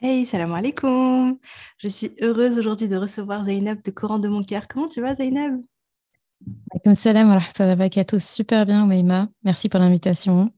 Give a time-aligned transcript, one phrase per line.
[0.00, 1.38] Hey, salam alaikum.
[1.78, 4.68] Je suis heureuse aujourd'hui de recevoir Zainab de Coran de mon cœur.
[4.68, 5.60] Comment tu vas, Zainab?
[6.84, 8.20] Comme salam wa barakatuh.
[8.20, 9.28] Super bien, Weima.
[9.42, 10.52] Merci pour l'invitation.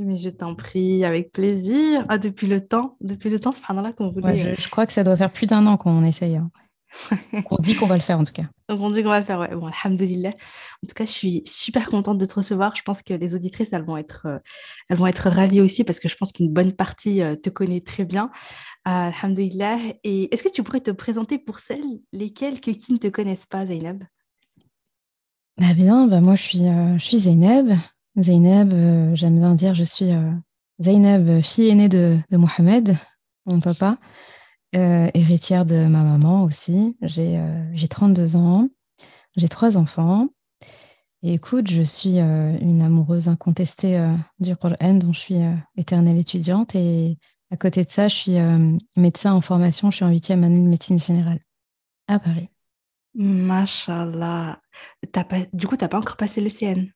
[0.00, 2.04] Mais je t'en prie, avec plaisir.
[2.08, 4.54] Ah, depuis le temps, depuis le temps, subhanallah, qu'on Ouais, voulait.
[4.56, 6.36] je, je crois que ça doit faire plus d'un an qu'on essaye.
[6.36, 6.50] hein.
[7.44, 8.44] Qu'on dit qu'on va le faire en tout cas.
[8.68, 9.54] Donc, on dit qu'on va le faire, ouais.
[9.54, 10.30] Bon, alhamdoulilah.
[10.30, 12.74] En tout cas, je suis super contente de te recevoir.
[12.76, 14.38] Je pense que les auditrices, elles vont être, euh,
[14.88, 17.80] elles vont être ravies aussi parce que je pense qu'une bonne partie euh, te connaît
[17.80, 18.30] très bien.
[18.86, 19.78] Euh, alhamdoulilah.
[20.04, 23.46] Et est-ce que tu pourrais te présenter pour celles, lesquelles que qui ne te connaissent
[23.46, 24.04] pas, Zainab?
[25.58, 27.18] Bah bien, bah moi je suis, euh, je suis.
[27.18, 30.10] Zeynep, euh, j'aime bien dire je suis
[30.78, 32.96] Zeynep, fille aînée de, de Mohamed,
[33.46, 33.98] mon papa,
[34.76, 36.96] euh, héritière de ma maman aussi.
[37.02, 38.68] J'ai euh, j'ai 32 ans,
[39.36, 40.28] j'ai trois enfants.
[41.22, 45.40] Et écoute, je suis euh, une amoureuse incontestée euh, du Coran, dont je suis
[45.76, 46.74] éternelle étudiante.
[46.74, 47.18] Et
[47.50, 48.36] à côté de ça, je suis
[48.96, 49.90] médecin en formation.
[49.90, 51.40] Je suis en huitième année de médecine générale
[52.06, 52.48] à Paris.
[55.12, 55.40] Pas...
[55.52, 56.86] Du coup, t'as pas encore passé le CN.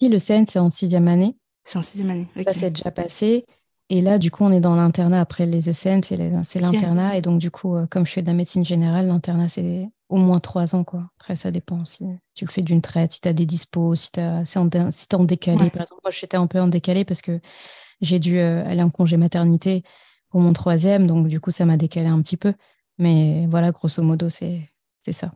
[0.00, 1.36] Puis le CN, c'est en sixième année.
[1.62, 2.28] C'est en sixième année.
[2.42, 3.46] Ça, c'est déjà passé.
[3.90, 7.16] Et là, du coup, on est dans l'internat après les ECN, c'est l'internat.
[7.16, 10.16] Et donc, du coup, euh, comme je fais de la médecine générale, l'internat, c'est au
[10.16, 11.10] moins trois ans, quoi.
[11.18, 12.04] Après, ça dépend si
[12.34, 15.06] tu le fais d'une traite, si tu as des dispos, si tu si en, si
[15.20, 15.64] décalé.
[15.64, 15.70] Ouais.
[15.70, 17.40] Par exemple, moi, j'étais un peu en décalé parce que
[18.00, 19.82] j'ai dû euh, aller en congé maternité
[20.30, 21.06] pour mon troisième.
[21.06, 22.54] Donc, du coup, ça m'a décalé un petit peu.
[22.98, 24.66] Mais voilà, grosso modo, c'est
[25.12, 25.32] ça.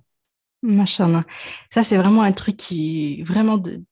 [0.62, 1.22] Machallah.
[1.70, 3.82] Ça, c'est vraiment un truc qui, vraiment, de...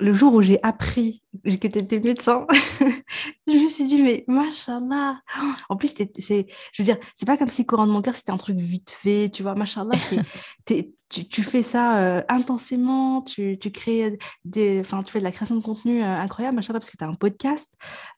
[0.00, 2.46] le jour où j'ai appris que tu étais médecin,
[3.46, 5.20] je me suis dit, mais machallah.
[5.68, 8.32] En plus, c'est, je veux dire, c'est pas comme si courant de mon cœur, c'était
[8.32, 9.94] un truc vite fait, tu vois, machallah,
[10.66, 15.30] tu, tu fais ça euh, intensément, tu, tu crées des, enfin, tu fais de la
[15.30, 17.72] création de contenu euh, incroyable, machallah, parce que tu as un podcast,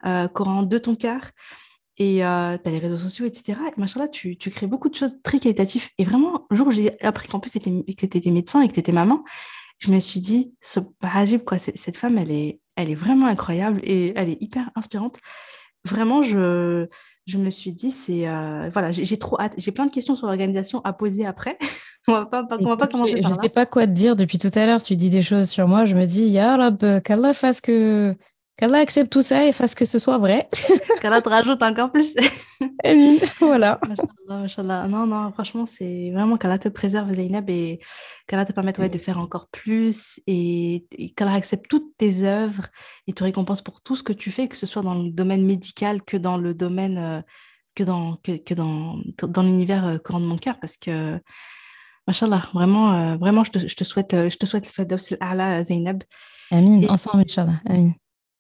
[0.07, 1.21] euh, courant de ton cœur.
[2.03, 3.61] Et tu as les réseaux sociaux, etc.
[3.77, 5.89] Et machallah, tu, tu crées beaucoup de choses très qualitatives.
[5.99, 8.73] Et vraiment, le jour où j'ai appris qu'en plus, que tu étais médecin et que
[8.73, 9.23] tu étais maman,
[9.79, 13.81] je me suis dit, ce paragib, quoi, cette femme, elle est, elle est vraiment incroyable
[13.85, 15.19] et elle est hyper inspirante.
[15.85, 16.87] Vraiment, je,
[17.27, 18.29] je me suis dit, c'est.
[18.29, 19.55] euh, voilà, j'ai trop hâte.
[19.59, 21.59] J'ai plein de questions sur l'organisation à poser après.
[22.09, 23.43] On va pas, on va pas commencer je par ne là.
[23.43, 24.83] sais pas quoi te dire depuis tout à l'heure.
[24.83, 25.85] Tu dis des choses sur moi.
[25.85, 28.17] Je me dis, Ya Rab, qu'Allah fasse que.
[28.61, 30.47] Qu'Allah accepte tout ça et fasse que ce soit vrai.
[31.01, 32.15] Qu'Allah te rajoute encore plus.
[32.85, 33.17] Amin.
[33.39, 33.81] Voilà.
[33.89, 34.87] Machallah, machallah.
[34.87, 37.79] Non, non, franchement, c'est vraiment qu'Allah te préserve, Zainab, et
[38.27, 42.67] qu'Allah te permette ouais, de faire encore plus et, et qu'Allah accepte toutes tes œuvres
[43.07, 45.47] et te récompense pour tout ce que tu fais, que ce soit dans le domaine
[45.47, 47.23] médical que dans le domaine, euh,
[47.75, 51.19] que dans, que, que dans, dans l'univers euh, courant de mon cœur, parce que,
[52.07, 55.65] machallah, vraiment, euh, vraiment, je te, je te souhaite, je te souhaite le Firdaus al-A'la,
[55.65, 56.03] Zainab.
[56.51, 56.83] Amin.
[56.83, 57.63] Et Ensemble, Inch'Allah.
[57.65, 57.93] Amin.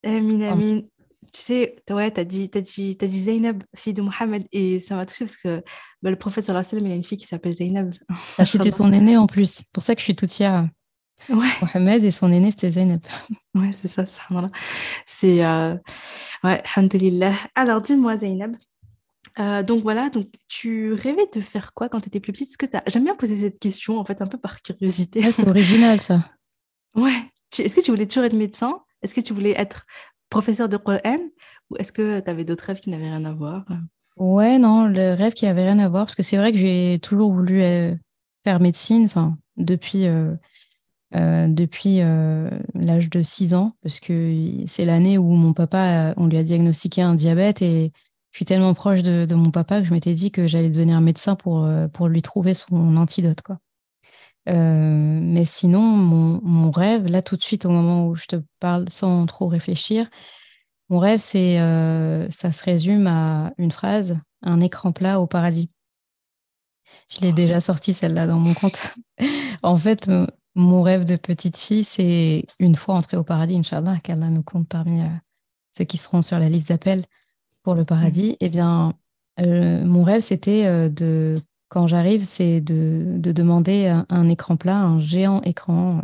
[0.04, 0.62] Amin, Ensemble.
[0.64, 0.80] amin.
[1.32, 5.24] Tu sais, ouais, t'as dit, dit, dit Zainab, fille de Mohammed, et ça m'a touché
[5.24, 5.62] parce que
[6.02, 7.94] bah, le prophète, sallallahu alayhi wa sallam, il a une fille qui s'appelle Zainab.
[8.38, 9.50] Ah, c'était son aîné en plus.
[9.50, 10.68] C'est pour ça que je suis toute fière.
[11.28, 13.06] Ouais, Mohamed et son aîné, c'était Zeynep.
[13.54, 14.50] ouais, c'est ça, subhanallah.
[15.06, 15.74] C'est, euh,
[16.42, 17.34] ouais, alhamdulillah.
[17.54, 18.56] Alors, dis-moi, Zainab,
[19.38, 22.56] euh, donc voilà, donc tu rêvais de faire quoi quand tu étais plus petite?
[22.56, 22.82] Que t'as...
[22.86, 25.20] J'aime bien poser cette question, en fait, un peu par curiosité.
[25.20, 26.24] Ouais, c'est original, ça.
[26.96, 27.22] Ouais,
[27.56, 28.82] est-ce que tu voulais toujours être médecin?
[29.02, 29.86] Est-ce que tu voulais être
[30.28, 31.18] professeur de Coran?
[31.70, 33.64] Ou est-ce que tu avais d'autres rêves qui n'avaient rien à voir?
[34.16, 36.98] Ouais, non, le rêve qui avait rien à voir, parce que c'est vrai que j'ai
[37.02, 37.94] toujours voulu euh,
[38.44, 40.34] faire médecine, enfin, depuis, euh,
[41.14, 44.34] euh, l'âge de 6 ans, parce que
[44.66, 47.92] c'est l'année où mon papa, on lui a diagnostiqué un diabète et
[48.32, 51.34] je suis tellement proche de, mon papa que je m'étais dit que j'allais devenir médecin
[51.34, 53.58] pour, pour lui trouver son antidote, quoi.
[54.50, 58.36] Euh, mais sinon, mon, mon rêve, là tout de suite, au moment où je te
[58.58, 60.08] parle sans trop réfléchir,
[60.88, 65.70] mon rêve, c'est, euh, ça se résume à une phrase, un écran plat au paradis.
[67.08, 68.94] Je l'ai déjà sorti celle-là dans mon compte.
[69.62, 70.10] En fait,
[70.54, 74.66] mon rêve de petite fille, c'est une fois entrée au paradis, Inch'Allah, qu'Allah nous compte
[74.66, 75.06] parmi euh,
[75.76, 77.04] ceux qui seront sur la liste d'appel
[77.62, 77.86] pour le Mm.
[77.86, 78.36] paradis.
[78.40, 78.94] Eh bien,
[79.38, 85.40] mon rêve, c'était de, quand j'arrive, c'est de, de demander un, écran plat, un géant
[85.42, 86.02] écran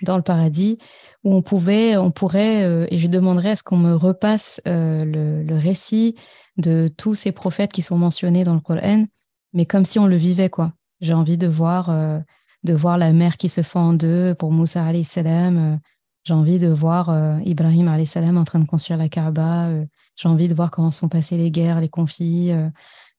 [0.00, 0.78] dans le paradis
[1.22, 5.04] où on pouvait, on pourrait, euh, et je demanderais à ce qu'on me repasse euh,
[5.04, 6.16] le, récit
[6.56, 9.04] de tous ces prophètes qui sont mentionnés dans le Coran,
[9.52, 10.72] mais comme si on le vivait, quoi.
[11.00, 12.18] J'ai envie de voir, euh,
[12.64, 15.78] de voir la mer qui se fend en deux pour Moussa alayhi salam.
[16.24, 17.14] j'ai envie de voir
[17.44, 19.68] Ibrahim alayhi salam en train de construire la Kaaba.
[20.16, 22.52] j'ai envie de voir comment sont passées les guerres, les conflits,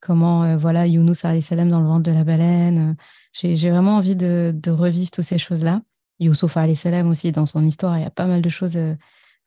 [0.04, 2.96] comment euh, voilà Younous salam dans le ventre de la baleine.
[3.44, 5.82] euh, j'ai, vraiment envie de, revivre toutes ces choses-là.
[6.20, 8.96] Youssouf salam aussi dans son histoire, il y a pas mal de choses euh,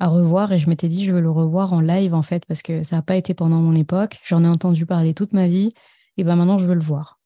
[0.00, 2.62] à revoir et je m'étais dit, je veux le revoir en live en fait, parce
[2.62, 4.18] que ça n'a pas été pendant mon époque.
[4.24, 5.74] J'en ai entendu parler toute ma vie
[6.16, 7.20] et ben maintenant je veux le voir.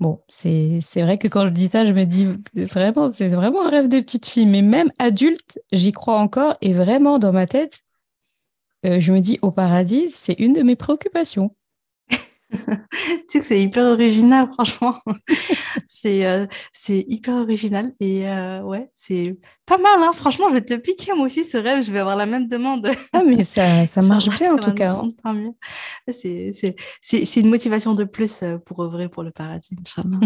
[0.00, 3.70] Bon, c'est vrai que quand je dis ça, je me dis vraiment, c'est vraiment un
[3.70, 4.46] rêve de petite fille.
[4.46, 6.56] Mais même adulte, j'y crois encore.
[6.60, 7.80] Et vraiment, dans ma tête,
[8.84, 11.52] je me dis au paradis, c'est une de mes préoccupations.
[12.50, 12.58] tu
[13.28, 14.96] sais que c'est hyper original, franchement.
[15.88, 16.46] c'est euh,
[16.88, 17.92] hyper original.
[18.00, 19.36] Et euh, ouais, c'est
[19.66, 20.12] pas mal, hein.
[20.14, 21.82] franchement, je vais te le piquer moi aussi, ce rêve.
[21.82, 22.88] Je vais avoir la même demande.
[23.12, 25.00] ah, mais ça, ça marche bien en tout cas.
[25.24, 25.52] Hein.
[26.10, 30.18] C'est une motivation de plus euh, pour œuvrer pour le paradis, Inch'Allah.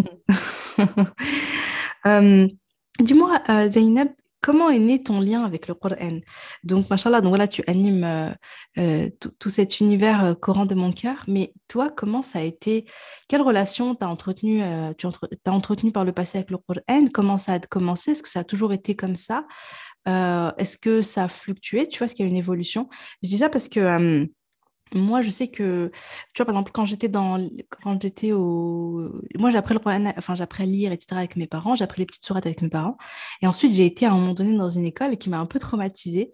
[3.00, 4.08] Dis-moi, Zainab,
[4.42, 6.20] comment est né ton lien avec le Coran?
[6.64, 8.30] Donc, machallah, donc voilà, tu animes euh,
[8.78, 9.08] euh,
[9.38, 12.84] tout cet univers euh, Coran de mon cœur, mais toi, comment ça a été
[13.28, 14.62] Quelle relation t'as entretenu,
[14.98, 17.06] tu as entretenu par le passé avec le Coran?
[17.14, 18.10] Comment ça a commencé?
[18.10, 19.46] Est-ce que ça a toujours été comme ça?
[20.06, 21.88] Est-ce que ça a fluctué?
[21.88, 22.88] Tu vois, est-ce qu'il y a une évolution?
[23.22, 24.28] Je dis ça parce que
[24.94, 25.90] moi, je sais que,
[26.34, 27.38] tu vois, par exemple, quand j'étais dans,
[27.82, 29.80] quand j'étais au, moi, j'ai appris le
[30.18, 31.16] enfin, j'ai à lire, etc.
[31.16, 32.96] avec mes parents, j'ai appris les petites sourates avec mes parents.
[33.40, 35.58] Et ensuite, j'ai été à un moment donné dans une école qui m'a un peu
[35.58, 36.30] traumatisée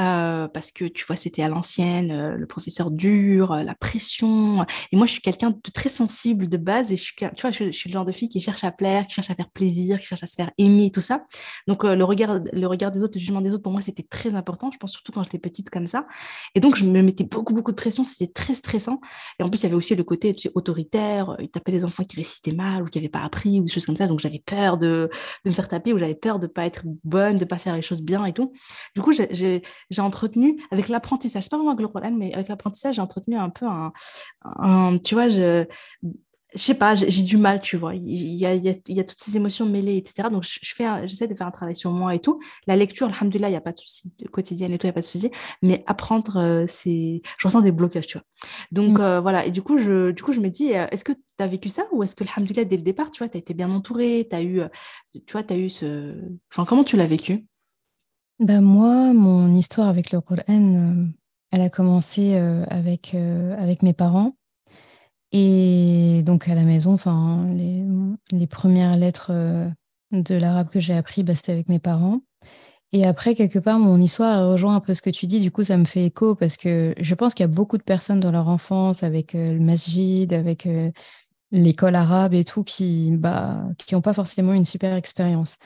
[0.00, 4.64] euh, parce que, tu vois, c'était à l'ancienne, euh, le professeur dur, euh, la pression.
[4.92, 7.50] Et moi, je suis quelqu'un de très sensible de base et je suis, tu vois,
[7.50, 9.98] je, suis le genre de fille qui cherche à plaire, qui cherche à faire plaisir,
[9.98, 11.24] qui cherche à se faire aimer, tout ça.
[11.66, 14.34] Donc, le regard, le regard des autres, le jugement des autres, pour moi, c'était très
[14.34, 14.70] important.
[14.72, 16.06] Je pense surtout quand j'étais petite comme ça.
[16.54, 19.00] Et donc, je me mettais beaucoup, beaucoup de pression c'était très stressant.
[19.38, 22.04] Et en plus, il y avait aussi le côté autoritaire, euh, il tapait les enfants
[22.04, 24.06] qui récitaient mal ou qui n'avaient pas appris ou des choses comme ça.
[24.06, 25.08] Donc, j'avais peur de,
[25.44, 27.74] me faire taper ou j'avais peur de ne pas être bonne, de ne pas faire
[27.74, 28.52] les choses bien et tout.
[28.94, 29.62] Du coup, j'ai
[29.98, 33.66] entretenu avec l'apprentissage, pas vraiment avec le problème, mais avec l'apprentissage, j'ai entretenu un peu
[33.66, 33.92] un,
[34.42, 35.66] un tu vois, je,
[36.54, 37.94] je sais pas, j'ai du mal, tu vois.
[37.94, 40.28] Il y a, il y a, toutes ces émotions mêlées, etc.
[40.30, 42.40] Donc, je, fais, j'essaie de faire un travail sur moi et tout.
[42.66, 44.12] La lecture, alhamdoulilah, il n'y a pas de souci.
[44.32, 45.30] Quotidienne et tout, il n'y a pas de souci.
[45.62, 48.24] Mais apprendre, euh, c'est, je ressens des blocages, tu vois.
[48.72, 49.02] Donc, mm.
[49.02, 49.46] euh, voilà.
[49.46, 51.68] Et du coup, je, du coup, je me dis, euh, est-ce que tu as vécu
[51.68, 54.26] ça ou est-ce que, alhamdoulilah, dès le départ, tu vois, tu as été bien entourée,
[54.28, 54.62] tu as eu,
[55.12, 56.16] tu vois, tu as eu ce.
[56.52, 57.46] Enfin, comment tu l'as vécu?
[58.40, 61.10] Ben, Moi, mon histoire avec le Coran,
[61.52, 64.34] elle a commencé avec, avec mes parents.
[65.32, 69.68] Et donc à la maison, enfin, les, premières lettres euh,
[70.12, 72.20] de l'arabe que j'ai appris, bah, c'était avec mes parents.
[72.92, 75.40] Et après, quelque part, mon histoire rejoint un peu ce que tu dis.
[75.40, 77.84] Du coup, ça me fait écho parce que je pense qu'il y a beaucoup de
[77.84, 80.90] personnes dans leur enfance avec euh, le masjid, avec euh,
[81.52, 85.58] l'école arabe et tout, qui bah, qui n'ont pas forcément une super expérience.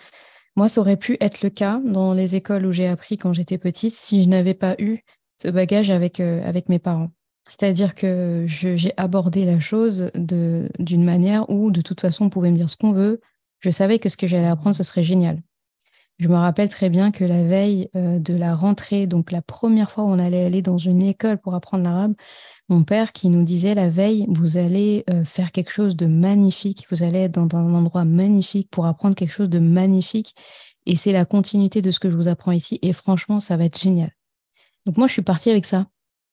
[0.56, 3.58] Moi, ça aurait pu être le cas dans les écoles où j'ai appris quand j'étais
[3.58, 5.00] petite si je n'avais pas eu
[5.42, 7.10] ce bagage avec, avec mes parents.
[7.48, 12.56] C'est-à-dire que j'ai abordé la chose d'une manière où, de toute façon, on pouvait me
[12.56, 13.20] dire ce qu'on veut.
[13.60, 15.42] Je savais que ce que j'allais apprendre, ce serait génial.
[16.18, 19.90] Je me rappelle très bien que la veille euh, de la rentrée, donc la première
[19.90, 22.14] fois où on allait aller dans une école pour apprendre l'arabe,
[22.68, 26.86] mon père qui nous disait la veille, vous allez euh, faire quelque chose de magnifique,
[26.90, 30.36] vous allez être dans un endroit magnifique pour apprendre quelque chose de magnifique.
[30.86, 32.78] Et c'est la continuité de ce que je vous apprends ici.
[32.82, 34.12] Et franchement, ça va être génial.
[34.86, 35.86] Donc moi, je suis partie avec ça.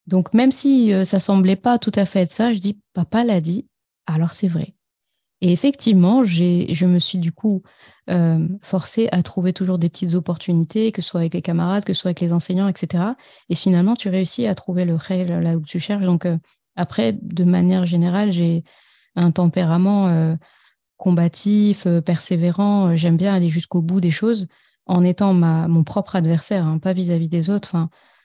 [0.07, 3.23] Donc, même si euh, ça semblait pas tout à fait être ça, je dis, papa
[3.23, 3.67] l'a dit,
[4.07, 4.73] alors c'est vrai.
[5.41, 7.63] Et effectivement, je me suis du coup
[8.11, 11.93] euh, forcée à trouver toujours des petites opportunités, que ce soit avec les camarades, que
[11.93, 13.15] ce soit avec les enseignants, etc.
[13.49, 16.05] Et finalement, tu réussis à trouver le réel là où tu cherches.
[16.05, 16.37] Donc, euh,
[16.75, 18.63] après, de manière générale, j'ai
[19.15, 20.37] un tempérament
[20.95, 22.95] combatif, persévérant.
[22.95, 24.47] J'aime bien aller jusqu'au bout des choses
[24.85, 27.75] en étant mon propre adversaire, hein, pas vis-à-vis des autres.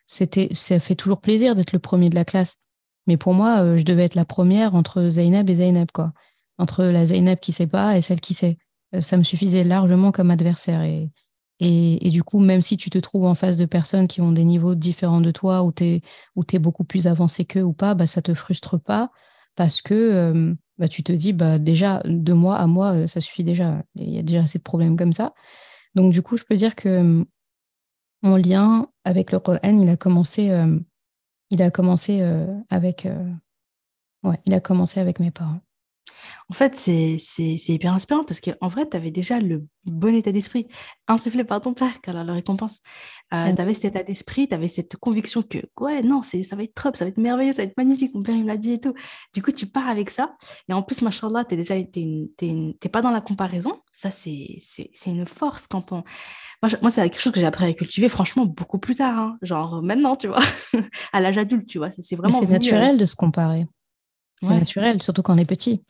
[0.06, 2.58] C'était, ça fait toujours plaisir d'être le premier de la classe.
[3.06, 6.12] Mais pour moi, euh, je devais être la première entre Zainab et Zainab, quoi.
[6.58, 8.58] Entre la Zainab qui sait pas et celle qui sait.
[8.94, 10.82] Euh, ça me suffisait largement comme adversaire.
[10.82, 11.10] Et,
[11.60, 14.44] et, du coup, même si tu te trouves en face de personnes qui ont des
[14.44, 16.02] niveaux différents de toi, ou tu es,
[16.52, 19.10] es, beaucoup plus avancé qu'eux ou pas, bah, ça te frustre pas
[19.54, 23.44] parce que euh, bah, tu te dis, bah, déjà, de moi à moi, ça suffit
[23.44, 23.82] déjà.
[23.94, 25.34] Il y a déjà assez de problèmes comme ça.
[25.94, 27.24] Donc, du coup, je peux dire que
[28.22, 30.78] mon lien avec le Coran, il a commencé, euh,
[31.50, 33.32] il a commencé euh, avec, euh,
[34.24, 35.60] ouais, il a commencé avec mes parents.
[36.48, 37.16] En fait, c'est
[37.68, 40.68] hyper inspirant parce qu'en vrai, tu avais déjà le bon état d'esprit,
[41.08, 42.80] insufflé par ton père, car la récompense.
[43.34, 46.62] Euh, tu avais cet état d'esprit, tu avais cette conviction que, ouais, non, ça va
[46.62, 48.56] être top, ça va être merveilleux, ça va être magnifique, mon père, il me l'a
[48.56, 48.94] dit et tout.
[49.34, 50.36] Du coup, tu pars avec ça.
[50.68, 53.80] Et en plus, machallah, tu déjà, t'es pas dans la comparaison.
[53.92, 54.60] Ça, c'est
[55.06, 56.04] une force quand on.
[56.62, 59.18] Moi, moi c'est quelque chose que j'ai appris à cultiver, franchement, beaucoup plus tard.
[59.18, 59.38] Hein.
[59.42, 60.40] Genre maintenant, tu vois,
[61.12, 61.90] à l'âge adulte, tu vois.
[61.90, 62.38] C'est vraiment.
[62.38, 63.66] C'est naturel de se comparer.
[64.42, 65.82] C'est naturel, surtout quand on est petit.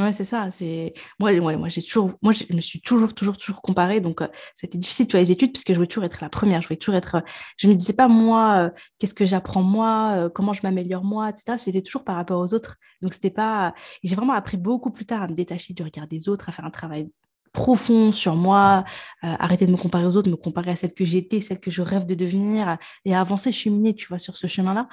[0.00, 0.50] Ouais, c'est ça.
[0.50, 4.00] C'est moi, moi, j'ai toujours, moi, je me suis toujours, toujours, toujours comparée.
[4.00, 6.62] Donc, euh, c'était difficile tu vois, les études puisque je voulais toujours être la première.
[6.62, 7.22] Je voulais toujours être.
[7.58, 11.28] je me disais pas moi, euh, qu'est-ce que j'apprends moi, euh, comment je m'améliore moi,
[11.28, 11.58] etc.
[11.58, 12.76] C'était toujours par rapport aux autres.
[13.02, 13.74] Donc, c'était pas.
[14.02, 16.64] J'ai vraiment appris beaucoup plus tard à me détacher du regard des autres, à faire
[16.64, 17.10] un travail
[17.52, 18.84] profond sur moi,
[19.24, 21.70] euh, arrêter de me comparer aux autres, me comparer à celle que j'étais, celle que
[21.70, 24.88] je rêve de devenir, et avancer, cheminer, tu vois, sur ce chemin-là.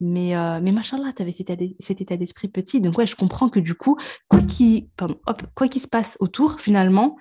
[0.00, 2.80] Mais, euh, mais machallah, tu avais cet état, cet état d'esprit petit.
[2.80, 3.96] Donc, ouais, je comprends que du coup,
[4.28, 4.88] quoi qu'il
[5.54, 7.16] quoi qu'il se passe autour, finalement,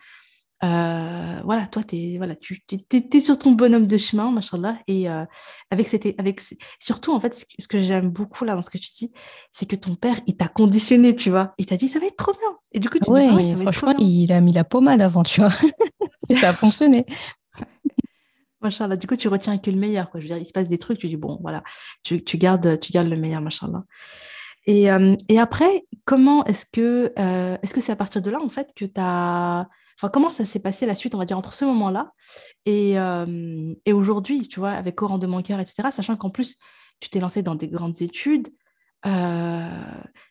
[0.63, 5.23] euh, voilà, toi, es, voilà, tu es, sur ton bonhomme de chemin, machallah, et euh,
[5.69, 6.41] avec, cette, avec
[6.79, 9.13] surtout, en fait, ce que, j'aime beaucoup là dans ce que tu dis,
[9.51, 12.15] c'est que ton père, il t'a conditionné, tu vois, il t'a dit, ça va être
[12.15, 12.57] trop bien.
[12.71, 15.41] Et du coup, tu ouais, dis, ah franchement, il a mis la pommade avant, tu
[15.41, 15.53] vois,
[16.29, 17.05] et ça a fonctionné.
[18.61, 20.19] Machallah, du coup, tu retiens que le meilleur, quoi.
[20.19, 21.61] Je veux dire, il se passe des trucs, tu dis, bon, voilà,
[22.01, 23.83] tu, tu gardes, tu gardes le meilleur, machallah.
[24.65, 27.13] Et, euh, et après, comment est-ce que,
[27.61, 29.67] est-ce que c'est à partir de là, en fait, que tu as
[29.99, 32.13] Comment ça s'est passé la suite, on va dire, entre ce moment-là
[32.65, 36.57] et, euh, aujourd'hui, tu vois, avec Coran de mon cœur, etc., sachant qu'en plus,
[36.99, 38.49] tu t'es lancé dans des grandes études.
[39.05, 39.69] Euh,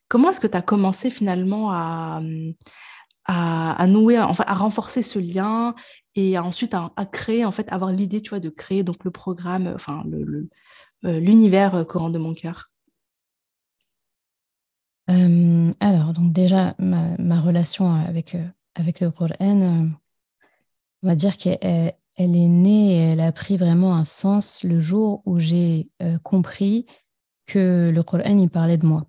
[0.08, 2.20] comment est-ce que tu as commencé finalement à,
[3.88, 5.74] nouer, enfin, à renforcer ce lien
[6.14, 9.72] et ensuite à, créer, en fait, avoir l'idée, tu vois, de créer donc le programme,
[9.74, 12.70] enfin, euh, l'univers Coran de mon cœur
[15.08, 18.36] alors, donc déjà, ma relation avec,
[18.76, 19.88] avec le Coran, euh,
[21.02, 21.58] on va dire qu'elle
[22.16, 26.86] est née elle a pris vraiment un sens le jour où j'ai euh, compris
[27.46, 29.06] que le Coran, il parlait de moi,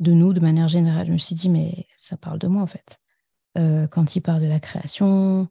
[0.00, 1.06] de nous de manière générale.
[1.06, 2.98] Je me suis dit, mais ça parle de moi en fait.
[3.56, 5.48] Euh, quand il parle de la création,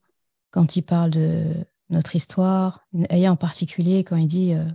[0.51, 1.53] quand il parle de
[1.89, 4.65] notre histoire, et en particulier quand il dit euh,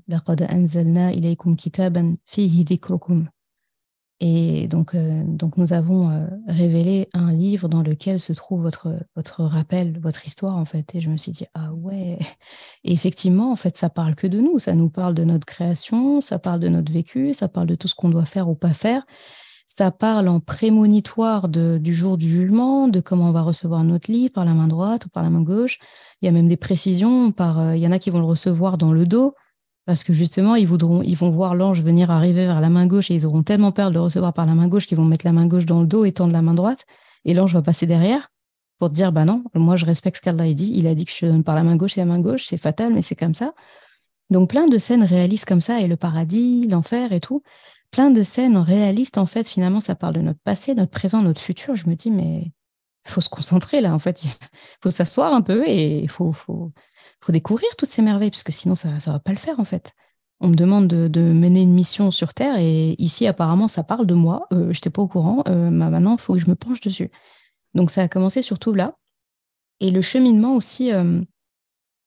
[4.25, 8.95] et donc, euh, donc nous avons euh, révélé un livre dans lequel se trouve votre,
[9.17, 10.95] votre rappel, votre histoire, en fait.
[10.95, 12.21] Et je me suis dit, ah ouais.
[12.85, 14.61] Effectivement, en fait, ça parle que de nous.
[14.61, 17.89] Ça nous parle de notre création, ça parle de notre vécu, ça parle de tout
[17.89, 19.05] ce qu'on doit faire ou pas faire.
[19.67, 24.33] Ça parle en prémonitoire du jour du jugement, de comment on va recevoir notre livre
[24.33, 25.81] par la main droite ou par la main gauche.
[26.21, 27.35] Il y a même des précisions.
[27.41, 29.35] Euh, il y en a qui vont le recevoir dans le dos
[29.85, 33.11] parce que justement, ils, voudront, ils vont voir l'ange venir arriver vers la main gauche
[33.11, 35.27] et ils auront tellement peur de le recevoir par la main gauche qu'ils vont mettre
[35.27, 36.87] la main gauche dans le dos et tendre la main droite.
[37.25, 38.31] Et l'ange va passer derrière
[38.79, 40.73] pour dire, bah non, moi je respecte ce qu'Allah a dit.
[40.75, 42.59] Il a dit que je donne par la main gauche et la main gauche, c'est
[42.59, 43.55] fatal, mais c'est comme ça.
[44.31, 47.43] Donc plein de scènes réalistes comme ça, et le paradis, l'enfer et tout.
[47.91, 51.41] Plein de scènes réalistes, en fait, finalement, ça parle de notre passé, notre présent, notre
[51.41, 51.77] futur.
[51.77, 52.53] Je me dis, mais
[53.07, 54.25] il faut se concentrer là, en fait.
[54.25, 54.31] Il
[54.83, 56.73] faut s'asseoir un peu et il faut, faut,
[57.23, 59.65] faut découvrir toutes ces merveilles, parce que sinon, ça ne va pas le faire, en
[59.65, 59.93] fait.
[60.41, 64.15] On me demande de, mener une mission sur Terre, et ici, apparemment, ça parle de
[64.15, 64.49] moi.
[64.53, 65.45] Euh, je n'étais pas au courant.
[65.49, 67.11] Euh, bah, maintenant, il faut que je me penche dessus.
[67.75, 68.97] Donc, ça a commencé surtout là.
[69.79, 71.23] Et le cheminement aussi, euh,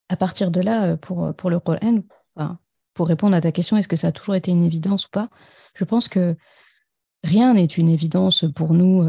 [0.09, 2.01] à partir de là, pour, pour le Coran,
[2.93, 5.29] pour répondre à ta question, est-ce que ça a toujours été une évidence ou pas
[5.73, 6.35] Je pense que
[7.23, 9.03] rien n'est une évidence pour nous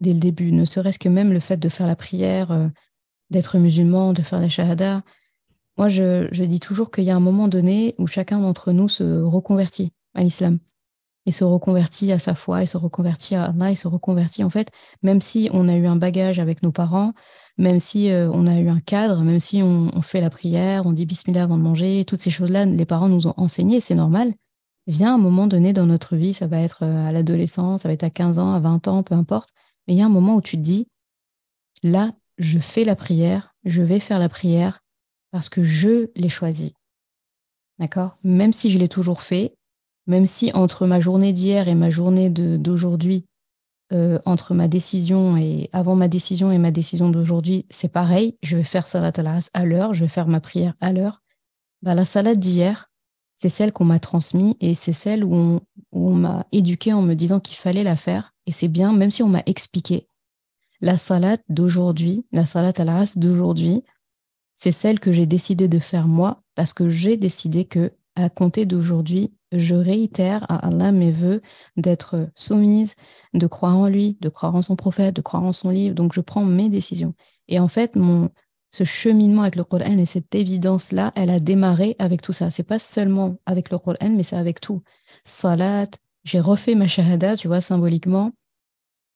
[0.00, 2.70] dès le début, ne serait-ce que même le fait de faire la prière,
[3.30, 5.02] d'être musulman, de faire la shahada,
[5.76, 9.22] moi, je, dis toujours qu'il y a un moment donné où chacun d'entre nous se
[9.22, 10.58] reconvertit à l'islam.
[11.26, 14.50] Il se reconvertit à sa foi, il se reconvertit à Allah, il se reconvertit en
[14.50, 14.70] fait,
[15.02, 17.14] même si on a eu un bagage avec nos parents,
[17.56, 20.92] même si euh, on a eu un cadre, même si on, fait la prière, on
[20.92, 24.34] dit bismillah avant de manger, toutes ces choses-là, les parents nous ont enseigné, c'est normal.
[24.86, 27.94] Vient un moment donné dans notre vie, ça va être euh, à l'adolescence, ça va
[27.94, 29.48] être à 15 ans, à 20 ans, peu importe,
[29.88, 30.88] mais il y a un moment où tu te dis,
[31.82, 34.83] là, je fais la prière, je vais faire la prière,
[35.34, 36.76] parce que je l'ai choisi.
[37.80, 38.18] D'accord?
[38.22, 39.56] Même si je l'ai toujours fait,
[40.06, 43.26] même si entre ma journée d'hier et ma journée d'aujourd'hui,
[43.92, 48.56] euh, entre ma décision et avant ma décision et ma décision d'aujourd'hui, c'est pareil, je
[48.56, 51.20] vais faire salat al à l'heure, je vais faire ma prière à l'heure.
[51.82, 52.92] Bah, la salade d'hier,
[53.34, 55.60] c'est celle qu'on m'a transmise et c'est celle où
[55.90, 58.34] on, m'a éduqué en me disant qu'il fallait la faire.
[58.46, 60.06] Et c'est bien, même si on m'a expliqué.
[60.80, 63.82] La salade d'aujourd'hui, la salade al d'aujourd'hui,
[64.54, 68.64] c'est celle que j'ai décidé de faire moi parce que j'ai décidé que à compter
[68.64, 71.42] d'aujourd'hui, je réitère à Allah mes voeux
[71.76, 72.94] d'être soumise,
[73.32, 75.94] de croire en lui, de croire en son prophète, de croire en son livre.
[75.94, 77.14] Donc je prends mes décisions.
[77.48, 78.30] Et en fait, mon,
[78.70, 82.50] ce cheminement avec le Coran et cette évidence-là, elle a démarré avec tout ça.
[82.50, 84.82] C'est pas seulement avec le Coran, mais c'est avec tout.
[85.24, 85.88] Salat,
[86.24, 88.32] j'ai refait ma shahada, tu vois, symboliquement,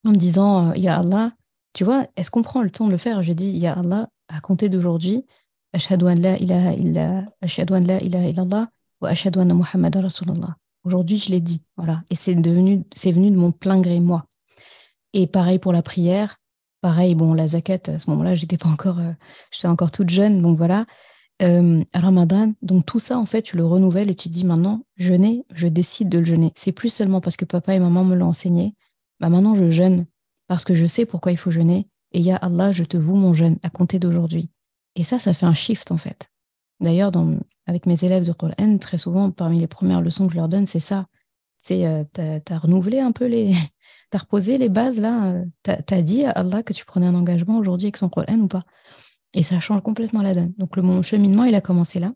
[0.04, 1.32] en me disant, euh, Ya Allah,
[1.72, 3.22] tu vois, est-ce qu'on prend le temps de le faire?
[3.22, 5.24] J'ai dit, Ya Allah, à compter d'aujourd'hui,
[5.74, 8.68] Ashhadu an la ilaha illallah
[9.00, 10.08] wa ashhadu anna Muhammadan.
[10.84, 12.02] Aujourd'hui, je l'ai dit, voilà.
[12.10, 14.24] Et c'est devenu, c'est venu de mon plein gré, moi.
[15.12, 16.36] Et pareil pour la prière.
[16.80, 19.12] Pareil, bon, la zakat, à ce moment-là, j'étais pas encore, euh,
[19.50, 20.86] j'étais encore toute jeune, donc voilà.
[21.42, 25.44] Euh, Ramadan, donc tout ça, en fait, tu le renouvelles et tu dis maintenant, jeûner,
[25.52, 26.52] je décide de le jeûner.
[26.54, 28.74] C'est plus seulement parce que papa et maman me l'ont enseigné.
[29.20, 30.06] Bah maintenant, je jeûne
[30.46, 31.88] parce que je sais pourquoi il faut jeûner.
[32.12, 34.50] Et ya Allah, je te voue mon jeûne à compter d'aujourd'hui.
[34.94, 36.30] Et ça, ça fait un shift, en fait.
[36.80, 37.12] D'ailleurs,
[37.66, 40.66] avec mes élèves de Coran, très souvent, parmi les premières leçons que je leur donne,
[40.66, 41.06] c'est ça.
[41.56, 43.52] C'est, euh, tu as, renouvelé un peu les,
[44.10, 47.06] tu as reposé les bases là, euh, tu as, dit à Allah que tu prenais
[47.06, 48.64] un engagement aujourd'hui avec son Coran ou pas.
[49.34, 50.54] Et ça change complètement la donne.
[50.56, 52.12] Donc le, mon cheminement, il a commencé là.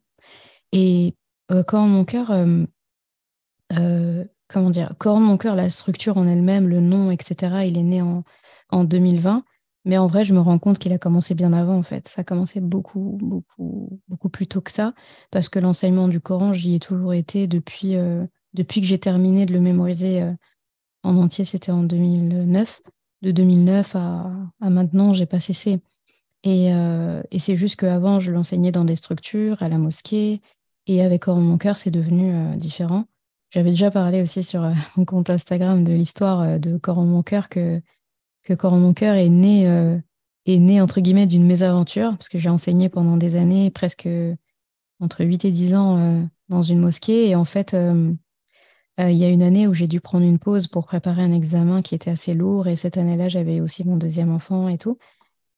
[0.72, 1.14] Et
[1.50, 6.80] euh, quand mon cœur, euh, comment dire, quand mon cœur, la structure en elle-même, le
[6.80, 8.24] nom, etc., il est né en,
[8.70, 9.44] en 2020.
[9.84, 12.08] Mais en vrai, je me rends compte qu'il a commencé bien avant, en fait.
[12.08, 14.94] Ça a commencé beaucoup, beaucoup, beaucoup plus tôt que ça,
[15.30, 17.96] parce que l'enseignement du Coran, j'y ai toujours été depuis,
[18.54, 20.24] depuis que j'ai terminé de le mémoriser
[21.02, 22.82] en entier, c'était en 2009.
[23.22, 25.80] De 2009 à, à maintenant, j'ai pas cessé.
[26.44, 30.40] Et, euh, et c'est juste qu'avant, je l'enseignais dans des structures, à la mosquée,
[30.86, 33.04] et avec Coran Mon Cœur, c'est devenu euh, différent.
[33.50, 37.48] J'avais déjà parlé aussi sur euh, mon compte Instagram de l'histoire de Coran Mon Cœur,
[37.48, 37.80] que,
[38.42, 39.64] que Coran Mon Cœur est né,
[40.46, 44.08] est né, entre guillemets, d'une mésaventure, parce que j'ai enseigné pendant des années, presque
[45.00, 47.74] entre 8 et 10 ans, dans une mosquée, et en fait,
[49.00, 51.32] euh, il y a une année où j'ai dû prendre une pause pour préparer un
[51.32, 54.98] examen qui était assez lourd et cette année-là, j'avais aussi mon deuxième enfant et tout.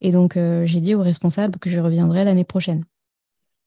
[0.01, 2.85] Et donc, euh, j'ai dit au responsable que je reviendrai l'année prochaine.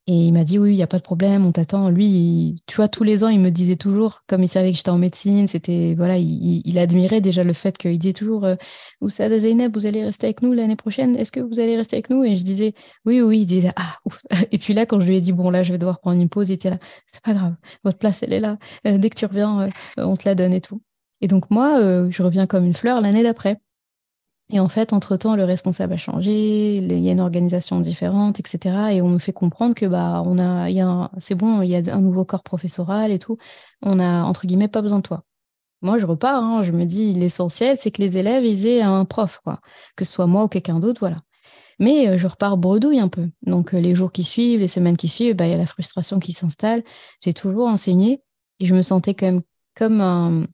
[0.09, 1.89] Et il m'a dit, oui, il n'y a pas de problème, on t'attend.
[1.89, 4.89] Lui, tu vois, tous les ans, il me disait toujours, comme il savait que j'étais
[4.89, 8.55] en médecine, c'était, voilà, il, admirait déjà le fait qu'il disait toujours, euh,
[9.01, 12.09] Oussada Zeynep, vous allez rester avec nous l'année prochaine, est-ce que vous allez rester avec
[12.09, 12.73] nous Et je disais,
[13.05, 14.21] oui, oui, il disait, ah, ouf.
[14.53, 16.29] Et puis là, quand je lui ai dit, bon, là, je vais devoir prendre une
[16.29, 19.15] pause, il était là, c'est pas grave, votre place, elle est là, euh, dès que
[19.15, 20.81] tu reviens, euh, on te la donne et tout.
[21.19, 23.59] Et donc, moi, je reviens comme une fleur l'année d'après.
[24.49, 28.93] Et en fait, entre-temps, le responsable a changé, il y a une organisation différente, etc.
[28.93, 31.75] Et on me fait comprendre que bah, on a, y a c'est bon, il y
[31.75, 33.37] a un nouveau corps professoral et tout.
[33.81, 35.23] On a, entre guillemets, pas besoin de toi.
[35.81, 39.05] Moi, je repars, hein, je me dis, l'essentiel, c'est que les élèves, ils aient un
[39.05, 39.59] prof, quoi.
[39.95, 41.21] Que ce soit moi ou quelqu'un d'autre, voilà.
[41.79, 43.29] Mais euh, je repars bredouille un peu.
[43.43, 45.65] Donc, euh, les jours qui suivent, les semaines qui suivent, bah, il y a la
[45.65, 46.83] frustration qui s'installe.
[47.21, 48.23] J'ai toujours enseigné
[48.59, 49.41] et je me sentais quand même
[49.75, 50.47] comme un,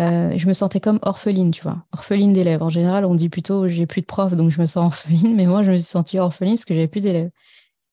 [0.00, 2.62] euh, je me sentais comme orpheline, tu vois, orpheline d'élèves.
[2.62, 5.46] En général, on dit plutôt j'ai plus de profs, donc je me sens orpheline, mais
[5.46, 7.30] moi, je me suis sentie orpheline parce que j'avais plus d'élèves.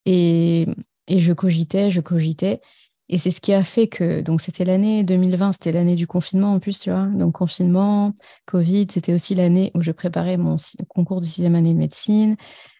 [0.06, 0.66] Et,
[1.08, 2.60] je cogitais, je cogitais.
[3.10, 6.52] Et c'est ce qui a fait que, donc c'était l'année 2020, c'était l'année du confinement
[6.54, 7.06] en plus, tu vois.
[7.06, 8.14] Donc confinement,
[8.46, 10.56] Covid, c'était aussi l'année où je préparais mon
[10.88, 12.36] concours de sixième année de médecine.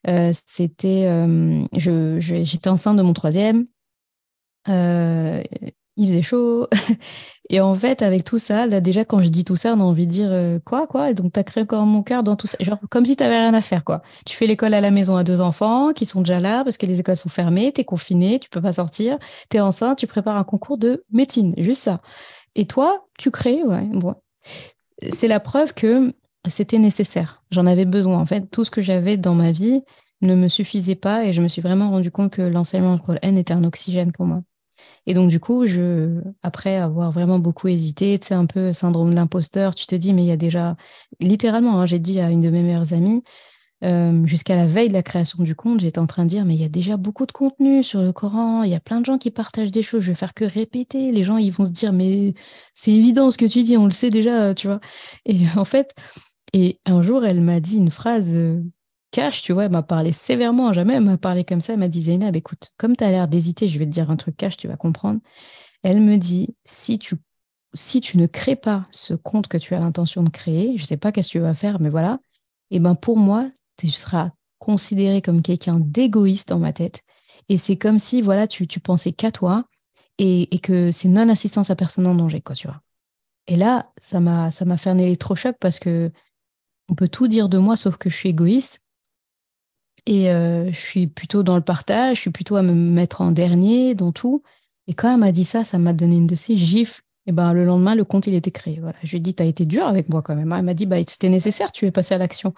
[0.06, 3.66] Euh, c'était, euh, j'étais enceinte de mon troisième.
[5.98, 6.68] Il faisait chaud.
[7.50, 9.82] et en fait, avec tout ça, là, déjà, quand je dis tout ça, on a
[9.84, 11.12] envie de dire euh, quoi, quoi?
[11.12, 12.56] Donc, tu as créé encore mon cœur dans tout ça.
[12.60, 14.02] Genre, comme si tu n'avais rien à faire, quoi.
[14.24, 16.86] Tu fais l'école à la maison à deux enfants qui sont déjà là parce que
[16.86, 19.18] les écoles sont fermées, tu es confiné, tu peux pas sortir,
[19.50, 22.00] tu es enceinte, tu prépares un concours de médecine, juste ça.
[22.54, 24.14] Et toi, tu crées, ouais, bon.
[25.10, 26.14] C'est la preuve que
[26.48, 27.42] c'était nécessaire.
[27.50, 28.18] J'en avais besoin.
[28.18, 29.82] En fait, tout ce que j'avais dans ma vie
[30.22, 33.38] ne me suffisait pas et je me suis vraiment rendu compte que l'enseignement de N
[33.38, 34.42] était un oxygène pour moi.
[35.08, 39.08] Et donc, du coup, je, après avoir vraiment beaucoup hésité, tu sais, un peu syndrome
[39.08, 40.76] de l'imposteur, tu te dis, mais il y a déjà,
[41.18, 43.22] littéralement, hein, j'ai dit à une de mes meilleures amies,
[43.84, 46.54] euh, jusqu'à la veille de la création du compte, j'étais en train de dire, mais
[46.56, 49.06] il y a déjà beaucoup de contenu sur le Coran, il y a plein de
[49.06, 51.10] gens qui partagent des choses, je vais faire que répéter.
[51.10, 52.34] Les gens, ils vont se dire, mais
[52.74, 54.80] c'est évident ce que tu dis, on le sait déjà, tu vois.
[55.24, 55.94] Et en fait,
[56.52, 58.62] et un jour, elle m'a dit une phrase euh,
[59.10, 61.88] cash, tu vois, elle m'a parlé sévèrement, jamais elle m'a parlé comme ça, elle m'a
[61.88, 64.56] dit Zainab, écoute, comme tu as l'air d'hésiter, je vais te dire un truc cash,
[64.56, 65.20] tu vas comprendre.
[65.82, 67.16] Elle me dit, si tu,
[68.16, 71.12] ne crées pas ce compte que tu as l'intention de créer, je ne sais pas
[71.12, 72.20] qu'est-ce que tu vas faire, mais voilà,
[72.70, 77.00] et eh ben pour moi, tu seras considéré comme quelqu'un d'égoïste dans ma tête.
[77.48, 79.64] Et c'est comme si, voilà, tu, tu pensais qu'à toi
[80.18, 82.82] et, que c'est non-assistance à personne en danger, quoi, tu vois.
[83.46, 86.10] Et là, ça m'a fait un électrochoc parce que
[86.90, 88.80] on peut tout dire de moi sauf que je suis égoïste.
[90.08, 93.30] Et euh, je suis plutôt dans le partage, je suis plutôt à me mettre en
[93.30, 94.42] dernier dans tout.
[94.86, 97.02] Et quand elle m'a dit ça, ça m'a donné une de ces gifles.
[97.26, 98.78] Et ben le lendemain, le compte, il était créé.
[98.80, 98.96] Voilà.
[99.02, 100.50] Je lui ai dit, tu as été dur avec moi quand même.
[100.50, 102.54] Elle m'a dit, bah, c'était nécessaire, tu es passé à l'action.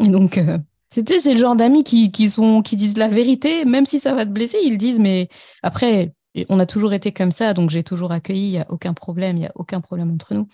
[0.00, 0.58] Et donc, euh,
[0.90, 4.12] c'était c'est le genre d'amis qui, qui, sont, qui disent la vérité, même si ça
[4.12, 4.98] va te blesser, ils disent.
[4.98, 5.30] Mais
[5.62, 6.12] après,
[6.50, 9.38] on a toujours été comme ça, donc j'ai toujours accueilli, il n'y a aucun problème,
[9.38, 10.46] il n'y a aucun problème entre nous.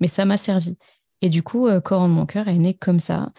[0.00, 0.78] Mais ça m'a servi.
[1.20, 3.30] Et du coup, euh, Coran de mon cœur est né comme ça.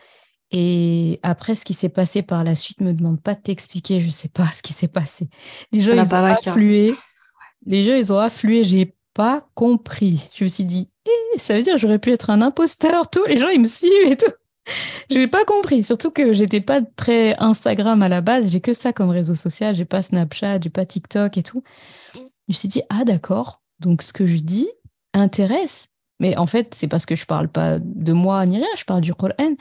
[0.56, 4.10] Et après, ce qui s'est passé par la suite, me demande pas de t'expliquer, je
[4.12, 5.28] sais pas ce qui s'est passé.
[5.72, 6.96] Les gens, ils ont afflué.
[7.66, 10.30] Les gens, ils ont afflué, j'ai pas compris.
[10.34, 13.10] Je me suis dit, eh, ça veut dire que j'aurais pu être un imposteur.
[13.10, 14.32] Tous les gens, ils me suivent et tout.
[15.12, 18.50] Je n'ai pas compris, surtout que j'étais pas très Instagram à la base.
[18.50, 19.76] J'ai que ça comme réseau social.
[19.76, 21.64] J'ai pas Snapchat, j'ai pas TikTok et tout.
[22.16, 24.70] Je me suis dit, ah d'accord, donc ce que je dis
[25.14, 25.88] intéresse.
[26.22, 29.02] Mais en fait, c'est parce que je parle pas de moi ni rien, je parle
[29.02, 29.56] du Coran.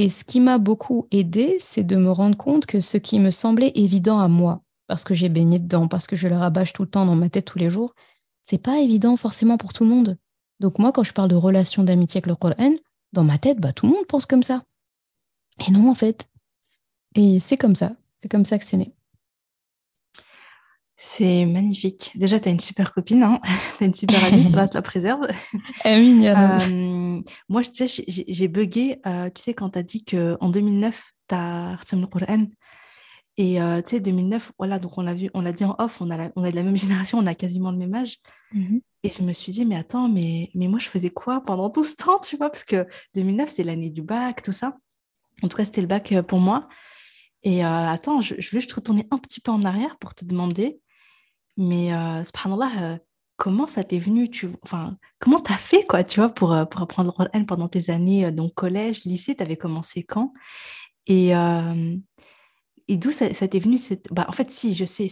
[0.00, 3.32] Et ce qui m'a beaucoup aidé, c'est de me rendre compte que ce qui me
[3.32, 6.82] semblait évident à moi, parce que j'ai baigné dedans, parce que je le rabâche tout
[6.82, 7.96] le temps dans ma tête tous les jours,
[8.44, 10.16] c'est pas évident forcément pour tout le monde.
[10.60, 12.76] Donc moi, quand je parle de relation d'amitié avec le Coran,
[13.12, 14.62] dans ma tête, bah, tout le monde pense comme ça.
[15.66, 16.28] Et non, en fait.
[17.16, 17.96] Et c'est comme ça.
[18.22, 18.94] C'est comme ça que c'est né.
[21.00, 22.10] C'est magnifique.
[22.16, 23.38] Déjà, tu as une super copine, hein
[23.78, 25.28] tu as une super amie, là, te la préserve.
[25.84, 31.34] Amine, euh, moi, j'ai bugué, euh, tu sais, quand tu as dit qu'en 2009, tu
[31.36, 32.46] as le Coran.
[33.36, 36.00] Et euh, tu sais, 2009, voilà, donc on l'a vu, on l'a dit en off,
[36.00, 38.18] on a, on a de la même génération, on a quasiment le même âge.
[38.52, 38.80] Mhm.
[39.04, 41.84] Et je me suis dit, mais attends, mais, mais moi, je faisais quoi pendant tout
[41.84, 42.50] ce temps, tu vois?
[42.50, 42.84] Parce que
[43.14, 44.76] 2009, c'est l'année du bac, tout ça.
[45.44, 46.66] En tout cas, c'était le bac euh, pour moi.
[47.44, 50.80] Et attends, je, je veux juste retourner un petit peu en arrière pour te demander,
[51.58, 52.98] mais euh, subhanallah,
[53.36, 57.12] comment ça t'est venu tu, enfin, Comment t'as fait, quoi, tu vois, pour, pour apprendre
[57.18, 60.32] le Coran pendant tes années, donc collège, lycée, t'avais commencé quand?
[61.06, 61.34] Et
[62.90, 64.06] et d'où ça, t'est venu cette...
[64.10, 65.08] Bah, en fait, si, je sais.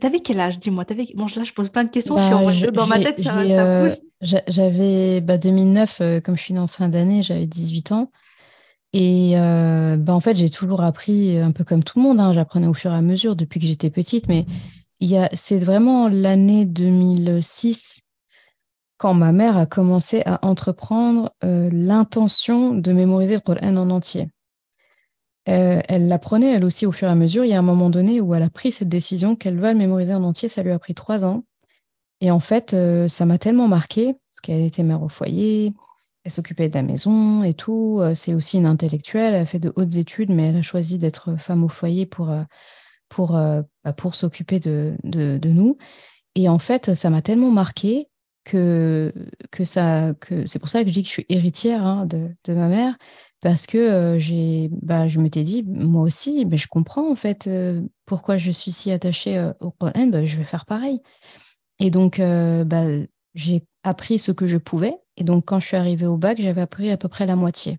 [0.00, 0.84] T'avais quel âge Dis-moi?
[1.14, 2.72] Bon, là, je pose plein de questions bah, sur...
[2.72, 7.22] dans ma tête, ça, euh, J'avais bah, 2009, euh, comme je suis en fin d'année,
[7.22, 8.10] j'avais 18 ans.
[8.92, 12.18] Et euh, bah, en fait, j'ai toujours appris un peu comme tout le monde.
[12.18, 14.26] Hein, J'apprenais au fur et à mesure depuis que j'étais petite.
[14.26, 14.44] Mais
[15.00, 18.00] c'est vraiment l'année 2006
[18.96, 24.28] quand ma mère a commencé à entreprendre l'intention de mémoriser le Coran en entier.
[25.48, 27.44] Euh, elle l'apprenait elle aussi au fur et à mesure.
[27.44, 29.78] Il y a un moment donné où elle a pris cette décision qu'elle va le
[29.78, 30.48] mémoriser en entier.
[30.48, 31.44] Ça lui a pris trois ans.
[32.20, 35.74] Et en fait, euh, ça m'a tellement marqué, parce qu'elle était mère au foyer,
[36.24, 37.98] elle s'occupait de la maison et tout.
[38.00, 40.98] Euh, c'est aussi une intellectuelle, elle a fait de hautes études, mais elle a choisi
[40.98, 42.30] d'être femme au foyer pour,
[43.08, 43.38] pour,
[43.92, 44.96] pour s'occuper de,
[45.44, 45.76] nous.
[46.34, 48.08] Et en fait, ça m'a tellement marqué
[48.44, 49.12] que,
[49.50, 52.54] que ça, que c'est pour ça que je dis que je suis héritière hein, de,
[52.54, 52.96] ma mère,
[53.40, 57.48] parce que j'ai, bah, je m'étais dit, moi aussi, mais je comprends en fait
[58.06, 61.00] pourquoi je suis si attachée au Coran, bah, je vais faire pareil.
[61.78, 62.84] Et donc, bah,
[63.34, 64.96] j'ai appris ce que je pouvais.
[65.16, 67.78] Et donc, quand je suis arrivée au bac, j'avais appris à peu près la moitié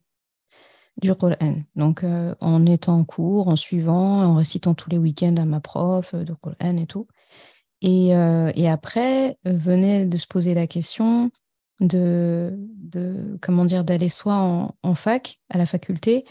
[1.01, 1.55] du Coran.
[1.75, 2.03] Donc,
[2.39, 6.33] en étant en cours, en suivant, en récitant tous les week-ends à ma prof de
[6.33, 7.07] Coran et tout.
[7.81, 11.31] Et, et après, venait de se poser la question
[11.79, 14.35] de, de comment dire d'aller soit
[14.81, 16.25] en, fac à la faculté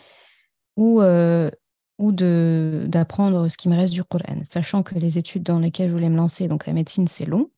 [0.76, 1.50] ou euh,
[1.98, 5.94] ou d'apprendre ce qui me reste du Coran, sachant que les études dans lesquelles je
[5.94, 7.50] voulais me lancer, donc la médecine, c'est long.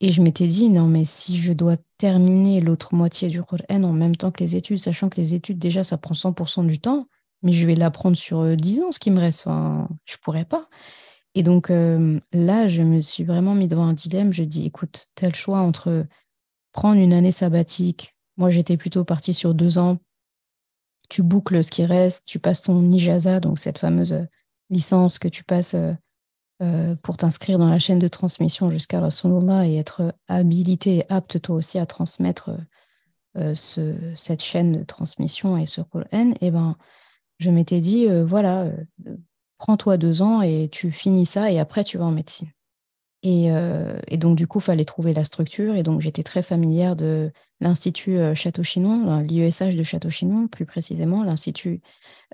[0.00, 3.92] Et je m'étais dit, non, mais si je dois terminer l'autre moitié du Coran en
[3.92, 7.08] même temps que les études, sachant que les études, déjà, ça prend 100% du temps,
[7.42, 9.46] mais je vais l'apprendre sur 10 euh, ans, ce qui me reste.
[9.46, 10.68] Enfin, je pourrais pas.
[11.34, 14.32] Et donc euh, là, je me suis vraiment mis devant un dilemme.
[14.32, 16.06] Je dis, écoute, tel choix entre
[16.72, 18.16] prendre une année sabbatique.
[18.36, 19.98] Moi, j'étais plutôt partie sur deux ans.
[21.08, 24.24] Tu boucles ce qui reste, tu passes ton ijaza, donc cette fameuse euh,
[24.70, 25.76] licence que tu passes
[26.62, 30.98] euh, euh, pour t'inscrire dans la chaîne de transmission jusqu'à la Sunullah et être habilité
[30.98, 32.50] et apte toi aussi à transmettre
[33.54, 36.30] ce, cette chaîne de transmission et ce Qur'an.
[36.32, 36.76] Et eh ben,
[37.38, 38.70] je m'étais dit, voilà,
[39.58, 42.48] prends-toi deux ans et tu finis ça et après tu vas en médecine.
[43.26, 45.74] Euh, et, donc, du coup, il fallait trouver la structure.
[45.74, 51.80] Et donc, j'étais très familière de l'Institut euh, Château-Chinon, l'IESH de Château-Chinon, plus précisément, l'Institut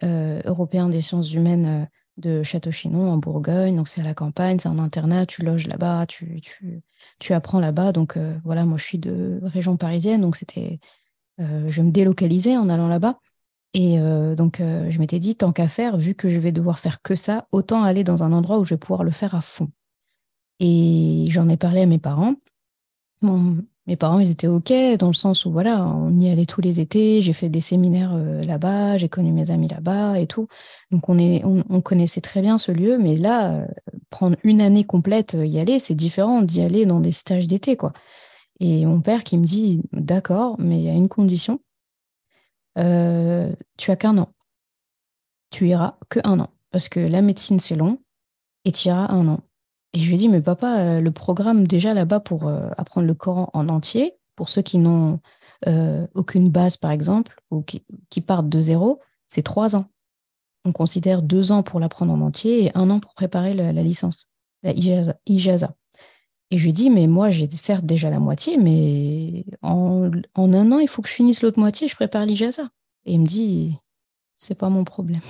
[0.02, 3.76] euh, européen des sciences humaines de Château-Chinon, en Bourgogne.
[3.76, 6.82] Donc, c'est à la campagne, c'est un internat, tu loges là-bas, tu, tu,
[7.18, 7.92] tu apprends là-bas.
[7.92, 10.20] Donc, voilà, moi, je suis de région parisienne.
[10.20, 10.78] Donc, c'était.
[11.38, 13.18] je me délocalisais en allant là-bas.
[13.74, 13.98] Et
[14.36, 17.48] donc, je m'étais dit, tant qu'à faire, vu que je vais devoir faire que ça,
[17.52, 19.70] autant aller dans un endroit où je vais pouvoir le faire à fond.
[20.60, 22.34] Et j'en ai parlé à mes parents.
[23.86, 26.78] Mes parents, ils étaient OK dans le sens où, voilà, on y allait tous les
[26.78, 30.46] étés, j'ai fait des séminaires euh, là-bas, j'ai connu mes amis là-bas et tout.
[30.92, 33.66] Donc, on, est, on, connaissait très bien ce lieu, mais là, euh,
[34.10, 37.92] prendre une année complète, y aller, c'est différent d'y aller dans des stages d'été, quoi.
[38.60, 41.60] Et mon père qui me dit, d'accord, mais il y a une condition,
[42.78, 44.32] euh, tu as qu'un an.
[45.50, 47.98] Tu iras que un an, parce que la médecine, c'est long,
[48.64, 49.40] et tu iras un an.
[49.94, 53.06] Et je lui ai dit, mais papa, euh, le programme déjà là-bas pour euh, apprendre
[53.06, 55.20] le Coran en entier, pour ceux qui n'ont
[55.66, 59.86] euh, aucune base, par exemple, ou qui, partent de zéro, c'est trois ans.
[60.64, 64.28] On considère deux ans pour l'apprendre en entier et un an pour préparer la, licence,
[64.62, 64.72] la
[65.26, 65.74] ijaza.
[66.50, 70.78] Et je lui dis, mais moi, j'ai certes déjà la moitié, mais en, un an,
[70.78, 72.68] il faut que je finisse l'autre moitié, je prépare l'IJAZA.
[73.06, 73.74] Et il me dit,
[74.36, 75.22] c'est pas mon problème.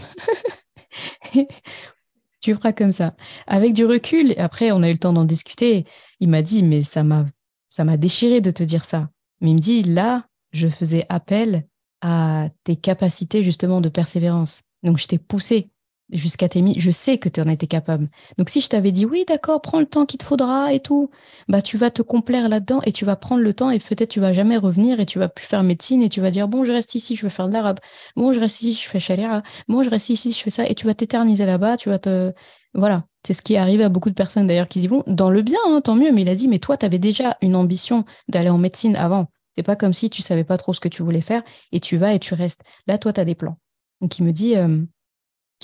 [2.42, 3.14] tu feras comme ça.
[3.46, 5.87] Avec du recul, après, on a eu le temps d'en discuter.
[6.20, 7.26] Il m'a dit, mais ça m'a,
[7.68, 9.09] ça m'a déchiré de te dire ça.
[9.40, 11.66] Mais il me dit, là, je faisais appel
[12.02, 14.62] à tes capacités justement de persévérance.
[14.83, 15.70] Donc, je t'ai poussé
[16.12, 18.09] jusqu'à tes Je sais que tu en étais capable.
[18.38, 21.11] Donc, si je t'avais dit, oui, d'accord, prends le temps qu'il te faudra et tout,
[21.48, 24.20] bah, tu vas te complaire là-dedans et tu vas prendre le temps et peut-être tu
[24.20, 26.72] vas jamais revenir et tu vas plus faire médecine et tu vas dire, bon, je
[26.72, 27.81] reste ici, je vais faire de l'arabe.
[28.16, 29.42] Bon, je reste ici, je fais sharia.
[29.68, 32.33] Bon, je reste ici, je fais ça et tu vas t'éterniser là-bas, tu vas te.
[32.75, 33.05] Voilà.
[33.27, 35.42] C'est ce qui est arrivé à beaucoup de personnes d'ailleurs qui disent, bon, dans le
[35.42, 38.05] bien, hein, tant mieux, mais il a dit, mais toi, tu avais déjà une ambition
[38.29, 39.29] d'aller en médecine avant.
[39.57, 41.96] C'est pas comme si tu savais pas trop ce que tu voulais faire et tu
[41.96, 42.62] vas et tu restes.
[42.87, 43.59] Là, toi, tu as des plans.
[44.01, 44.83] Donc, il me dit, euh,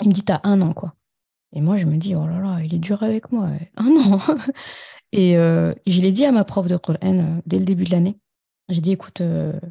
[0.01, 0.95] il me dit, t'as un an, quoi.
[1.53, 3.49] Et moi, je me dis, oh là là, il est dur avec moi.
[3.77, 4.19] Un an.
[5.15, 7.89] Euh, et, je l'ai dit à ma prof de Coran euh, dès le début de
[7.89, 8.19] l'année.
[8.69, 9.23] J'ai dit, écoute,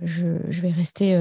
[0.02, 1.12] je, vais rester,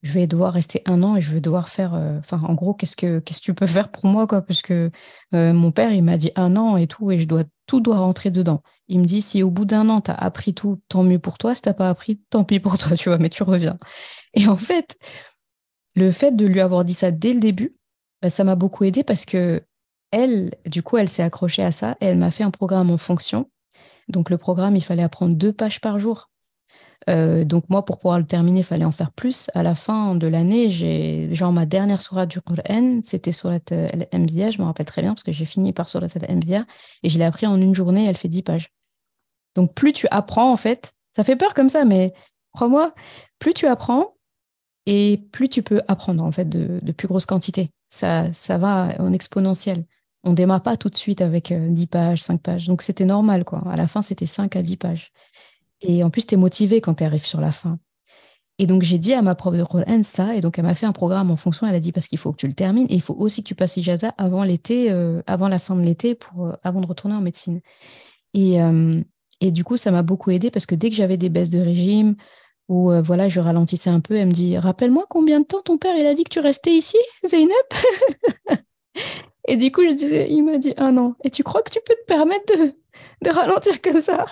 [0.00, 2.96] je vais devoir rester un an et je vais devoir faire, enfin, en gros, qu'est-ce
[2.96, 4.40] que, que tu peux faire pour moi, quoi?
[4.40, 4.90] Parce que
[5.32, 8.30] mon père, il m'a dit un an et tout, et je dois, tout doit rentrer
[8.30, 8.62] dedans.
[8.88, 11.36] Il me dit, si au bout d'un an, tu as appris tout, tant mieux pour
[11.36, 11.54] toi.
[11.54, 13.78] Si tu n'as pas appris, tant pis pour toi, tu vois, mais tu reviens.
[14.32, 14.96] Et en fait,
[15.94, 17.77] le fait de lui avoir dit ça dès le début,
[18.22, 19.62] bah, ça m'a beaucoup aidé parce que
[20.10, 22.98] elle, du coup, elle s'est accrochée à ça et elle m'a fait un programme en
[22.98, 23.50] fonction.
[24.08, 26.30] Donc, le programme, il fallait apprendre deux pages par jour.
[27.08, 29.50] Euh, donc, moi, pour pouvoir le terminer, il fallait en faire plus.
[29.54, 34.50] À la fin de l'année, j'ai, genre, ma dernière sourate du Qur'an, c'était sur Al-Anbiya,
[34.50, 36.66] je me rappelle très bien parce que j'ai fini par surat Al-Anbiya
[37.02, 38.70] et je l'ai appris en une journée, elle fait dix pages.
[39.54, 42.12] Donc, plus tu apprends, en fait, ça fait peur comme ça, mais
[42.52, 42.94] crois-moi,
[43.38, 44.14] plus tu apprends
[44.86, 47.70] et plus tu peux apprendre, en fait, de, plus grosses quantités.
[47.88, 49.84] Ça, ça va en exponentiel.
[50.24, 52.66] On démarre pas tout de suite avec 10 euh, pages, 5 pages.
[52.66, 53.62] Donc, c'était normal, quoi.
[53.70, 55.12] À la fin, c'était 5 à 10 pages.
[55.80, 57.78] Et en plus, tu es motivé quand tu arrives sur la fin.
[58.58, 60.86] Et donc, j'ai dit à ma prof de Coran ça, et donc elle m'a fait
[60.86, 61.66] un programme en fonction.
[61.68, 63.48] Elle a dit parce qu'il faut que tu le termines, et il faut aussi que
[63.48, 67.14] tu passes l'IJAZA avant l'été, euh, avant la fin de l'été, pour avant de retourner
[67.14, 67.60] en médecine.
[68.34, 68.58] Et,
[69.40, 71.60] et du coup, ça m'a beaucoup aidé parce que dès que j'avais des baisses de
[71.60, 72.16] régime
[72.68, 75.78] ou euh, voilà, je ralentissais un peu, elle me dit Rappelle-moi combien de temps ton
[75.78, 77.74] père a dit que tu restais ici, Zeynep?
[79.48, 81.14] Et du coup, il m'a dit un an.
[81.24, 82.52] Et tu crois que tu peux te permettre
[83.22, 84.26] de, ralentir comme ça?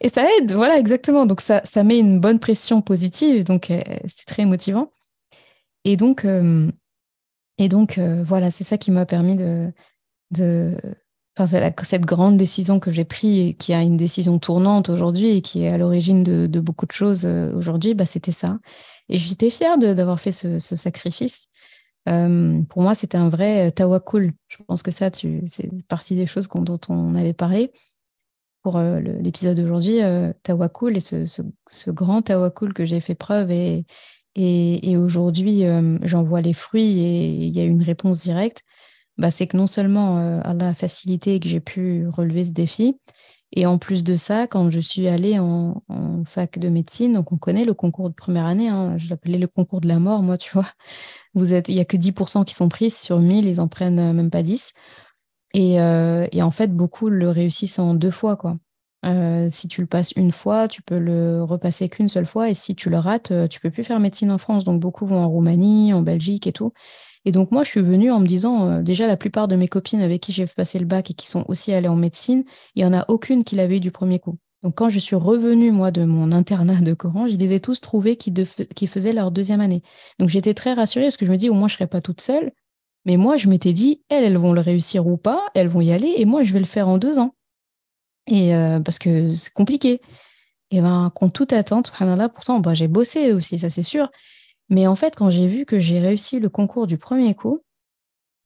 [0.00, 1.26] Et ça aide, voilà, exactement.
[1.26, 4.92] Donc ça, ça met une bonne pression positive, donc euh, c'est très motivant.
[5.84, 6.70] Et donc, euh,
[8.24, 10.76] voilà, c'est ça qui m'a permis de,
[11.46, 15.72] Cette grande décision que j'ai prise qui a une décision tournante aujourd'hui et qui est
[15.72, 18.58] à l'origine de, beaucoup de choses euh, aujourd'hui, bah, c'était ça.
[19.08, 21.48] Et j'étais fière d'avoir fait ce, sacrifice.
[22.08, 24.32] Euh, pour moi, c'était un vrai euh, tawakul.
[24.48, 25.10] Je pense que ça,
[25.46, 27.72] c'est partie des choses dont on avait parlé
[28.62, 30.00] pour l'épisode d'aujourd'hui.
[30.42, 33.86] tawakul et ce, grand tawakul que j'ai fait preuve et,
[34.34, 35.64] et aujourd'hui,
[36.02, 38.62] j'en vois les fruits et il y a une réponse directe.
[39.20, 42.52] Bah, c'est que non seulement euh, Allah a facilité et que j'ai pu relever ce
[42.52, 42.96] défi,
[43.52, 45.82] et en plus de ça, quand je suis allée en,
[46.24, 49.46] fac de médecine, donc on connaît le concours de première année, hein, je l'appelais le
[49.46, 50.68] concours de la mort, moi, tu vois.
[51.34, 53.98] Vous êtes, il n'y a que 10% qui sont prises sur 1000, ils en prennent
[53.98, 54.72] euh, même pas 10.
[55.56, 58.56] Euh, et, en fait, beaucoup le réussissent en deux fois, quoi.
[59.50, 62.74] si tu le passes une fois, tu peux le repasser qu'une seule fois, et si
[62.74, 64.64] tu le rates, tu peux plus faire médecine en France.
[64.64, 66.72] Donc beaucoup vont en Roumanie, en Belgique et tout.
[67.24, 69.68] Et donc, moi, je suis venue en me disant, euh, déjà, la plupart de mes
[69.68, 72.84] copines avec qui j'ai passé le bac et qui sont aussi allées en médecine, il
[72.84, 74.38] n'y en a aucune qui l'avait eu du premier coup.
[74.62, 77.80] Donc, quand je suis revenue, moi, de mon internat de Coran, je les ai tous
[77.80, 78.32] trouvés qui,
[78.86, 79.82] faisaient leur deuxième année.
[80.18, 82.00] Donc, j'étais très rassurée parce que je me dis, au moins, je ne serai pas
[82.00, 82.52] toute seule.
[83.06, 85.92] Mais moi, je m'étais dit, elles, elles vont le réussir ou pas, elles vont y
[85.92, 87.34] aller, et moi, je vais le faire en deux ans.
[88.26, 90.00] Et euh, parce que c'est compliqué.
[90.70, 91.92] Et ben, contre toute attente,
[92.34, 94.10] pourtant, bah, j'ai bossé aussi, ça c'est sûr.
[94.70, 97.60] Mais en fait, quand j'ai vu que j'ai réussi le concours du premier coup,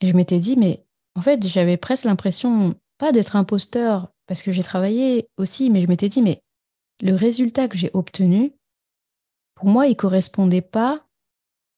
[0.01, 0.85] je m'étais dit, mais
[1.15, 5.87] en fait, j'avais presque l'impression, pas d'être imposteur, parce que j'ai travaillé aussi, mais je
[5.87, 6.41] m'étais dit, mais
[7.01, 8.53] le résultat que j'ai obtenu,
[9.53, 11.05] pour moi, il ne correspondait pas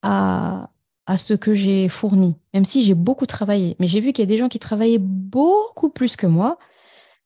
[0.01, 0.71] à,
[1.05, 3.75] à ce que j'ai fourni, même si j'ai beaucoup travaillé.
[3.79, 6.57] Mais j'ai vu qu'il y a des gens qui travaillaient beaucoup plus que moi,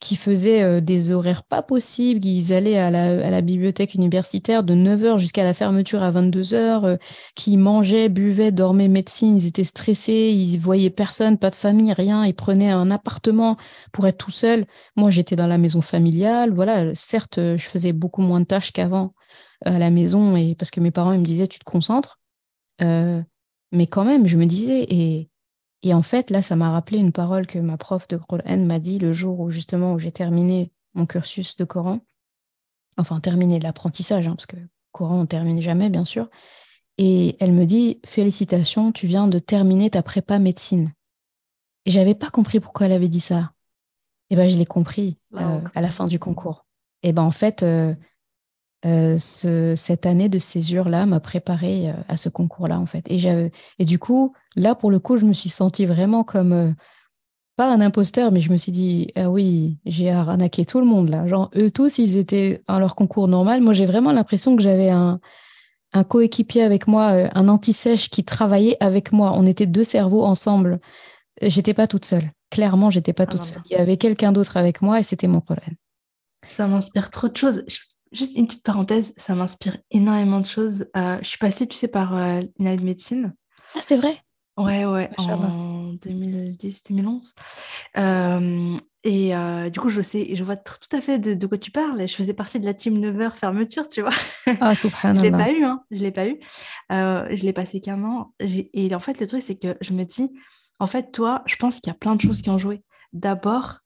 [0.02, 2.26] qui faisaient euh, des horaires pas possibles.
[2.26, 6.98] Ils allaient à la, bibliothèque universitaire de 9h jusqu'à la fermeture à 22h, euh,
[7.36, 9.38] qui mangeaient, buvaient, dormaient médecine.
[9.38, 12.26] Ils étaient stressés, ils voyaient personne, pas de famille, rien.
[12.26, 13.56] Ils prenaient un appartement
[13.94, 14.66] pour être tout seuls.
[14.98, 16.52] Moi, j'étais dans la maison familiale.
[16.52, 19.14] Voilà, certes, je faisais beaucoup moins de tâches qu'avant
[19.64, 22.20] à la maison et parce que mes parents ils me disaient tu te concentres.
[22.82, 23.22] Euh,
[23.72, 25.30] mais quand même, je me disais, et
[25.84, 28.80] et en fait, là, ça m'a rappelé une parole que ma prof de Qur'an m'a
[28.80, 32.00] dit le jour où justement où j'ai terminé mon cursus de Coran.
[32.98, 34.58] Enfin, terminer l'apprentissage, hein, parce que
[34.92, 36.30] Coran, on ne termine jamais, bien sûr.
[36.98, 40.94] Et elle me dit Félicitations, tu viens de terminer ta prépa médecine.
[41.86, 43.54] Et j'avais pas compris pourquoi elle avait dit ça.
[44.30, 46.66] Et ben, je l'ai compris euh, à la fin du concours.
[47.02, 47.96] Et ben, en fait, euh,
[48.86, 53.06] euh, ce, cette année de césure-là m'a préparé à ce concours-là, en fait.
[53.10, 53.20] Et,
[53.80, 56.76] et du coup, là, pour le coup, je me suis sentie vraiment comme
[57.58, 61.10] pas un imposteur, mais je me suis dit, ah oui, j'ai arnaqué tout le monde
[61.10, 61.28] là.
[61.28, 63.62] Genre, eux tous, ils étaient dans leur concours normal.
[63.62, 65.20] Moi, j'ai vraiment l'impression que j'avais un,
[65.94, 69.34] un coéquipier avec moi, un anti-sèche qui travaillait avec moi.
[69.36, 70.80] On était deux cerveaux ensemble.
[71.42, 72.32] J'étais pas toute seule.
[72.50, 73.62] Clairement, j'étais pas ah toute seule.
[73.66, 75.76] Il y avait quelqu'un d'autre avec moi et c'était mon problème.
[76.48, 77.64] Ça m'inspire trop de choses.
[78.12, 80.88] Juste une petite parenthèse, ça m'inspire énormément de choses.
[80.98, 83.34] Euh, je suis passée, tu sais, par euh, une année de médecine.
[83.76, 84.18] Ah, c'est vrai?
[84.58, 87.34] Ouais, ouais, en 2010-2011.
[87.98, 89.32] Euh, et
[89.72, 92.08] du coup, je sais, je vois tout à fait de, quoi tu parles.
[92.08, 94.12] Je faisais partie de la team 9h fermeture, tu vois.
[94.60, 95.22] Ah, subhanallah.
[95.24, 95.82] je l'ai pas eu, hein.
[95.90, 96.38] Je l'ai pas eu.
[96.90, 98.34] je l'ai passé qu'un an.
[98.40, 100.30] Et en fait, le truc, c'est que je me dis,
[100.80, 102.84] en fait, toi, je pense qu'il y a plein de choses qui ont joué.
[103.14, 103.82] D'abord,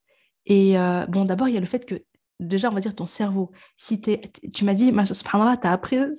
[0.46, 1.96] et euh, bon, d'abord, il y a le fait que,
[2.40, 3.52] déjà, on va dire ton cerveau.
[3.78, 6.14] Si tu m'as dit, subhanallah, tu as appris, euh,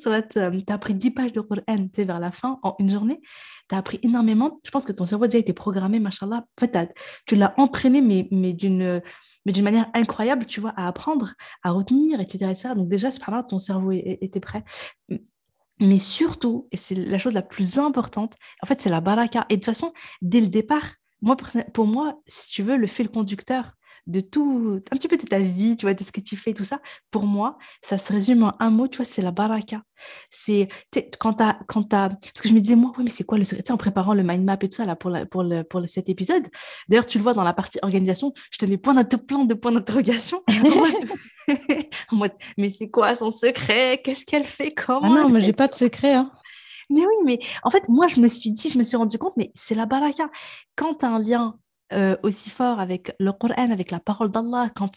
[0.69, 1.63] as appris 10 pages de Coran
[1.97, 3.21] vers la fin, en une journée,
[3.69, 4.61] tu as appris énormément.
[4.65, 6.45] Je pense que ton cerveau a déjà été programmé, machallah.
[6.61, 6.67] En
[7.27, 9.03] tu l'as entraîné, mais, mais d'une
[9.45, 12.51] mais d'une manière incroyable, tu vois, à apprendre, à retenir, etc.
[12.51, 12.75] etc.
[12.75, 14.65] Donc déjà, subhanallah, ton cerveau était prêt.
[15.79, 19.47] Mais surtout, et c'est la chose la plus importante, en fait, c'est la baraka.
[19.49, 21.37] Et de toute façon, dès le départ, moi,
[21.73, 23.73] pour, moi, si tu veux, le fil conducteur
[24.07, 26.55] de tout, un petit peu de ta vie, tu vois, de ce que tu fais,
[26.55, 29.83] tout ça, pour moi, ça se résume en un mot, tu vois, c'est la baraka.
[30.31, 30.69] C'est,
[31.19, 33.45] quand tu quand as, parce que je me disais, moi, oui, mais c'est quoi le
[33.45, 35.87] secret, en préparant le mind map et tout ça, là, pour, pour, le, pour le,
[35.87, 36.47] cet épisode.
[36.89, 40.43] D'ailleurs, tu le vois dans la partie organisation, je te mets plein de, points d'interrogation.
[42.11, 44.01] en mode, mais c'est quoi son secret?
[44.03, 44.73] Qu'est-ce qu'elle fait?
[44.73, 46.31] Comment Ah non, mais j'ai pas de secret, hein.
[46.89, 49.37] Mais oui, mais en fait, moi, je me suis dit, je me suis rendu compte,
[49.37, 50.31] mais c'est la baraka.
[50.77, 51.59] Quand tu as un lien
[51.93, 54.91] euh, aussi fort avec le Coran, avec la parole d'Allah, quand,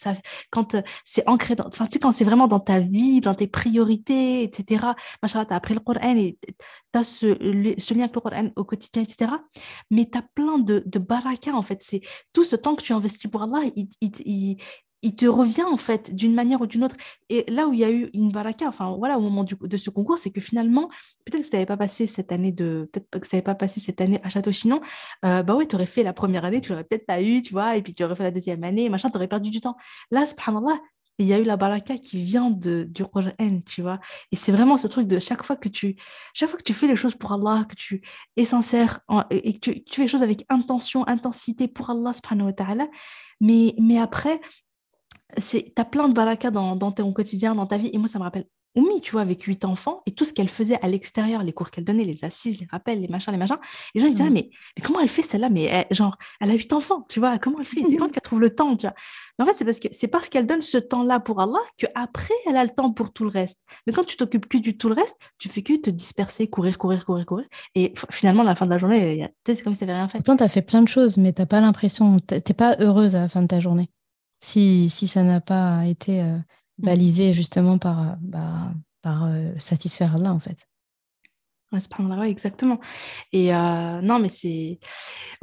[0.50, 3.36] quand euh, c'est ancré, dans, enfin, tu sais, quand c'est vraiment dans ta vie, dans
[3.36, 4.94] tes priorités, etc.
[5.22, 7.26] Machallah, tu as appris le Coran et tu as ce,
[7.94, 9.32] lien avec le Coran au quotidien, etc.
[9.92, 11.80] Mais tu as plein de, de baraka, en fait.
[11.82, 12.02] C'est
[12.34, 14.58] tout ce temps que tu investis pour Allah, il
[15.02, 16.96] te revient en fait d'une manière ou d'une autre.
[17.30, 19.90] Et là où il y a eu une baraka, enfin voilà, au moment de ce
[19.90, 20.90] concours, c'est que finalement,
[21.26, 24.20] peut-être que ça n'avait pas passé cette année de, peut-être que pas passé cette année
[24.24, 24.82] à Château-Chinon,
[25.26, 27.54] euh, bah ouais, tu aurais fait la première année, tu l'aurais peut-être pas eu, tu
[27.54, 29.78] vois, et puis tu aurais fait la deuxième année, machin, tu aurais perdu du temps.
[30.12, 30.80] Là, subhanallah,
[31.20, 34.00] il y a eu la baraka qui vient de, du Qur'an, tu vois.
[34.32, 35.98] Et c'est vraiment ce truc de chaque fois que tu,
[36.34, 38.02] chaque fois que tu fais les choses pour Allah, que tu
[38.38, 42.48] es sincère et que tu, tu, fais les choses avec intention, intensité pour Allah, subhanahu
[42.48, 42.88] wa ta'ala,
[43.42, 44.40] mais, mais après,
[45.38, 47.90] tu as plein de baraka dans, dans, ton quotidien, dans ta vie.
[47.94, 50.48] Et moi, ça me rappelle Oumi, tu vois, avec huit enfants et tout ce qu'elle
[50.48, 53.58] faisait à l'extérieur, les cours qu'elle donnait, les assises, les rappels, les machins, les machins.
[53.96, 55.50] Les gens ils disaient, ah, mais, mais, comment elle fait celle-là?
[55.50, 57.82] Mais elle, genre, elle a huit enfants, tu vois, comment elle fait?
[57.90, 58.94] C'est quand qu'elle trouve le temps, tu vois?
[59.38, 62.34] Mais En fait, c'est parce que c'est parce qu'elle donne ce temps-là pour Allah qu'après,
[62.46, 63.62] elle a le temps pour tout le reste.
[63.88, 66.78] Mais quand tu t'occupes que du tout le reste, tu fais que te disperser, courir,
[66.78, 67.48] courir, courir, courir.
[67.74, 70.20] Et finalement, à la fin de la journée, c'est comme si tu n'avais rien fait.
[70.20, 73.22] Pourtant, tu as fait plein de choses, mais tu pas l'impression, tu pas heureuse à
[73.22, 73.90] la fin de ta journée
[74.40, 76.86] si, si ça n'a pas été euh, mmh.
[76.86, 78.72] balisé justement par, euh, bah,
[79.02, 80.58] par euh, satisfaire Allah, en fait.
[81.72, 82.80] Ouais, ouais, exactement.
[83.32, 84.80] Et non, mais c'est.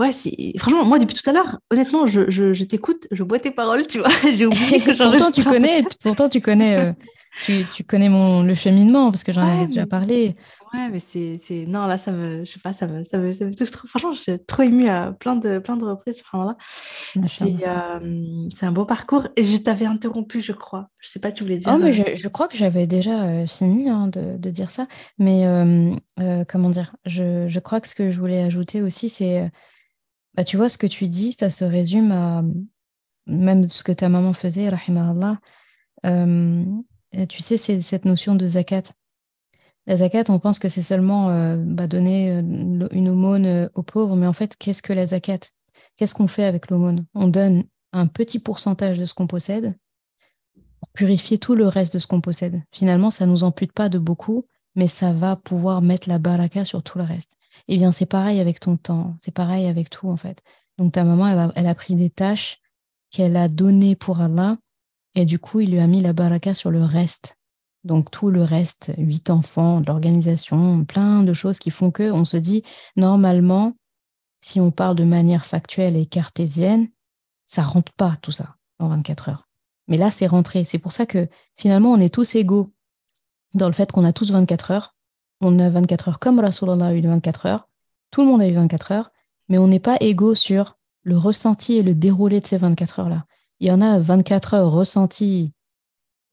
[0.01, 0.35] Ouais, c'est.
[0.59, 3.87] Franchement, moi, depuis tout à l'heure, honnêtement, je, je, je t'écoute, je bois tes paroles,
[3.87, 4.09] tu vois.
[4.35, 6.97] J'ai oublié que pourtant, tu connais, pourtant, tu connais,
[7.45, 10.35] tu, tu, connais mon, le cheminement, parce que j'en avais déjà parlé.
[10.77, 12.45] Ouais, mais c'est, Non, là, ça me.
[12.45, 13.89] Je sais pas, ça me, ça me, ça me touche trop.
[13.89, 16.23] Franchement, je suis trop émue à plein de, plein de reprises.
[16.35, 16.57] là
[17.27, 19.27] c'est, euh, c'est un beau parcours.
[19.37, 20.91] Et je t'avais interrompu, je crois.
[20.99, 21.73] Je sais pas, tu voulais dire.
[21.75, 24.87] Oh, mais je, je crois que j'avais déjà euh, fini hein, de, de, dire ça.
[25.19, 29.51] Mais euh, comment dire je, je crois que ce que je voulais ajouter aussi, c'est.
[30.35, 32.43] Bah, tu vois, ce que tu dis, ça se résume à
[33.27, 35.39] même ce que ta maman faisait, rahimahullah.
[36.03, 38.83] tu sais, c'est cette notion de zakat.
[39.87, 43.85] La zakat, on pense que c'est seulement euh, bah, donner euh, une aumône euh, aux
[43.85, 45.39] pauvres, mais en fait, qu'est-ce que la zakat
[45.97, 47.07] Qu'est-ce qu'on fait avec l'aumône?
[47.15, 49.77] On donne un petit pourcentage de ce qu'on possède
[50.81, 52.63] pour purifier tout le reste de ce qu'on possède.
[52.73, 56.65] Finalement, ça ne nous ampute pas de beaucoup, mais ça va pouvoir mettre la baraka
[56.65, 57.33] sur tout le reste.
[57.69, 60.43] Eh bien, c'est pareil avec ton temps, c'est pareil avec tout, en fait.
[60.79, 62.61] Donc, ta maman, elle a, elle a pris des tâches
[63.11, 64.59] qu'elle a données pour Allah,
[65.15, 67.39] et du coup, il lui a mis la baraka sur le reste.
[67.87, 72.37] Donc tout le reste, huit enfants, l'organisation, plein de choses qui font que on se
[72.37, 72.65] dit
[72.97, 73.77] normalement,
[74.41, 76.89] si on parle de manière factuelle et cartésienne,
[77.45, 79.49] ça rentre pas tout ça en 24 heures.
[79.87, 80.65] Mais là, c'est rentré.
[80.65, 82.73] C'est pour ça que finalement, on est tous égaux
[83.55, 84.97] dans le fait qu'on a tous 24 heures.
[85.41, 87.69] On a 24 heures comme Rasulallah a eu 24 heures.
[88.11, 89.11] Tout le monde a eu 24 heures.
[89.49, 93.27] Mais on n'est pas égaux sur le ressenti et le déroulé de ces 24 heures-là.
[93.61, 95.53] Il y en a 24 heures ressenties,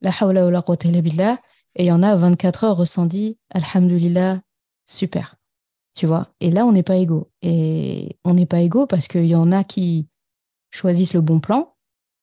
[0.04, 1.38] la hawla wa la quwwata billah,
[1.76, 4.40] et il y en a 24 heures ressenties, alhamdulillah,
[4.86, 5.36] super.
[5.94, 6.28] Tu vois?
[6.40, 7.30] Et là, on n'est pas égaux.
[7.42, 10.08] Et on n'est pas égaux parce qu'il y en a qui
[10.70, 11.74] choisissent le bon plan.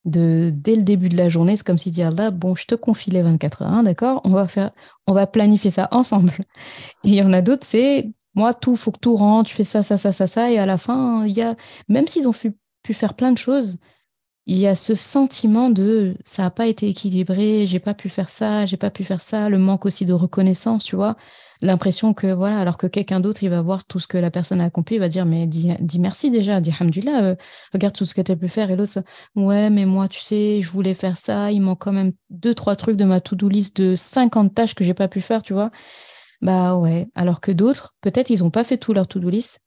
[0.04, 2.74] De, dès le début de la journée, c'est comme si dit Allah, bon, je te
[2.74, 4.20] confie les 24 heures, hein, d'accord?
[4.24, 4.46] On, va
[5.06, 6.32] on va planifier ça ensemble.
[7.04, 9.64] Et il y en a d'autres, c'est moi, tout, faut que tout rentre, tu fais
[9.64, 10.50] ça, ça, ça, ça, ça.
[10.50, 11.56] Et à la fin, y a,
[11.88, 13.78] même s'ils ont pu faire plein de choses,
[14.46, 18.28] il y a ce sentiment de ça n'a pas été équilibré, j'ai pas pu faire
[18.28, 21.16] ça, j'ai pas pu faire ça, le manque aussi de reconnaissance, tu vois
[21.62, 24.60] l'impression que, voilà, alors que quelqu'un d'autre, il va voir tout ce que la personne
[24.60, 27.36] a accompli, il va dire, mais dis, merci déjà, dis hamdulillah, euh,
[27.72, 28.70] regarde tout ce que tu as pu faire.
[28.70, 29.02] Et l'autre,
[29.36, 32.76] ouais, mais moi, tu sais, je voulais faire ça, il manque quand même deux, trois
[32.76, 35.70] trucs de ma to-do list de 50 tâches que j'ai pas pu faire, tu vois.
[36.42, 39.60] Bah ouais, alors que d'autres, peut-être, ils n'ont pas fait tout leur to-do list,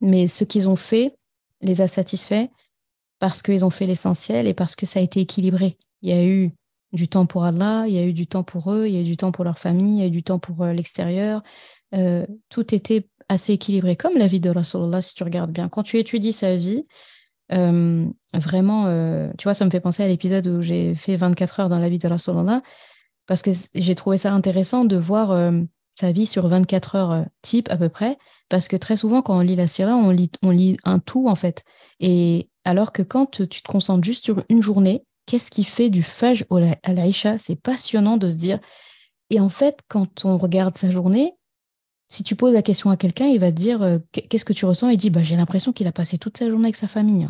[0.00, 1.16] mais ce qu'ils ont fait
[1.60, 2.48] les a satisfaits
[3.20, 5.76] parce qu'ils ont fait l'essentiel et parce que ça a été équilibré.
[6.02, 6.52] Il y a eu
[6.92, 9.02] du temps pour Allah, il y a eu du temps pour eux, il y a
[9.02, 11.42] eu du temps pour leur famille, il y a eu du temps pour euh, l'extérieur.
[11.94, 15.68] Euh, tout était assez équilibré, comme la vie de Rasulullah, si tu regardes bien.
[15.68, 16.86] Quand tu étudies sa vie,
[17.52, 18.86] euh, vraiment,
[19.38, 21.88] tu vois, ça me fait penser à l'épisode où j'ai fait 24 heures dans la
[21.88, 22.62] vie de Rasulullah,
[23.26, 25.52] parce que j'ai trouvé ça intéressant de voir
[25.92, 28.18] sa vie sur 24 heures type à peu près,
[28.48, 31.28] parce que très souvent, quand on lit la Syrah, on lit, on lit un tout,
[31.28, 31.62] en fait.
[32.00, 36.02] Et alors que quand tu te concentres juste sur une journée, qu'est-ce qui fait du
[36.02, 36.44] Fajr
[36.82, 37.38] à l'Aïcha?
[37.38, 38.58] C'est passionnant de se dire.
[39.30, 41.34] Et en fait, quand on regarde sa journée,
[42.08, 44.64] si tu poses la question à quelqu'un, il va te dire euh, Qu'est-ce que tu
[44.66, 44.88] ressens?
[44.88, 47.28] Il dit bah, J'ai l'impression qu'il a passé toute sa journée avec sa famille.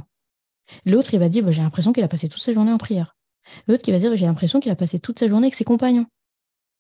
[0.87, 3.15] L'autre, il va dire bah, J'ai l'impression qu'il a passé toute sa journée en prière.
[3.69, 6.07] L'autre, qui va dire J'ai l'impression qu'il a passé toute sa journée avec ses compagnons.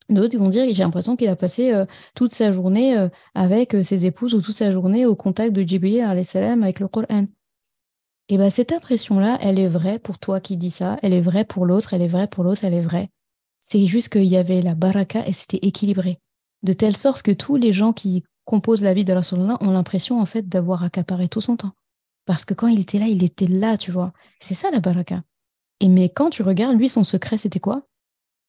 [0.09, 1.85] D'autres vont dire J'ai l'impression qu'il a passé euh,
[2.15, 6.01] toute sa journée euh, avec ses épouses ou toute sa journée au contact de Jibril
[6.01, 7.27] avec le Coran.
[8.33, 11.45] Et bien, cette impression-là, elle est vraie pour toi qui dis ça, elle est vraie
[11.45, 13.11] pour l'autre, elle est vraie pour l'autre, elle est vraie.
[13.59, 16.21] C'est juste qu'il y avait la baraka et c'était équilibré.
[16.63, 20.21] De telle sorte que tous les gens qui composent la vie de Rasulullah ont l'impression
[20.21, 21.73] en fait d'avoir accaparé tout son temps.
[22.25, 24.13] Parce que quand il était là, il était là, tu vois.
[24.39, 25.25] C'est ça la baraka.
[25.81, 27.83] Et mais quand tu regardes, lui, son secret, c'était quoi?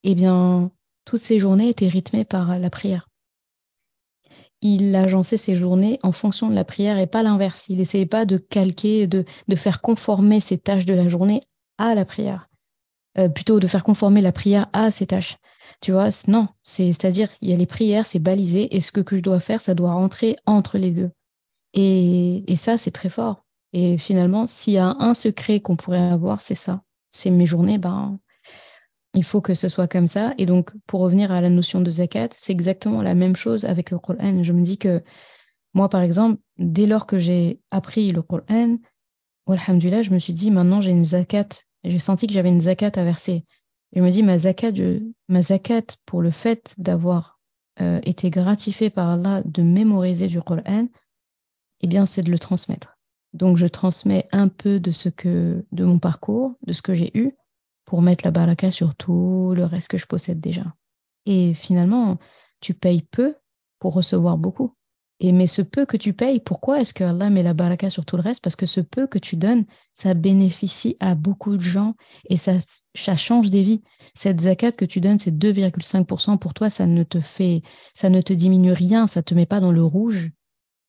[0.04, 0.70] Eh bien,
[1.06, 3.08] toutes ses journées étaient rythmées par la prière
[4.62, 7.66] il agençait ses journées en fonction de la prière et pas l'inverse.
[7.70, 11.42] Il n'essayait pas de calquer, de, faire conformer ses tâches de la journée
[11.78, 12.48] à la prière.
[13.18, 15.38] Euh, plutôt de faire conformer la prière à ses tâches.
[15.82, 19.18] Tu vois, non, c'est-à-dire, il y a les prières, c'est balisé, et ce que, que,
[19.18, 21.10] je dois faire, ça doit rentrer entre les deux.
[21.74, 23.46] Et, et ça, c'est très fort.
[23.74, 26.84] Et finalement, s'il y a un secret qu'on pourrait avoir, c'est ça.
[27.10, 28.20] C'est mes journées, ben,
[29.14, 30.34] il faut que ce soit comme ça.
[30.38, 33.92] Et donc, pour revenir à la notion de zakat, c'est exactement la même chose avec
[33.92, 34.44] le Coran.
[34.44, 35.04] Je me dis que
[35.74, 38.78] moi, par exemple, dès lors que j'ai appris le Coran,
[39.48, 41.48] alhamdulillah, je me suis dit, maintenant j'ai une zakat.
[41.84, 43.44] J'ai senti que j'avais une zakat à verser.
[43.94, 44.74] Je me dis, ma zakat,
[45.28, 47.40] ma zakat pour le fait d'avoir
[47.82, 50.88] euh, été gratifié par Allah de mémoriser du Coran,
[51.82, 52.98] eh bien, c'est de le transmettre.
[53.34, 57.18] Donc, je transmets un peu de ce que, de mon parcours, de ce que j'ai
[57.18, 57.34] eu,
[57.92, 60.64] pour mettre la baraka sur tout le reste que je possède déjà.
[61.26, 62.20] Et finalement,
[62.62, 63.36] tu payes peu
[63.80, 64.78] pour recevoir beaucoup.
[65.20, 68.06] Et mais ce peu que tu payes, pourquoi est-ce que Allah met la baraka sur
[68.06, 68.42] tout le reste?
[68.42, 71.96] Parce que ce peu que tu donnes, ça bénéficie à beaucoup de gens
[72.30, 72.54] et ça,
[72.96, 73.84] ça change des vies.
[74.16, 77.62] Cette zakat que tu donnes, c'est 2,5% pour toi, ça ne te fait,
[77.94, 80.32] ça ne te diminue rien, ça te met pas dans le rouge,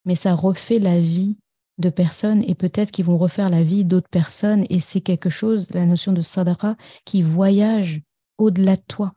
[0.05, 1.37] mais ça refait la vie
[1.77, 5.69] de personnes et peut-être qu'ils vont refaire la vie d'autres personnes et c'est quelque chose,
[5.71, 8.01] la notion de sadaqa, qui voyage
[8.37, 9.13] au-delà de toi.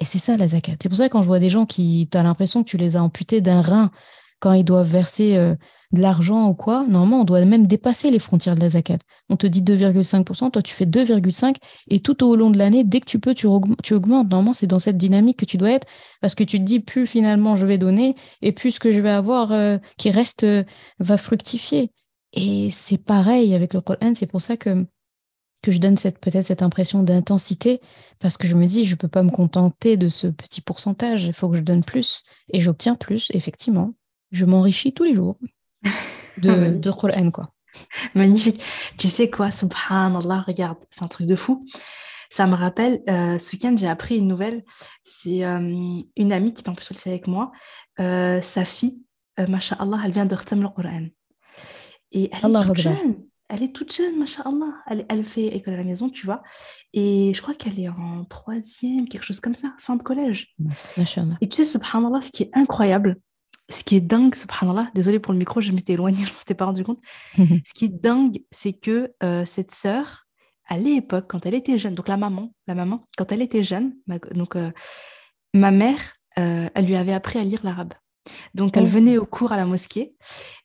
[0.00, 0.74] Et c'est ça la zakat.
[0.82, 2.76] C'est pour ça que quand je vois des gens qui, tu as l'impression que tu
[2.76, 3.90] les as amputés d'un rein
[4.40, 5.54] quand ils doivent verser euh,
[5.94, 8.98] de l'argent ou quoi, normalement, on doit même dépasser les frontières de la zakat.
[9.28, 11.54] On te dit 2,5%, toi tu fais 2,5%
[11.88, 14.30] et tout au long de l'année, dès que tu peux, tu, augmentes.
[14.30, 15.86] Normalement, c'est dans cette dynamique que tu dois être
[16.20, 19.00] parce que tu te dis plus finalement je vais donner et plus ce que je
[19.00, 20.64] vais avoir euh, qui reste euh,
[20.98, 21.90] va fructifier.
[22.32, 24.86] Et c'est pareil avec le Coran, c'est pour ça que
[25.66, 27.80] je donne peut-être cette impression d'intensité
[28.18, 31.32] parce que je me dis je peux pas me contenter de ce petit pourcentage, il
[31.32, 33.94] faut que je donne plus et j'obtiens plus effectivement.
[34.30, 35.36] Je m'enrichis tous les jours
[36.38, 37.50] de, de Coran, quoi.
[38.14, 38.62] Magnifique.
[38.98, 41.66] Tu sais quoi, subhanallah, regarde, c'est un truc de fou.
[42.30, 44.64] Ça me rappelle, euh, ce week-end, j'ai appris une nouvelle.
[45.02, 47.52] C'est euh, une amie qui est en plus avec moi.
[48.00, 49.02] Euh, sa fille,
[49.38, 49.46] euh,
[49.78, 51.06] Allah, elle vient de retenir le Coran.
[52.10, 53.16] Et elle est toute jeune.
[53.48, 54.82] elle est toute jeune, machallah.
[54.86, 56.42] Elle, elle fait école à la maison, tu vois.
[56.92, 60.54] Et je crois qu'elle est en troisième, quelque chose comme ça, fin de collège.
[61.40, 63.16] Et tu sais, subhanallah, ce qui est incroyable,
[63.70, 66.54] ce qui est dingue, subhanallah, désolé pour le micro, je m'étais éloignée, je ne m'étais
[66.54, 67.00] pas rendu compte.
[67.38, 70.26] ce qui est dingue, c'est que euh, cette sœur,
[70.66, 73.94] à l'époque, quand elle était jeune, donc la maman, la maman, quand elle était jeune,
[74.06, 74.70] ma, donc euh,
[75.52, 75.98] ma mère,
[76.38, 77.94] euh, elle lui avait appris à lire l'arabe.
[78.54, 78.88] Donc elle Oh.
[78.88, 80.14] venait au cours à la mosquée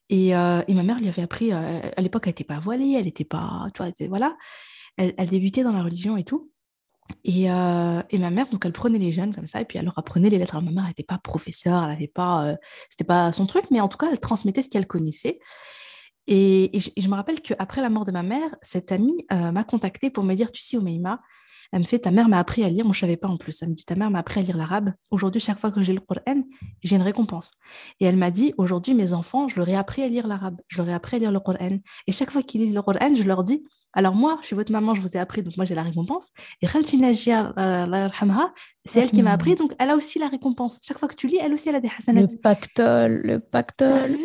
[0.10, 0.34] et, et
[0.74, 3.80] ma mère lui avait appris, à l'époque elle n'était pas voilée, elle n'était pas, tu
[3.80, 4.36] vois, elle était- voilà,
[4.98, 6.50] elle, elle débutait dans la religion et tout.
[7.24, 9.86] Et, euh, et ma mère, donc elle prenait les jeunes comme ça, et puis elle
[9.86, 10.60] leur apprenait les lettres.
[10.62, 12.56] Ma mère n'était pas professeure, elle avait pas, euh,
[12.90, 15.40] c'était pas son truc, mais en tout cas, elle transmettait ce qu'elle connaissait.
[16.28, 20.12] Et, je, me rappelle qu'après la mort de ma mère, cette amie euh, m'a contactée
[20.12, 21.22] pour me dire, tu sais, Oumaima,
[21.72, 23.62] elle me fait, ta mère m'a appris à lire, moi je savais pas en plus,
[23.62, 24.92] elle me dit, ta mère m'a appris à lire l'arabe.
[25.12, 26.42] Aujourd'hui, chaque fois que j'ai le Coran,
[26.82, 27.52] j'ai une récompense.
[28.00, 30.78] Et elle m'a dit, aujourd'hui, mes enfants, je leur ai appris à lire l'arabe, je
[30.78, 31.80] leur ai appris à lire le Coran.
[32.08, 33.64] Et chaque fois qu'ils lisent le Coran, je leur dis,
[33.94, 36.30] alors moi, je suis votre maman, je vous ai appris, donc moi j'ai la récompense.
[36.62, 36.70] Et euh,
[38.86, 40.80] c'est elle qui m'a appris, donc elle a aussi la récompense.
[40.82, 42.22] Chaque fois que tu lis, elle aussi, elle a des hasanat.
[42.22, 44.18] Le pactole, le pactole.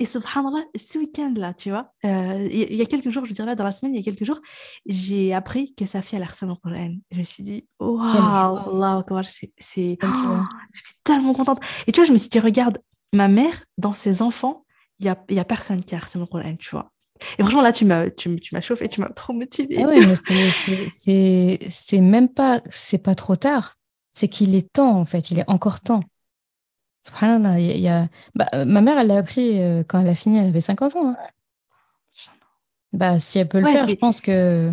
[0.00, 3.54] Et subhanallah, ce week-end-là, tu vois, euh, il y, a quelques jours, je dirais là,
[3.54, 4.40] dans la semaine, il y a quelques jours,
[4.86, 6.94] j'ai appris que sa fille, elle a reçu le Coran.
[7.10, 9.98] Je me suis dit, waouh, Akbar, c'est...
[10.02, 10.06] Oh,
[10.72, 11.62] J'étais tellement contente.
[11.86, 12.78] Et tu vois, je me suis dit, regarde,
[13.12, 14.64] ma mère, dans ses enfants,
[15.00, 16.90] il n'y a, y a personne qui a reçu le Coran, tu vois.
[17.38, 19.82] Et franchement, là, tu m'as, tu, tu m'as chauffé, tu m'as trop motivée.
[19.82, 20.16] Ah ouais, mais
[21.68, 23.76] c'est même pas, c'est pas trop tard.
[24.14, 25.30] C'est qu'il est temps, en fait.
[25.30, 26.00] Il est encore temps.
[27.02, 30.38] Subhanallah, y a, bah, euh, ma mère, elle l'a appris euh, quand elle a fini,
[30.38, 31.10] elle avait 50 ans.
[31.10, 31.16] hein.
[32.92, 34.72] Bah, si elle peut le Ouais, faire, je pense que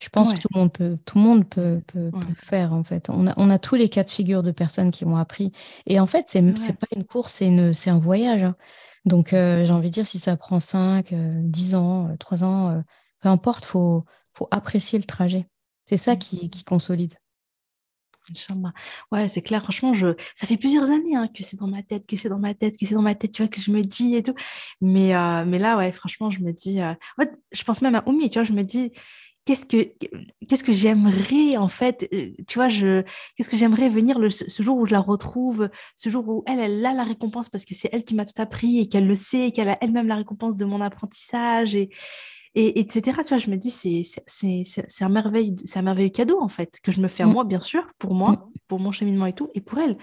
[0.00, 0.34] je pense Ouais.
[0.34, 2.20] que tout le monde peut, tout le monde peut, peut, Ouais.
[2.20, 3.08] peut le faire en fait.
[3.08, 5.52] On a, on a tous les cas de figure de personnes qui m'ont appris.
[5.86, 8.42] Et en fait, c'est c'est pas une course, c'est un voyage.
[8.42, 8.56] hein.
[9.04, 12.82] Donc, euh, j'ai envie de dire, si ça prend 5, 10 ans, euh, 3 ans,
[13.20, 14.04] peu importe, faut,
[14.34, 15.46] faut apprécier le trajet.
[15.86, 17.14] C'est ça qui, qui consolide.
[18.30, 18.72] Inch'Allah.
[19.10, 19.62] Ouais, c'est clair.
[19.62, 20.14] Franchement, je...
[20.34, 22.76] ça fait plusieurs années hein, que c'est dans ma tête, que c'est dans ma tête,
[22.78, 24.34] que c'est dans ma tête, tu vois, que je me dis et tout.
[24.80, 26.80] Mais, euh, mais là, ouais, franchement, je me dis.
[26.80, 28.92] euh, fait, je pense même à Oumi, tu vois, je me dis,
[29.44, 29.92] qu'est-ce que,
[30.48, 34.86] qu'est-ce que j'aimerais, en fait, euh, tu vois, qu'est-ce que j'aimerais venir ce jour où
[34.86, 38.04] je la retrouve, ce jour où elle, elle a la récompense parce que c'est elle
[38.04, 40.80] qui m'a tout appris et qu'elle le sait qu'elle a elle-même la récompense de mon
[40.80, 41.90] apprentissage et,
[42.54, 43.18] et etc.
[43.22, 47.00] Tu vois, je me dis, c'est, un, merveille, un merveilleux cadeau, en fait, que je
[47.00, 47.32] me fais à Mm.
[47.32, 49.96] moi, bien sûr, pour moi, pour mon cheminement et tout, et pour elle.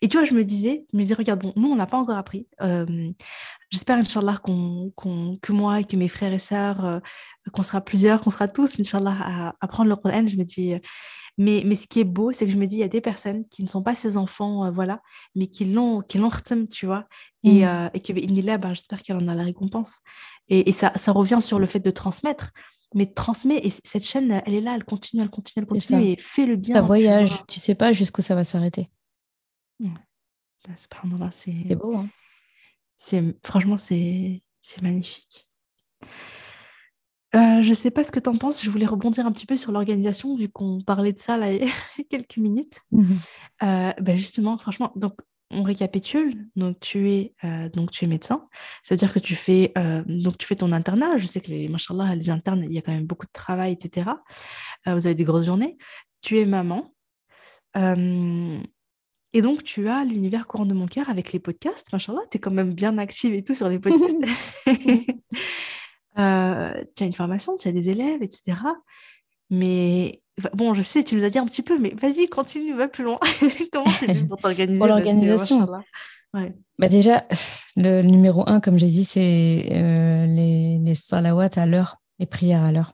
[0.00, 1.98] Et tu vois, je me disais, je me disais, regarde, bon, nous, on n'a pas
[1.98, 2.48] encore appris.
[2.62, 2.86] Euh,
[3.70, 4.92] J'espère, Inch'Allah, qu'on,
[5.42, 7.00] que moi et que mes frères et sœurs, euh,
[7.52, 10.26] qu'on sera plusieurs, qu'on sera tous, Inch'Allah, à apprendre le Coran.
[10.26, 10.74] Je me dis,
[11.36, 13.00] mais, mais ce qui est beau, c'est que je me dis, il y a des
[13.00, 15.00] personnes qui ne sont pas ses enfants, euh, voilà,
[15.34, 16.30] mais qui l'ont, qui l'ont
[16.70, 17.06] tu vois,
[17.42, 17.64] et, Mm.
[17.64, 20.00] euh, et que, bi'idhnillah, ben, j'espère qu'elle en a la récompense.
[20.48, 22.50] Et, et ça, ça revient sur le fait de transmettre.
[22.96, 26.16] Mais transmet, et cette chaîne, elle est là, elle continue, elle continue, elle continue, et
[26.16, 26.76] fait le bien.
[26.76, 27.44] Ça tu voyage, vois.
[27.48, 28.88] tu sais pas jusqu'où ça va s'arrêter.
[31.68, 32.08] C'est, beau, hein
[33.44, 34.40] franchement, c'est
[34.80, 35.48] magnifique.
[37.34, 39.56] Euh, je sais pas ce que tu en penses, je voulais rebondir un petit peu
[39.56, 42.80] sur l'organisation, vu qu'on parlait de ça là, il y a quelques minutes.
[42.92, 43.18] Mhm.
[43.62, 45.14] Euh, ben justement, franchement, donc
[45.50, 46.48] on récapitule.
[46.56, 48.46] Donc tu es, euh, donc tu es médecin.
[48.82, 49.72] Ça veut dire que tu fais,
[50.06, 51.16] donc tu fais ton internat.
[51.16, 53.72] Je sais que les, machallah, les internes, il y a quand même beaucoup de travail,
[53.72, 54.10] etc.
[54.86, 55.76] Vous avez des grosses journées.
[56.22, 56.92] Tu es maman.
[57.76, 61.88] Et donc tu as l'univers courant de mon cœur avec les podcasts.
[61.90, 64.16] Tu es quand même bien active et tout sur les podcasts.
[66.18, 68.56] Euh, tu as une formation, tu as des élèves, etc.
[69.50, 72.88] Mais bon, je sais, tu nous as dit un petit peu, mais vas-y, continue, va
[72.88, 73.18] plus loin.
[73.72, 75.66] Comment tu fais pour t'organiser Pour l'organisation.
[76.34, 76.54] ouais.
[76.78, 77.24] Bah déjà,
[77.76, 82.62] le numéro un, comme j'ai dit, c'est euh, les, les salawats à l'heure, les prières
[82.62, 82.92] à l'heure.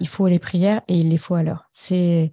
[0.00, 1.68] Il faut les prières et il les faut à l'heure.
[1.72, 2.30] C'est,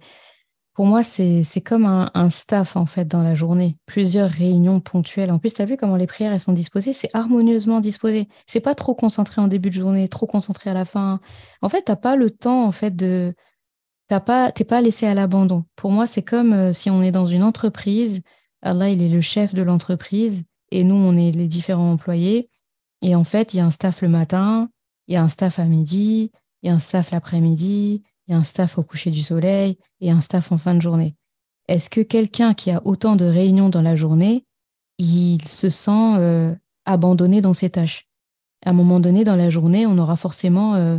[0.74, 3.78] pour moi, c'est comme un, staff, en fait, dans la journée.
[3.86, 5.30] Plusieurs réunions ponctuelles.
[5.30, 6.92] En plus, tu as vu comment les prières, elles sont disposées?
[6.92, 8.28] C'est harmonieusement disposé.
[8.48, 11.20] C'est pas trop concentré en début de journée, trop concentré à la fin.
[11.62, 13.34] En fait, t'as pas le temps, en fait, de...
[14.08, 15.64] T'as pas, pas laissé à l'abandon.
[15.76, 18.20] Pour moi, c'est comme euh, si on est dans une entreprise.
[18.60, 22.50] Allah, il est le chef de l'entreprise et nous, on est les différents employés.
[23.00, 24.68] Et en fait, il y a un staff le matin,
[25.06, 28.34] il y a un staff à midi, il y a un staff l'après-midi, il y
[28.34, 31.16] a un staff au coucher du soleil et un staff en fin de journée.
[31.68, 34.44] Est-ce que quelqu'un qui a autant de réunions dans la journée,
[34.98, 36.54] il se sent euh,
[36.84, 38.06] abandonné dans ses tâches?
[38.64, 40.98] À un moment donné, dans la journée, on aura forcément euh,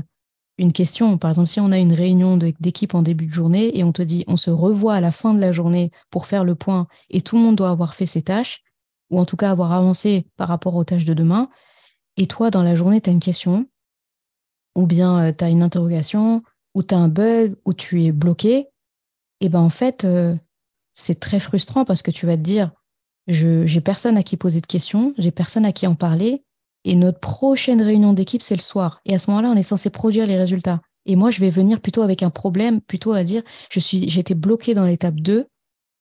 [0.57, 1.17] une question.
[1.17, 4.01] Par exemple, si on a une réunion d'équipe en début de journée et on te
[4.01, 7.21] dit on se revoit à la fin de la journée pour faire le point et
[7.21, 8.63] tout le monde doit avoir fait ses tâches,
[9.09, 11.49] ou en tout cas avoir avancé par rapport aux tâches de demain,
[12.17, 13.67] et toi, dans la journée, tu as une question,
[14.76, 16.43] ou bien tu as une interrogation,
[16.76, 18.67] ou tu as un bug, ou tu es bloqué,
[19.41, 20.07] et ben en fait,
[20.93, 22.71] c'est très frustrant parce que tu vas te dire,
[23.28, 26.43] je j'ai personne à qui poser de questions, j'ai personne à qui en parler,
[26.86, 29.01] et notre prochaine réunion d'équipe, c'est le soir.
[29.05, 30.82] Et à ce moment-là, on est censé produire les résultats.
[31.07, 34.36] Et moi, je vais venir plutôt avec un problème, plutôt à dire, je suis, j'étais
[34.36, 35.47] bloqué dans l'étape 2,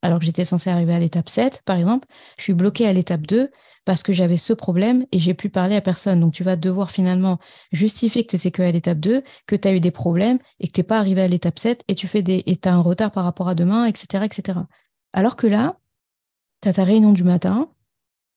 [0.05, 2.07] alors que j'étais censé arriver à l'étape 7, par exemple.
[2.37, 3.51] Je suis bloqué à l'étape 2
[3.87, 6.21] parce que j'avais ce problème et j'ai pu parler à personne.
[6.21, 7.39] Donc, tu vas devoir finalement
[7.73, 10.69] justifier que tu étais que à l'étape 2, que tu as eu des problèmes et
[10.69, 13.13] que tu n'es pas arrivé à l'étape 7 et tu fais des, as un retard
[13.13, 14.59] par rapport à demain, etc., etc.
[15.15, 15.79] Alors que là,
[16.61, 17.71] tu as ta réunion du matin,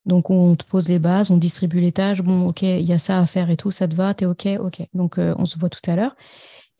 [0.06, 2.98] donc on te pose les bases, on distribue les tâches, bon, ok, il y a
[2.98, 4.82] ça à faire et tout, ça te va, t'es ok, ok.
[4.94, 6.16] Donc euh, on se voit tout à l'heure.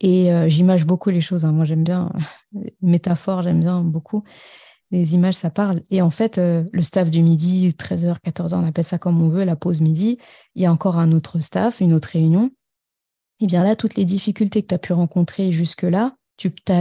[0.01, 1.45] Et euh, j'image beaucoup les choses.
[1.45, 1.51] Hein.
[1.51, 2.11] Moi, j'aime bien
[2.53, 4.23] les métaphores, j'aime bien beaucoup.
[4.91, 5.83] Les images, ça parle.
[5.89, 9.29] Et en fait, euh, le staff du midi, 13h, 14h, on appelle ça comme on
[9.29, 10.17] veut, la pause midi,
[10.55, 12.51] il y a encore un autre staff, une autre réunion.
[13.39, 16.79] Et bien là, toutes les difficultés que tu as pu rencontrer jusque-là, tu as,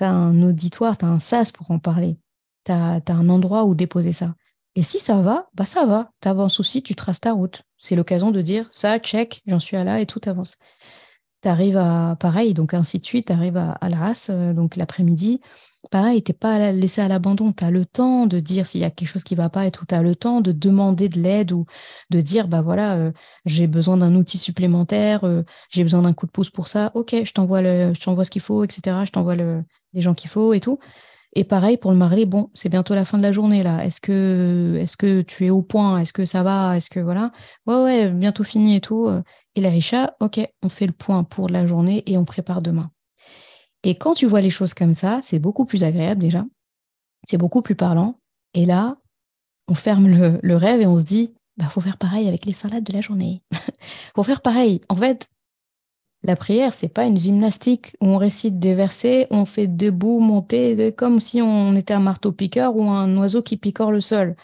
[0.00, 2.18] un, auditoire, tu as un sas pour en parler.
[2.64, 4.34] Tu as, un endroit où déposer ça.
[4.74, 6.10] Et si ça va, bah ça va.
[6.20, 7.62] Tu un souci, tu traces ta route.
[7.78, 10.58] C'est l'occasion de dire ça, check, j'en suis à là et tout avance
[11.42, 14.76] tu arrives à, pareil, donc ainsi de suite, tu arrives à, à race, euh, donc
[14.76, 15.40] l'après-midi,
[15.90, 18.90] pareil, tu pas laissé à l'abandon, tu as le temps de dire s'il y a
[18.90, 21.52] quelque chose qui va pas et tout, tu as le temps de demander de l'aide
[21.52, 21.66] ou
[22.10, 23.12] de dire, bah voilà, euh,
[23.46, 27.14] j'ai besoin d'un outil supplémentaire, euh, j'ai besoin d'un coup de pouce pour ça, ok,
[27.24, 27.60] je t'envoie
[28.24, 29.64] ce qu'il faut, etc., je t'envoie le,
[29.94, 30.78] les gens qu'il faut et tout.
[31.34, 33.84] Et pareil pour le mari, bon, c'est bientôt la fin de la journée là.
[33.84, 35.98] Est-ce que, est-ce que tu es au point?
[36.00, 36.76] Est-ce que ça va?
[36.76, 37.30] Est-ce que voilà
[37.66, 39.08] Ouais, ouais, bientôt fini et tout.
[39.54, 42.90] Et l'Aïcha, ok, on fait le point pour la journée et on prépare demain.
[43.82, 46.44] Et quand tu vois les choses comme ça, c'est beaucoup plus agréable déjà.
[47.24, 48.18] C'est beaucoup plus parlant.
[48.54, 48.98] Et là,
[49.68, 50.08] on ferme
[50.42, 53.00] le, rêve et on se dit, bah faut faire pareil avec les salades de la
[53.00, 53.42] journée.
[54.14, 54.80] faut faire pareil.
[54.88, 55.28] En fait,
[56.22, 60.92] la prière, c'est pas une gymnastique où on récite des versets, on fait debout, monter,
[60.96, 64.36] comme si on était un marteau-piqueur ou un oiseau qui picore le sol.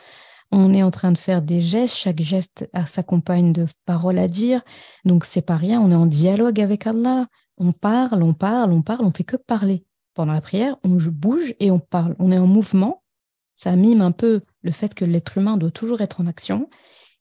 [0.52, 4.62] On est en train de faire des gestes, chaque geste s'accompagne de paroles à dire,
[5.04, 7.26] donc c'est pas rien, on est en dialogue avec Allah,
[7.58, 9.84] on parle, on parle, on parle, on fait que parler.
[10.14, 13.02] Pendant la prière, on bouge et on parle, on est en mouvement,
[13.54, 16.68] ça mime un peu le fait que l'être humain doit toujours être en action,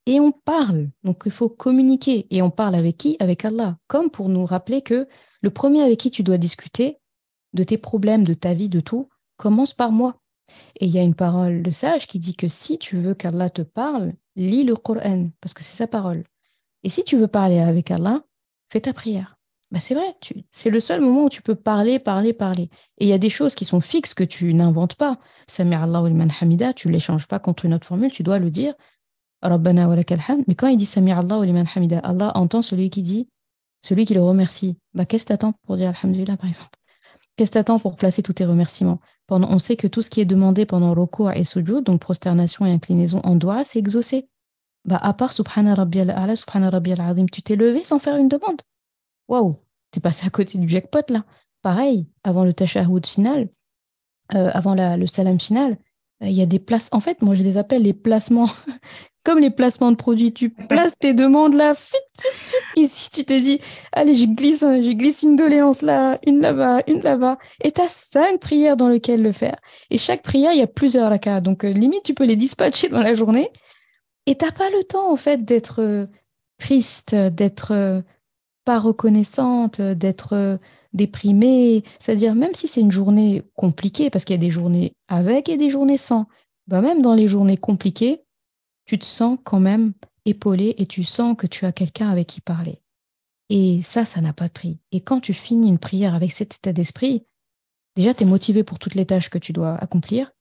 [0.06, 0.90] et on parle.
[1.04, 2.28] Donc il faut communiquer.
[2.30, 3.18] Et on parle avec qui?
[3.20, 3.78] Avec Allah.
[3.88, 5.08] Comme pour nous rappeler que
[5.42, 7.00] le premier avec qui tu dois discuter
[7.54, 10.22] de tes problèmes, de ta vie, de tout, commence par moi.
[10.80, 13.50] Et il y a une parole de sage qui dit que si tu veux qu'Allah
[13.50, 16.24] te parle, lis le Coran, parce que c'est sa parole.
[16.84, 18.24] Et si tu veux parler avec Allah,
[18.70, 19.35] fais ta prière.
[19.72, 20.16] Bah c'est vrai,
[20.52, 22.70] c'est le seul moment où tu peux parler, parler, parler.
[23.00, 25.20] Et il y a des choses qui sont fixes que tu n'inventes pas.
[25.48, 26.04] Samir Allah
[26.42, 28.76] hamida, tu ne l'échanges pas contre une autre formule, tu dois le dire
[29.42, 29.96] Rabbana wa
[30.48, 31.42] Mais quand il dit Sami Allah
[32.04, 33.28] Allah entend celui qui dit,
[33.82, 34.80] celui qui le remercie.
[34.94, 36.72] Bah, qu'est-ce que t'attends pour dire Alhamdulillah, par exemple?
[37.36, 39.00] Qu'est-ce que t'attends pour placer tous tes remerciements?
[39.28, 42.66] Pendant, On sait que tout ce qui est demandé pendant Roko et Sujud, donc prosternation
[42.66, 44.30] et inclinaison en doigt, c'est exaucé.
[44.86, 48.30] Bah, à part Subhana Rabbiyal A'la, Subhana Rabbiyal Azim, tu t'es levé sans faire une
[48.30, 48.62] demande.
[49.28, 49.58] Waouh,
[49.92, 51.26] t'es passé à côté du jackpot là.
[51.62, 53.50] Pareil, avant le tashahhud final,
[54.34, 55.78] euh, avant le salam final,
[56.22, 56.90] euh, il y a des places.
[56.92, 58.50] En fait, moi, je les appelle les placements
[59.26, 61.74] comme les placements de produits, tu places tes demandes là,
[62.78, 63.60] ici tu te dis,
[63.92, 67.90] allez, je glisse, je glisse une doléance là, une là-bas, une là-bas, et tu as
[67.90, 69.58] cinq prières dans lesquelles le faire.
[69.90, 72.88] Et chaque prière, il y a plusieurs rakats, donc euh, limite, tu peux les dispatcher
[72.88, 73.50] dans la journée,
[74.28, 76.08] et t'as pas le temps en fait d'être
[76.60, 78.04] triste, d'être
[78.66, 80.60] pas reconnaissante, d'être
[80.94, 85.50] déprimée, c'est-à-dire même si c'est une journée compliquée, parce qu'il y a des journées avec
[85.50, 86.28] et des journées sans,
[86.68, 88.24] bah même dans les journées compliquées,
[88.86, 89.94] tu te sens quand même
[90.26, 92.82] épaulé et tu sens que tu as quelqu'un avec qui parler.
[93.50, 94.80] Et ça, ça n'a pas de prix.
[94.92, 97.26] Et quand tu finis une prière avec cet état d'esprit,
[97.96, 100.32] déjà, tu es motivé pour toutes les tâches que tu dois accomplir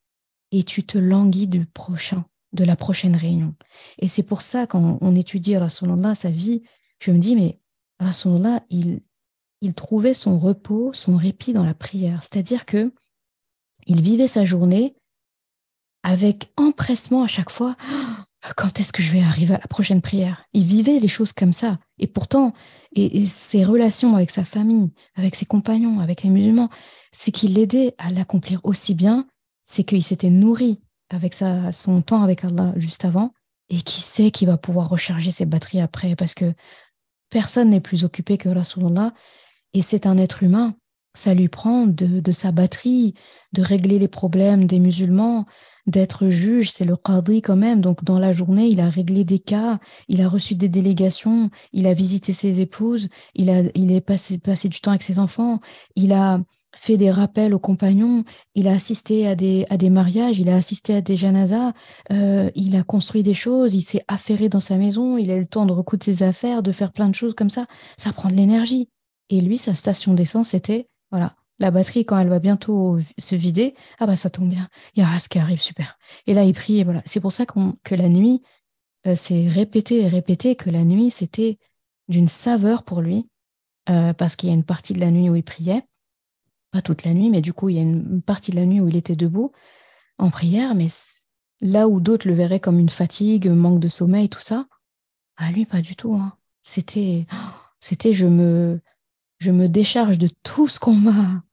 [0.53, 3.55] et tu te languis du prochain, de la prochaine réunion.
[3.99, 6.63] Et c'est pour ça, quand on étudie Rasulallah, sa vie,
[7.01, 7.61] je me dis, mais
[8.05, 9.01] Rasulallah, il,
[9.61, 12.23] il trouvait son repos, son répit dans la prière.
[12.23, 12.93] C'est-à-dire que
[13.87, 14.97] il vivait sa journée
[16.03, 17.77] avec empressement à chaque fois
[18.57, 20.45] quand est-ce que je vais arriver à la prochaine prière?
[20.53, 21.79] Il vivait les choses comme ça.
[21.99, 22.53] Et pourtant,
[22.93, 26.69] et, ses relations avec sa famille, avec ses compagnons, avec les musulmans,
[27.13, 29.27] c'est qu'il l'aidait à l'accomplir aussi bien,
[29.65, 33.33] c'est qu'il s'était nourri avec son temps avec Allah juste avant,
[33.71, 36.53] et qui sait qu'il va pouvoir recharger ses batteries après, parce que
[37.35, 39.13] personne n'est plus occupé que Rasulullah,
[39.73, 40.77] et c'est un être humain.
[41.17, 43.15] ça lui prend de, sa batterie,
[43.53, 45.45] de régler les problèmes des musulmans,
[45.87, 47.81] d'être juge, c'est le qadi quand même.
[47.81, 51.89] Donc dans la journée, il a réglé des cas, il a reçu des délégations, il
[51.89, 55.61] a visité ses épouses, il, a, il est passé, passé du temps avec ses enfants,
[55.97, 56.41] il a
[56.77, 60.57] fait des rappels aux compagnons, il a assisté à des, à des mariages, il a
[60.57, 61.73] assisté à des janazas,
[62.13, 65.41] euh, il a construit des choses, il s'est affairé dans sa maison, il a eu
[65.41, 67.67] le temps de recoudre ses affaires, de faire plein de choses comme ça.
[67.97, 68.89] Ça prend de l'énergie.
[69.31, 73.75] Et lui, sa station d'essence, c'était, voilà, la batterie, quand elle va bientôt se vider,
[73.99, 75.97] ah bah ça tombe bien, il y a ce qui arrive, super.
[76.27, 77.03] Et là, il prie, et voilà.
[77.07, 78.43] C'est pour ça que la nuit,
[79.07, 81.59] euh, c'est répété et répété que la nuit, c'était
[82.09, 83.29] d'une saveur pour lui,
[83.89, 85.85] euh, parce qu'il y a une partie de la nuit où il priait,
[86.75, 88.81] pas toute la nuit, mais du coup, il y a une partie de la nuit
[88.81, 89.53] où il était debout
[90.19, 90.89] en prière, mais
[91.61, 94.67] là où d'autres le verraient comme une fatigue, manque de sommeil, tout ça,
[95.37, 96.17] à lui, pas du tout.
[96.17, 96.33] Hein.
[96.65, 97.27] C'était,
[97.79, 98.81] c'était, je me,
[99.39, 101.45] je me décharge de tout ce qu'on m'a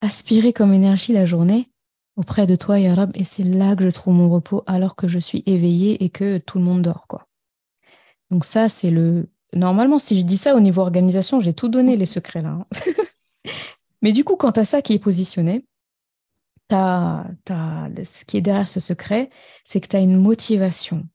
[0.00, 1.68] aspiré comme énergie la journée
[2.14, 5.18] auprès de toi, Yarab, et c'est là que je trouve mon repos alors que je
[5.18, 7.26] suis éveillée et que tout le monde dort, quoi.
[8.30, 9.28] Donc ça, c'est le...
[9.54, 12.50] Normalement, si je dis ça au niveau organisation, j'ai tout donné les secrets là.
[12.50, 12.66] Hein.
[14.02, 15.66] Mais du coup, quand tu as ça qui est positionné,
[16.70, 19.30] ce qui est derrière ce secret,
[19.64, 21.08] c'est que tu as une motivation,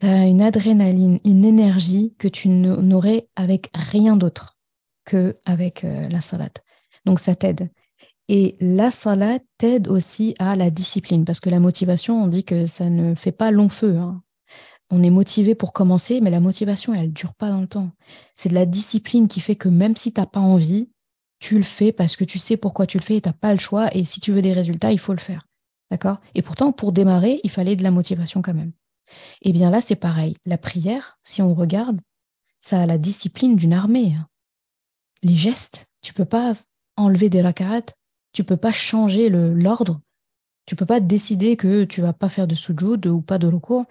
[0.00, 4.56] tu as une adrénaline, une énergie que tu n'aurais avec rien d'autre
[5.04, 6.58] qu'avec avec euh, la salade.
[7.04, 7.70] Donc ça t'aide.
[8.28, 12.66] Et la salade t'aide aussi à la discipline, parce que la motivation, on dit que
[12.66, 13.96] ça ne fait pas long feu.
[13.96, 14.22] Hein.
[14.90, 17.90] On est motivé pour commencer, mais la motivation, elle ne dure pas dans le temps.
[18.34, 20.90] C'est de la discipline qui fait que même si tu n'as pas envie,
[21.38, 23.52] tu le fais parce que tu sais pourquoi tu le fais et tu n'as pas
[23.52, 23.94] le choix.
[23.94, 25.46] Et si tu veux des résultats, il faut le faire.
[25.90, 26.18] D'accord?
[26.34, 28.72] Et pourtant, pour démarrer, il fallait de la motivation quand même.
[29.42, 30.36] Et eh bien là, c'est pareil.
[30.44, 32.00] La prière, si on regarde,
[32.58, 34.14] ça a la discipline d'une armée.
[34.18, 34.26] Hein.
[35.22, 36.54] Les gestes, tu peux pas
[36.96, 37.94] enlever des rak'at,
[38.32, 40.00] tu peux pas changer l'ordre,
[40.66, 43.84] tu peux pas décider que tu vas pas faire de sujoud ou pas de recours.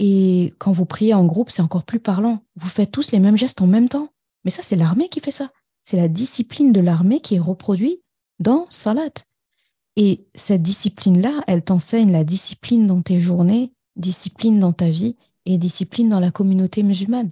[0.00, 2.42] Et quand vous priez en groupe, c'est encore plus parlant.
[2.56, 4.08] Vous faites tous les mêmes gestes en même temps.
[4.44, 5.52] Mais ça, c'est l'armée qui fait ça.
[5.84, 8.00] C'est la discipline de l'armée qui est reproduite
[8.38, 9.10] dans Salat.
[9.96, 15.16] Et cette discipline-là, elle t'enseigne la discipline dans tes journées, discipline dans ta vie
[15.46, 17.30] et discipline dans la communauté musulmane.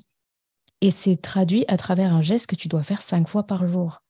[0.80, 4.02] Et c'est traduit à travers un geste que tu dois faire cinq fois par jour.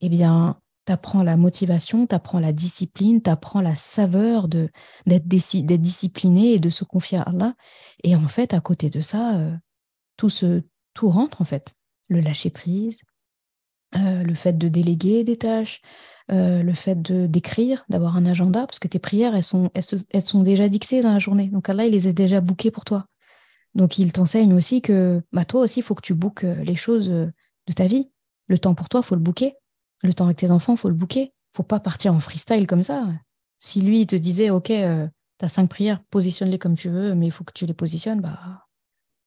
[0.00, 5.28] Eh bien, tu apprends la motivation, tu apprends la discipline, tu apprends la saveur d'être
[5.28, 7.54] discipliné et de se confier à Allah.
[8.02, 9.54] Et en fait, à côté de ça, euh,
[10.16, 10.30] tout,
[10.94, 11.74] tout rentre en fait.
[12.08, 13.02] Le lâcher prise,
[13.96, 15.80] euh, le fait de déléguer des tâches,
[16.30, 20.26] euh, le fait de d'écrire, d'avoir un agenda, parce que tes prières, elles sont, elles,
[20.26, 21.48] sont déjà dictées dans la journée.
[21.48, 23.06] Donc Allah, il les a déjà bookées pour toi.
[23.74, 26.76] Donc il t'enseigne aussi que bah, toi aussi, il faut que tu bookes euh, les
[26.76, 28.10] choses de ta vie.
[28.46, 29.54] Le temps pour toi, faut le booker.
[30.02, 31.32] Le temps avec tes enfants, faut le booker.
[31.56, 33.06] faut pas partir en freestyle comme ça.
[33.58, 37.26] Si lui, il te disait, OK, tu as cinq prières, positionne-les comme tu veux, mais
[37.26, 38.67] il faut que tu les positionnes, bah,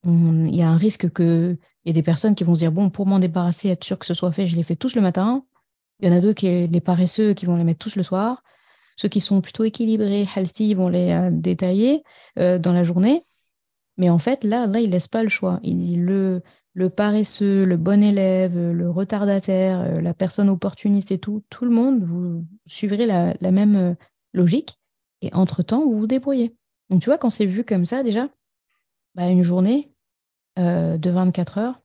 [0.05, 2.71] il y a un risque que il y a des personnes qui vont se dire,
[2.71, 5.01] bon, pour m'en débarrasser, être sûr que ce soit fait, je les fais tous le
[5.01, 5.43] matin.
[5.99, 8.43] Il y en a d'autres, qui, les paresseux, qui vont les mettre tous le soir.
[8.97, 12.03] Ceux qui sont plutôt équilibrés, healthy, vont les euh, détailler
[12.37, 13.25] euh, dans la journée.
[13.97, 15.59] Mais en fait, là, là, il laisse pas le choix.
[15.63, 16.41] Il dit le,
[16.73, 21.71] le paresseux, le bon élève, le retardataire, euh, la personne opportuniste et tout, tout le
[21.71, 23.95] monde, vous suivrez la, même
[24.33, 24.77] logique.
[25.21, 26.55] Et entre-temps, vous vous débrouillez.
[26.89, 28.29] Donc, tu vois, quand c'est vu comme ça, déjà,
[29.15, 29.90] bah, une journée,
[30.61, 31.81] euh, de 24 heures,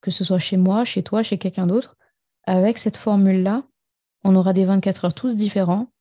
[0.00, 1.96] que ce soit chez moi, chez toi, chez quelqu'un d'autre.
[2.44, 3.64] Avec cette formule-là,
[4.24, 5.92] on aura des 24 heures tous différents,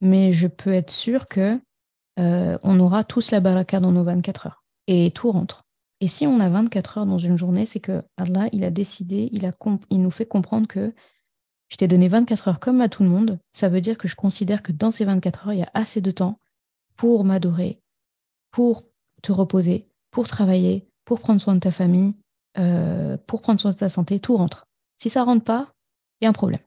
[0.00, 1.58] mais je peux être sûre que
[2.18, 5.64] euh, on aura tous la baraka dans nos 24 heures et tout rentre.
[6.00, 9.30] Et si on a 24 heures dans une journée, c'est que Allah, il a décidé,
[9.32, 10.94] il nous fait comprendre que
[11.68, 13.38] je t'ai donné 24 heures comme à tout le monde.
[13.52, 16.00] Ça veut dire que je considère que dans ces 24 heures, il y a assez
[16.00, 16.38] de temps
[16.96, 17.80] pour m'adorer,
[18.50, 18.84] pour
[19.22, 22.14] te reposer, pour travailler, pour prendre soin de ta famille,
[22.58, 24.66] euh, pour prendre soin de ta santé, tout rentre.
[24.96, 25.72] Si ça rentre pas,
[26.20, 26.60] il y a un problème.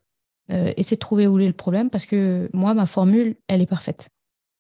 [0.52, 3.66] Euh, essaie de trouver où est le problème parce que moi, ma formule, elle est
[3.66, 4.10] parfaite.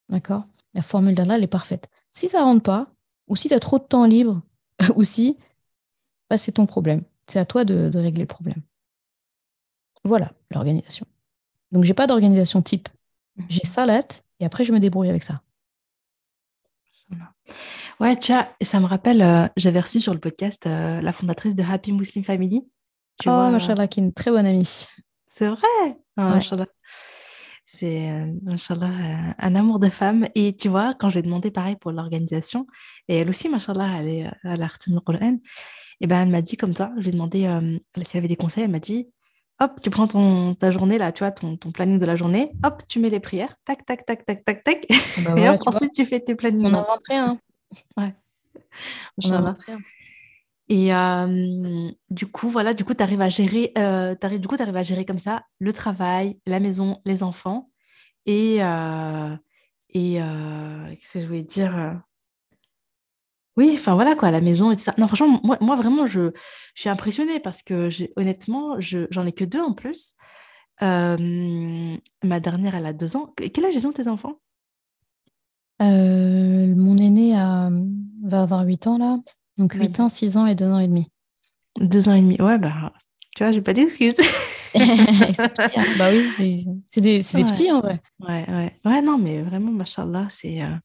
[0.09, 0.45] D'accord?
[0.73, 1.89] La formule d'Allah, elle est parfaite.
[2.11, 2.87] Si ça rentre pas,
[3.27, 4.41] ou si tu as trop de temps libre,
[4.95, 5.37] aussi,
[6.29, 7.03] bah, c'est ton problème.
[7.27, 8.61] C'est à toi de, régler le problème.
[10.03, 11.05] Voilà l'organisation.
[11.71, 12.89] Donc, j'ai pas d'organisation type.
[13.49, 14.03] J'ai salat
[14.39, 15.41] et après, je me débrouille avec ça.
[17.99, 21.63] Ouais, vois, ça me rappelle, euh, j'avais reçu sur le podcast euh, la fondatrice de
[21.63, 22.67] Happy Muslim Family.
[23.19, 24.87] Tu oh, machallah, qui est une très bonne amie.
[25.27, 25.97] C'est vrai?
[26.17, 26.21] Oh,
[27.65, 28.25] C'est, euh,
[29.37, 30.27] un amour de femme.
[30.35, 32.67] Et tu vois, quand je lui ai demandé pareil pour l'organisation,
[33.07, 35.37] et elle aussi, machallah, elle est à l'art le Coran,
[36.01, 37.41] et ben elle m'a dit comme toi, je lui ai demandé
[38.01, 39.07] si elle avait des conseils, elle m'a dit,
[39.59, 42.51] hop, tu prends ton, ta journée, là, tu vois, ton, ton planning de la journée,
[42.63, 44.87] hop, tu mets les prières, tac, tac, tac, tac, tac, tac.
[45.23, 46.65] Bah et hop, ensuite, tu fais tes plannings.
[46.65, 47.39] On invente rien.
[47.97, 48.15] Ouais.
[49.23, 49.53] On.
[50.69, 54.75] Et euh, du coup, voilà, du coup, tu arrives à gérer, euh, du coup, arrives
[54.75, 57.69] à gérer comme ça le travail, la maison, les enfants.
[58.25, 59.35] Et, euh,
[59.89, 62.01] et qu'est-ce que je voulais dire
[63.57, 64.95] Oui, enfin voilà quoi, la maison et tout ça.
[64.97, 66.31] Non, franchement, moi, moi vraiment, je,
[66.75, 70.13] je suis impressionnée parce que honnêtement, j'en ai que deux en plus.
[70.81, 73.33] ma dernière, elle a deux ans.
[73.35, 74.39] Quel âge ils ont tes enfants?
[75.91, 77.69] Mon aîné a,
[78.23, 79.19] va avoir huit ans là.
[79.57, 81.11] Donc 8 ans, 6 ans et 2 ans et demi.
[81.79, 82.93] 2 ans et demi, ouais, bah,
[83.35, 84.17] tu vois, j'ai pas d'excuses.
[85.97, 87.99] bah oui, c'est des, des petits en vrai.
[88.19, 88.79] Ouais, ouais.
[88.85, 90.61] Ouais, non, mais vraiment, machallah, c'est.
[90.61, 90.75] Euh,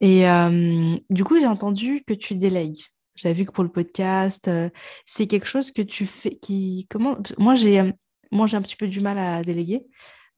[0.00, 2.82] et euh, du coup, j'ai entendu que tu délègues.
[3.14, 4.68] J'avais vu que pour le podcast, euh,
[5.06, 6.86] c'est quelque chose que tu fais qui.
[6.90, 7.92] Comment Moi, j'ai
[8.32, 9.86] moi, j'ai un petit peu du mal à déléguer.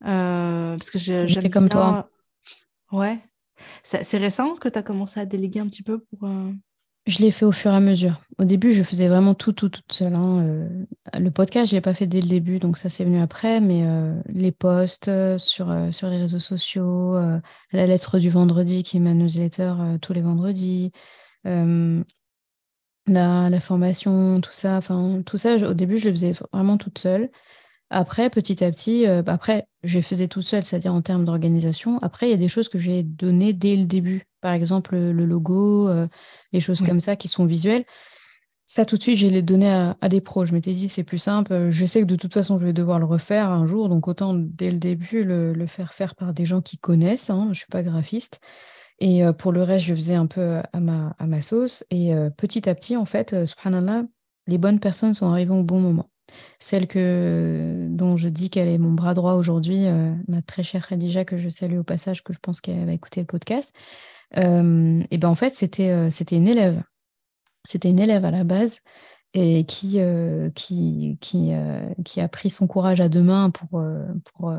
[0.00, 2.10] parce que j'étais comme toi.
[2.92, 3.18] Ouais.
[3.82, 6.28] C'est récent que tu as commencé à déléguer un petit peu pour.
[7.08, 8.20] Je l'ai fait au fur et à mesure.
[8.36, 10.14] Au début, je faisais vraiment tout, tout, toute seule.
[10.14, 10.42] Hein.
[10.42, 10.68] Euh,
[11.18, 13.62] le podcast, je l'ai pas fait dès le début, donc ça, c'est venu après.
[13.62, 17.16] Mais euh, les posts euh, sur, sur les réseaux sociaux,
[17.72, 20.92] la lettre du vendredi qui est ma newsletter tous les vendredis,
[21.44, 22.04] la,
[23.06, 24.76] la, formation, tout ça.
[24.76, 27.30] Enfin, tout ça, au début, je le faisais vraiment toute seule.
[27.90, 31.98] Après, petit à petit, bah, après, je faisais tout seul, c'est-à-dire en termes d'organisation.
[32.02, 34.26] Après, il y a des choses que j'ai données dès le début.
[34.40, 35.88] Par exemple, le logo,
[36.52, 37.84] les choses comme ça qui sont visuelles.
[38.66, 40.44] Ça, tout de suite, j'ai les donné à, des pros.
[40.44, 41.70] Je m'étais dit, c'est plus simple.
[41.70, 43.88] Je sais que de toute façon, je vais devoir le refaire un jour.
[43.88, 47.30] Donc, autant dès le début le, faire faire par des gens qui connaissent.
[47.30, 47.44] Hein.
[47.44, 48.40] Je ne suis pas graphiste.
[48.98, 51.82] Et pour le reste, je faisais un peu à ma, à ma sauce.
[51.90, 54.04] Et petit à petit, en fait, subhanallah,
[54.46, 56.10] les bonnes personnes sont arrivées au bon moment.
[56.58, 60.86] Celle que, dont je dis qu'elle est mon bras droit aujourd'hui, euh, ma très chère
[60.86, 63.74] Khadija, que je salue au passage, que je pense qu'elle va écouter le podcast,
[64.36, 66.82] euh, et ben en fait, c'était euh, c'était une élève.
[67.64, 68.80] C'était une élève à la base
[69.34, 69.98] et qui,
[70.54, 71.52] qui, qui,
[72.04, 73.82] qui, a pris son courage à deux mains pour,
[74.24, 74.54] pour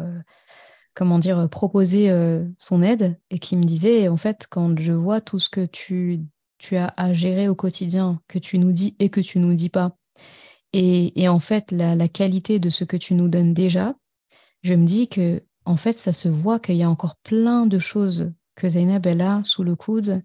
[0.94, 2.14] comment dire, proposer
[2.60, 6.20] son aide et qui me disait, en fait, quand je vois tout ce que tu,
[6.60, 9.70] tu as à gérer au quotidien, que tu nous dis et que tu nous dis
[9.70, 9.98] pas,
[10.74, 13.96] et, en fait, la, qualité de ce que tu nous donnes déjà,
[14.62, 17.80] je me dis que en fait, ça se voit qu'il y a encore plein de
[17.80, 20.24] choses que Zainab elle a sous le coude,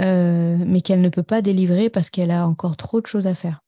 [0.00, 3.34] euh, mais qu'elle ne peut pas délivrer parce qu'elle a encore trop de choses à
[3.34, 3.60] faire.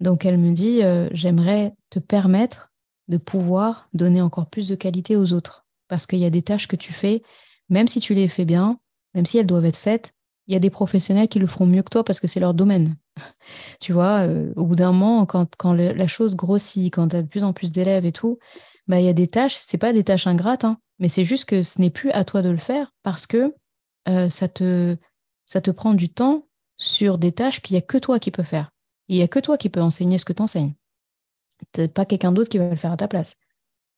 [0.00, 2.72] Donc elle me dit, euh, j'aimerais te permettre
[3.08, 6.68] de pouvoir donner encore plus de qualité aux autres, parce qu'il y a des tâches
[6.68, 7.22] que tu fais,
[7.68, 8.78] même si tu les fais bien,
[9.14, 10.12] même si elles doivent être faites,
[10.46, 12.54] il y a des professionnels qui le feront mieux que toi parce que c'est leur
[12.54, 12.96] domaine.
[13.80, 17.22] Tu vois, euh, au bout d'un moment, quand, quand la chose grossit, quand tu as
[17.22, 18.38] de plus en plus d'élèves et tout,
[18.88, 21.44] bah, il y a des tâches, c'est pas des tâches ingrates, hein, mais c'est juste
[21.44, 23.54] que ce n'est plus à toi de le faire parce que
[24.08, 24.96] euh, ça, te,
[25.46, 26.46] ça te prend du temps
[26.76, 28.70] sur des tâches qu'il n'y a que toi qui peux faire.
[29.08, 30.74] Il n'y a que toi qui peux enseigner ce que tu enseignes.
[31.94, 33.36] pas quelqu'un d'autre qui va le faire à ta place.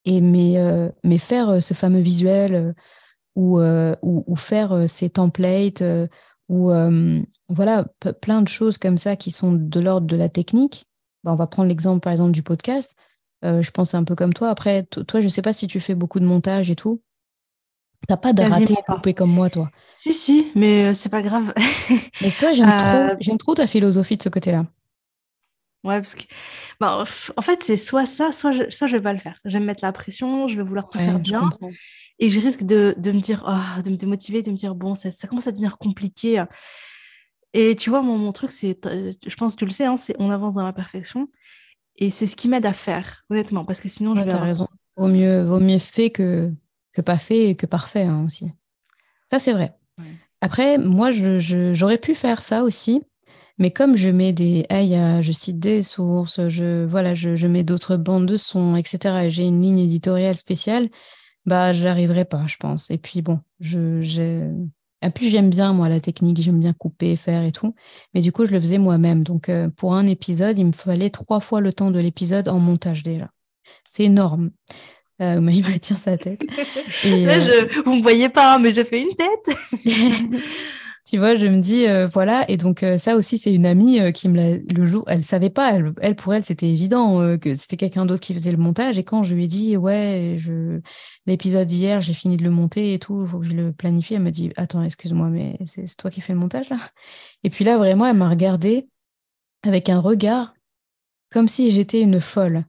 [0.04, 2.74] Et mais, euh, mais faire ce fameux visuel
[3.36, 5.82] ou, ou, ou, faire ces templates
[6.48, 6.70] ou
[7.48, 7.86] voilà,
[8.20, 10.86] plein de choses comme ça qui sont de l'ordre de la technique.
[11.24, 12.94] Bah, on va prendre l'exemple par exemple du podcast.
[13.44, 14.48] Euh, je pense un peu comme toi.
[14.50, 17.02] Après, toi, je ne sais pas si tu fais beaucoup de montage et tout.
[18.08, 19.70] T'as pas de raté coupé comme moi, toi.
[19.94, 21.52] Si, si, mais euh, c'est pas grave.
[22.22, 24.66] mais toi, euh, j'aime trop ta philosophie de ce côté-là.
[25.84, 26.22] Ouais, parce que
[26.80, 27.04] bah,
[27.36, 29.38] en fait, c'est soit ça, soit je, soit je vais pas le faire.
[29.44, 31.50] Je vais me mettre la pression, je vais vouloir tout faire bien.
[32.18, 34.94] Et je risque de, de me dire, oh, de me démotiver, de me dire, bon,
[34.94, 36.42] ça, ça, commence à devenir compliqué.
[37.52, 40.16] Et tu vois, mon, mon truc, c'est, je pense que tu le sais, hein, c'est
[40.18, 41.28] on avance dans la perfection.
[41.96, 44.34] Et c'est ce qui m'aide à faire, honnêtement, parce que sinon, je vais.
[44.34, 44.68] raison.
[44.96, 46.52] Vaut mieux, vaut mieux fait que,
[46.92, 48.52] que pas fait et que parfait hein, aussi.
[49.30, 49.74] Ça, c'est vrai.
[50.40, 53.02] Après, moi, j'aurais je, pu faire ça aussi.
[53.58, 57.96] Mais comme je mets des, je cite des sources, je, voilà, je, je mets d'autres
[57.96, 59.24] bandes de sons, etc.
[59.24, 60.88] Et j'ai une ligne éditoriale spéciale,
[61.46, 62.90] bah, j'arriverai pas, je pense.
[62.90, 64.42] Et puis bon, je, j'ai...
[65.02, 67.74] Et plus j'aime bien moi la technique, j'aime bien couper, faire et tout.
[68.14, 69.22] Mais du coup, je le faisais moi-même.
[69.22, 72.58] Donc euh, pour un épisode, il me fallait trois fois le temps de l'épisode en
[72.58, 73.30] montage déjà.
[73.90, 74.50] C'est énorme.
[75.20, 76.42] Euh, il tire sa tête.
[77.04, 77.82] Et, Là, euh, je...
[77.82, 79.56] vous ne me voyez pas, hein, mais j'ai fait une tête.
[81.04, 82.50] tu vois, je me dis, euh, voilà.
[82.50, 85.22] Et donc, euh, ça aussi, c'est une amie euh, qui me l'a, le jour, elle
[85.22, 88.98] savait pas, elle, pour elle, c'était évident que c'était quelqu'un d'autre qui faisait le montage.
[88.98, 90.38] Et quand je lui ai dit, ouais,
[91.26, 94.14] l'épisode d'hier, j'ai fini de le monter et tout, il faut que je le planifie,
[94.14, 96.78] elle m'a dit, attends, excuse-moi, mais c'est, toi qui fais le montage, là?
[97.42, 98.88] Et puis là, vraiment, elle m'a regardé
[99.62, 100.54] avec un regard
[101.30, 102.64] comme si j'étais une folle.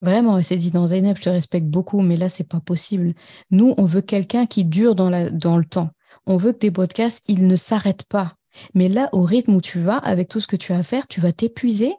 [0.00, 3.14] Vraiment, elle s'est dit dans Zainab, je te respecte beaucoup, mais là, c'est pas possible.
[3.50, 5.90] Nous, on veut quelqu'un qui dure dans le temps.
[6.26, 8.36] On veut que tes podcasts, ils ne s'arrêtent pas.
[8.74, 11.06] Mais là, au rythme où tu vas, avec tout ce que tu as à faire,
[11.06, 11.94] tu vas t'épuiser.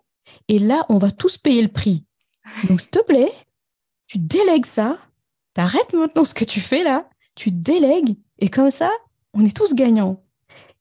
[0.47, 2.05] Et là, on va tous payer le prix.
[2.69, 3.32] Donc, s'il te plaît,
[4.07, 4.99] tu délègues ça.
[5.53, 7.07] T'arrêtes maintenant ce que tu fais là.
[7.36, 8.17] Tu délègues.
[8.39, 8.91] Et comme ça,
[9.34, 10.21] on est tous gagnants.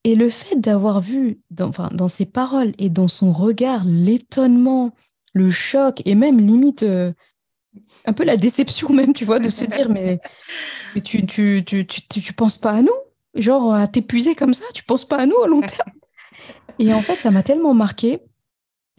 [0.05, 4.93] Et le fait d'avoir vu dans, enfin, dans ses paroles et dans son regard l'étonnement,
[5.33, 7.13] le choc et même limite euh,
[8.05, 10.21] un peu la déception même, tu vois, de se dire mais,
[10.95, 12.93] mais tu, tu, tu, tu, tu penses pas à nous?
[13.35, 15.93] Genre à t'épuiser comme ça, tu penses pas à nous à long terme?
[16.79, 18.21] Et en fait, ça m'a tellement marqué.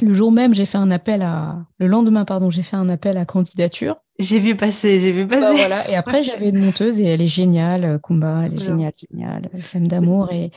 [0.02, 1.66] Le jour même, j'ai fait un appel à.
[1.78, 3.98] Le lendemain, pardon, j'ai fait un appel à candidature.
[4.20, 5.42] J'ai vu passer, j'ai vu passer.
[5.42, 5.90] Bah, voilà.
[5.90, 9.88] Et après, j'avais une monteuse et elle est géniale, Kumba, elle est géniale, géniale, femme
[9.88, 10.32] d'amour.
[10.32, 10.52] Et,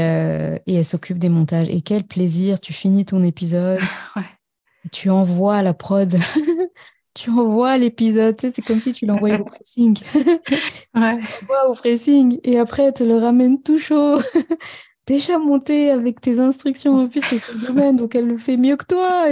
[0.00, 1.68] euh, et, elle s'occupe des montages.
[1.70, 3.80] Et quel plaisir, tu finis ton épisode,
[4.84, 6.14] et tu envoies la prod,
[7.14, 9.98] tu envoies l'épisode, tu sais, c'est comme si tu l'envoyais au pressing.
[10.14, 11.12] ouais.
[11.12, 14.18] Tu l'envoies au pressing et après, elle te le ramène tout chaud.
[15.06, 18.76] Déjà monté avec tes instructions, en plus c'est son domaine, donc elle le fait mieux
[18.76, 19.26] que toi.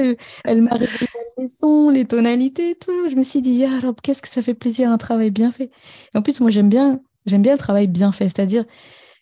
[0.44, 1.06] Elle m'a réglé
[1.38, 3.08] les sons, les tonalités, tout.
[3.08, 5.70] Je me suis dit, ah, alors qu'est-ce que ça fait plaisir, un travail bien fait.
[6.12, 8.64] Et en plus, moi j'aime bien, j'aime bien le travail bien fait, c'est-à-dire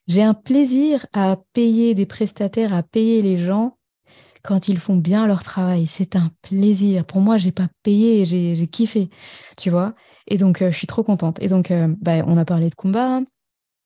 [0.07, 3.78] j'ai un plaisir à payer des prestataires, à payer les gens
[4.43, 5.87] quand ils font bien leur travail.
[5.87, 7.05] C'est un plaisir.
[7.05, 9.11] Pour moi, j'ai pas payé, j'ai kiffé,
[9.57, 9.95] tu vois.
[10.27, 11.39] Et donc, euh, je suis trop contente.
[11.43, 13.21] Et donc, euh, bah, on a parlé de combat,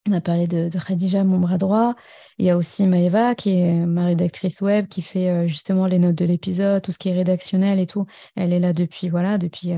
[0.09, 1.95] on a parlé de, Khadija, mon bras droit.
[2.39, 5.99] Il y a aussi Maëva, qui est ma rédactrice web, qui fait euh, justement les
[5.99, 8.07] notes de l'épisode, tout ce qui est rédactionnel et tout.
[8.37, 9.75] Elle est là depuis, voilà, depuis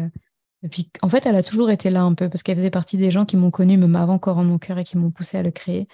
[1.03, 3.25] en fait, elle a toujours été là un peu parce qu'elle faisait partie des gens
[3.25, 5.51] qui m'ont connue même avant encore en mon cœur et qui m'ont poussé à le
[5.51, 5.89] créer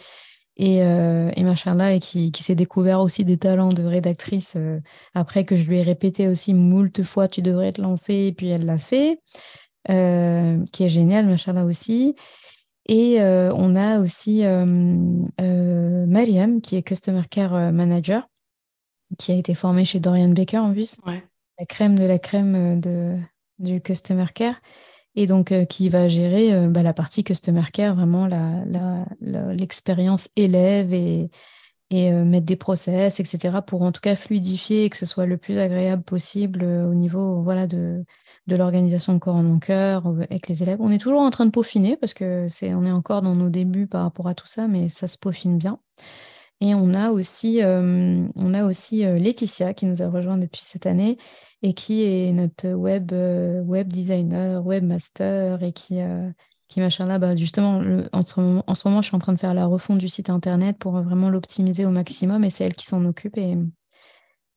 [0.61, 4.78] et, euh, et machallah, et qui, qui s'est découvert aussi des talents de rédactrice euh,
[5.14, 8.48] après que je lui ai répété aussi moult fois tu devrais te lancer, et puis
[8.48, 9.22] elle l'a fait,
[9.88, 12.14] euh, qui est génial, machallah aussi.
[12.86, 14.42] Et euh, on a aussi
[15.38, 18.28] Mariam, qui est Customer Care Manager,
[19.16, 23.16] qui a été formée chez Dorian Baker en plus, la crème de la crème de,
[23.58, 24.61] du Customer Care
[25.16, 28.28] et donc euh, qui va gérer euh, bah, la partie customer care, vraiment
[29.20, 31.30] l'expérience élève et,
[31.92, 35.36] euh, mettre des process, etc., pour en tout cas fluidifier et que ce soit le
[35.36, 38.04] plus agréable possible au niveau voilà, de,
[38.46, 40.80] l'organisation corps en mon cœur avec les élèves.
[40.80, 43.48] On est toujours en train de peaufiner parce que c'est on est encore dans nos
[43.48, 45.80] débuts par rapport à tout ça, mais ça se peaufine bien.
[46.61, 51.16] Et on a aussi, on a aussi Laetitia qui nous a rejoint depuis cette année
[51.62, 56.30] et qui est notre web, euh, web designer, webmaster et qui, euh,
[56.68, 57.82] qui machin là, bah, justement,
[58.12, 60.08] en, ce moment, en, ce moment, je suis en train de faire la refonte du
[60.08, 63.56] site internet pour vraiment l'optimiser au maximum et c'est elle qui s'en occupe et,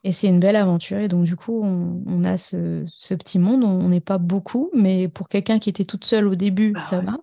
[0.03, 0.99] et c'est une belle aventure.
[0.99, 5.09] Et donc, du coup, on, a ce, ce, petit monde, on n'est pas beaucoup, mais
[5.09, 7.17] pour quelqu'un qui était toute seule au début, bah ça va.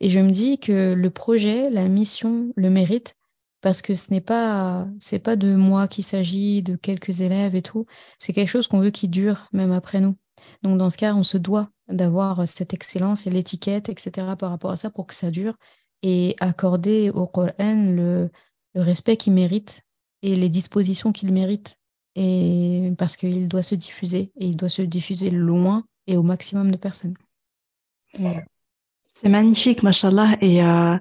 [0.00, 3.16] Et je me dis que le projet, la mission, le mérite
[3.64, 7.62] parce que ce n'est pas c'est pas de moi qu'il s'agit, de quelques élèves et
[7.62, 7.86] tout.
[8.18, 10.16] C'est quelque chose qu'on veut qui dure même après nous.
[10.62, 14.36] Donc dans ce cas, on se doit d'avoir cette excellence et l'étiquette, etc.
[14.38, 15.56] par rapport à ça pour que ça dure
[16.02, 18.30] et accorder au Coran le,
[18.74, 19.80] le respect qu'il mérite
[20.20, 21.78] et les dispositions qu'il mérite.
[22.16, 26.70] Et parce qu'il doit se diffuser et il doit se diffuser loin et au maximum
[26.70, 27.16] de personnes.
[29.14, 30.36] C'est magnifique, machallah.
[30.40, 30.96] Et euh,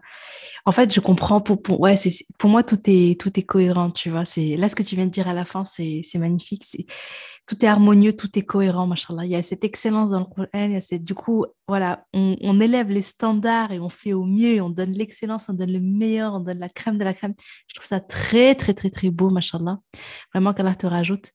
[0.66, 1.42] en fait, je comprends.
[1.42, 4.24] Pour, pour, ouais, c'est, pour moi, tout est, tout est cohérent, tu vois.
[4.24, 6.64] C'est, là, ce que tu viens de dire à la fin, c'est, c'est magnifique.
[6.64, 6.86] C'est,
[7.48, 9.26] tout est harmonieux, tout est cohérent, machallah.
[9.26, 10.80] Il y a cette excellence dans le Coran.
[11.00, 14.62] Du coup, voilà, on, élève les standards et on fait au mieux.
[14.62, 17.34] On donne l'excellence, on donne le meilleur, on donne la crème de la crème.
[17.68, 19.80] Je trouve ça très, très, très, très beau, machallah.
[20.34, 21.32] Vraiment qu'Allah te rajoute.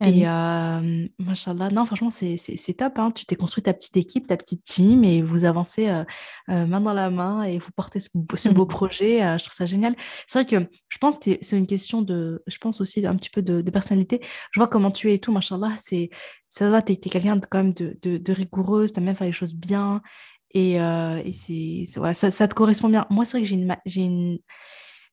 [0.00, 2.98] Et euh, machallah, non, franchement, c'est top.
[2.98, 3.12] Hein.
[3.12, 6.04] Tu t'es construit ta petite équipe, ta petite team et vous avancez euh,
[6.50, 8.08] euh, main dans la main et vous portez ce,
[8.48, 9.20] beau projet.
[9.38, 9.94] je trouve ça génial.
[10.26, 13.30] C'est vrai que je pense que c'est une question de, je pense aussi un petit
[13.30, 14.20] peu de, personnalité.
[14.50, 15.74] Je vois comment tu es et tout, machallah.
[15.78, 16.10] C'est,
[16.48, 19.26] ça va, tu es, quelqu'un quand même de, de, de rigoureuse, tu as même fait
[19.26, 20.02] les choses bien.
[20.50, 23.06] Et, et c'est, voilà, ça, ça, te correspond bien.
[23.10, 24.38] Moi, c'est vrai que j'ai une, j'ai une,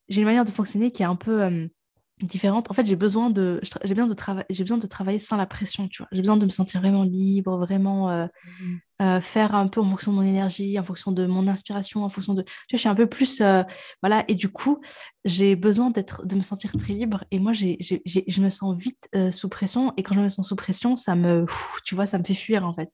[0.09, 1.69] une manière de fonctionner qui est un peu
[2.27, 2.69] différente.
[2.69, 5.45] En fait, j'ai besoin de, j'ai besoin de travailler, j'ai besoin de travailler sans la
[5.45, 6.09] pression, tu vois.
[6.11, 8.25] J'ai besoin de me sentir vraiment libre, vraiment euh,
[8.61, 12.03] mmh euh, faire un peu en fonction de mon énergie, en fonction de mon inspiration,
[12.03, 13.63] en fonction de, tu vois, je suis un peu plus, euh,
[14.03, 14.23] voilà.
[14.27, 14.79] Et du coup,
[15.25, 17.23] j'ai besoin d'être, de me sentir très libre.
[17.31, 19.91] Et moi, j'ai, j'ai, je me sens vite sous pression.
[19.97, 21.47] Et quand je me sens sous pression, ça me,
[21.83, 22.91] tu vois, ça me fait fuir en fait.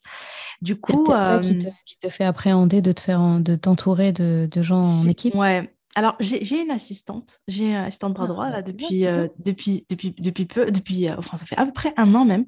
[0.61, 4.13] Du coup, c'est ça qui te, qui te, fait appréhender de te faire, de t'entourer
[4.13, 5.35] de, de gens en équipe.
[5.35, 9.03] Ouais, alors, j'ai une assistante, j'ai une assistante bras ah, droit là, depuis,
[9.39, 12.45] depuis, depuis, depuis peu, depuis, enfin, ça fait à peu près un an même.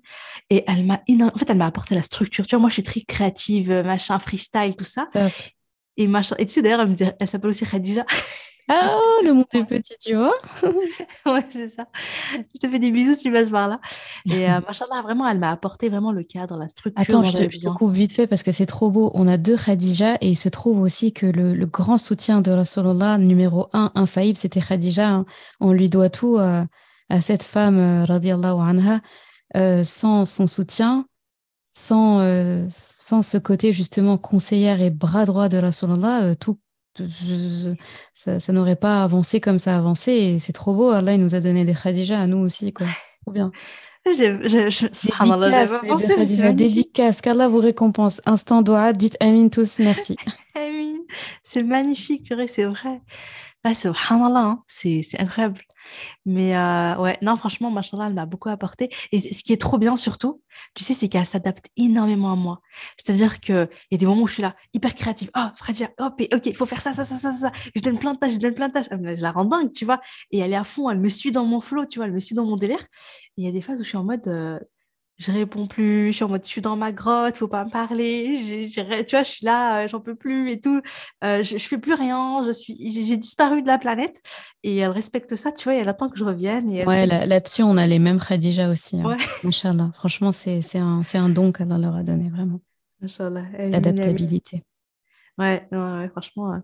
[0.52, 2.45] Et elle m'a, en fait, elle m'a apporté la structure.
[2.45, 5.10] Tu vois, moi, je suis très créative, machin, freestyle, tout ça.
[5.97, 6.36] Et machin.
[6.38, 8.06] Et tu sais, d'ailleurs, elle, elle s'appelle aussi Khadija.
[8.70, 10.36] Ah, le monde est petit, tu vois.
[11.26, 11.88] ouais, c'est ça.
[12.34, 13.82] Je te fais des bisous si tu passes par là.
[14.26, 17.01] Et euh, machallah, vraiment, elle m'a apporté vraiment le cadre, la structure.
[17.01, 19.11] Attends, je te, coupe vite fait parce que c'est trop beau.
[19.15, 23.17] On a deux Khadija et il se trouve aussi que le, grand soutien de Rasulullah,
[23.17, 25.09] numéro un, infaillible, c'était Khadija.
[25.09, 25.26] Hein.
[25.59, 26.63] On lui doit tout euh,
[27.09, 29.01] à cette femme, euh, radiallahu anha.
[29.55, 31.07] Euh, sans son soutien,
[31.72, 32.20] sans,
[32.70, 36.59] sans ce côté justement conseillère et bras droit de Rasulullah, tout
[38.13, 40.11] ça, n'aurait pas avancé comme ça a avancé.
[40.11, 40.89] Et c'est trop beau.
[40.89, 42.73] Allah, il nous a donné des Khadija à nous aussi.
[42.73, 42.87] Quoi.
[43.23, 43.51] Trop bien.
[44.05, 44.85] Dédicace,
[46.55, 48.21] dédicace, qu'Allah vous récompense.
[48.25, 50.15] Instant doigt, dites Amin tous, merci.
[50.55, 50.99] Amin.
[51.43, 53.01] C'est magnifique, c'est vrai.
[53.66, 54.64] Ah, subhanallah, hein.
[54.68, 55.62] c'est incroyable.
[56.26, 58.89] Mais euh, ouais, non, franchement, machallah, elle m'a beaucoup apporté.
[59.12, 60.41] Et ce qui est trop bien surtout,
[60.76, 62.62] tu sais, c'est qu'elle s'adapte énormément à moi.
[62.97, 65.30] C'est-à-dire qu'il y a des moments où je suis là, hyper créative.
[65.38, 67.51] Oh, Fradia, hop, ok, il faut faire ça, ça, ça, ça, ça.
[67.76, 68.89] Je donne plein de tâches, je donne plein de tâches.
[68.91, 69.99] Je la rends dingue, tu vois.
[70.32, 72.20] Et elle est à fond, elle me suit dans mon flow, tu vois, elle me
[72.20, 72.82] suit dans mon délire.
[73.38, 74.60] Et il y a des phases où je suis en mode, euh,
[75.20, 77.70] je réponds plus, je suis en mode, je suis dans ma grotte, faut pas me
[77.70, 80.82] parler, tu vois, je suis là, euh, j'en peux plus et tout,
[81.26, 84.22] euh, je, je fais plus rien, je suis, j'ai disparu de la planète
[84.63, 86.70] et elle respecte ça, tu vois, et elle attend que je revienne.
[86.70, 89.01] Et ouais, là-dessus, on a les mêmes Khadija aussi.
[89.01, 89.05] Hein.
[89.05, 89.17] Ouais.
[89.95, 92.61] Franchement, c'est un, un don qu'elle leur a donné, vraiment.
[93.57, 94.63] L'adaptabilité.
[95.39, 96.53] Ouais, ouais, franchement.
[96.53, 96.57] Euh,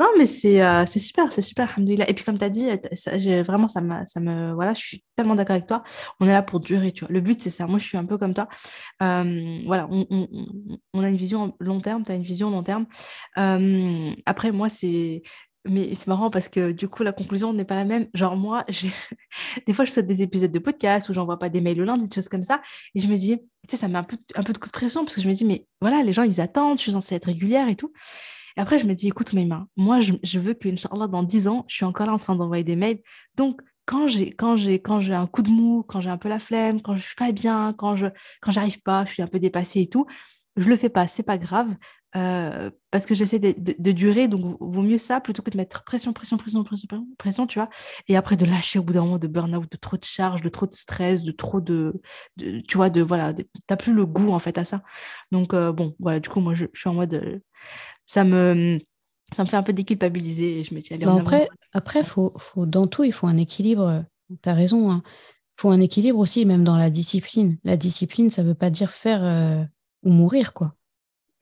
[0.00, 1.78] non, mais c'est euh, c'est super, c'est super.
[1.78, 2.68] Et puis, comme tu as dit,
[3.16, 4.54] j'ai, vraiment, ça ça me.
[4.54, 5.82] Voilà, je suis tellement d'accord avec toi.
[6.20, 7.12] On est là pour durer, tu vois.
[7.12, 7.66] Le but, c'est ça.
[7.66, 8.48] Moi, je suis un peu comme toi.
[9.02, 10.28] Euh, voilà, on, on,
[10.94, 12.86] on, a une vision long terme, tu as une vision long terme.
[14.26, 15.22] après, moi, c'est
[15.66, 18.08] mais c'est marrant parce que du coup, la conclusion n'est pas la même.
[18.12, 18.64] Genre, moi,
[19.66, 22.04] des fois, je saute des épisodes de podcast où j'envoie pas des mails le lundi,
[22.04, 22.60] des choses comme ça.
[22.94, 24.72] Et je me dis, tu sais, ça met un peu, un peu de coup de
[24.72, 27.14] pression parce que je me dis, mais voilà, les gens, ils attendent, je suis censée
[27.14, 27.92] être régulière et tout.
[28.56, 31.48] Et après, je me dis, écoute, mes mains, moi, je, veux que, Inch'Allah, dans 10
[31.48, 33.00] ans, je suis encore là en train d'envoyer des mails.
[33.36, 36.30] Donc, quand j'ai quand j'ai quand j'ai un coup de mou, quand j'ai un peu
[36.30, 38.06] la flemme, quand je suis pas bien, quand je
[38.40, 40.06] quand j'arrive pas, je suis un peu dépassée et tout,
[40.56, 41.74] je le fais pas, c'est pas grave.
[42.16, 46.12] Euh, parce que j'essaie de, durer, donc vaut mieux ça plutôt que de mettre pression,
[46.12, 47.68] pression, pression, pression, pression, tu vois.
[48.06, 50.48] Et après de lâcher au bout d'un moment de burn-out, de trop de charge, de
[50.48, 52.00] trop de stress, de trop de,
[52.36, 53.34] tu vois, de voilà,
[53.66, 54.82] t'as plus le goût en fait à ça.
[55.32, 57.40] Donc euh, bon, voilà, du coup moi je, suis en mode, euh,
[58.06, 58.78] ça me,
[59.36, 61.06] ça me fait un peu déculpabiliser et je me dis allez.
[61.06, 64.04] Bah, après, après faut, faut, dans tout il faut un équilibre.
[64.40, 64.88] Tu as raison.
[64.88, 65.02] Il hein.
[65.52, 67.58] faut un équilibre aussi, même dans la discipline.
[67.64, 69.66] La discipline, ça veut pas dire faire
[70.04, 70.76] ou mourir quoi.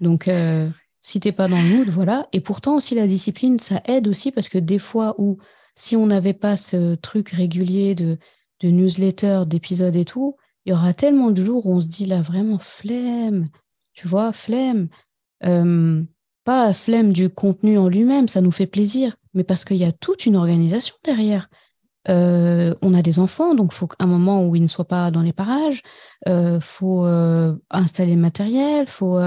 [0.02, 0.68] Donc, euh,
[1.00, 2.28] si t'es pas dans le mood, voilà.
[2.32, 5.38] Et pourtant aussi la discipline, ça aide aussi parce que des fois où
[5.74, 8.18] si on n'avait pas ce truc régulier de,
[8.60, 12.06] de newsletter, d'épisodes et tout, il y aura tellement de jours où on se dit
[12.06, 13.48] là vraiment flemme,
[13.94, 14.88] tu vois, flemme.
[15.44, 16.02] Euh,
[16.44, 19.92] pas flemme du contenu en lui-même, ça nous fait plaisir, mais parce qu'il y a
[19.92, 21.48] toute une organisation derrière.
[22.08, 25.12] Euh, on a des enfants, donc il faut un moment où ils ne soient pas
[25.12, 25.82] dans les parages,
[26.26, 27.06] il euh, faut
[27.70, 29.20] installer le matériel, faut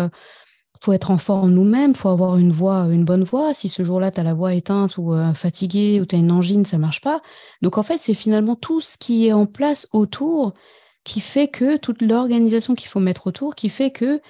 [0.80, 3.54] faut être en forme nous-mêmes, faut avoir une voix, une bonne voix.
[3.54, 6.32] Si ce jour-là, tu as la voix éteinte ou euh, fatiguée ou tu as une
[6.32, 7.22] angine, ça marche pas.
[7.62, 10.54] Donc en fait, c'est finalement tout ce qui est en place autour
[11.04, 14.22] qui fait que, toute l'organisation qu'il faut mettre autour, qui fait que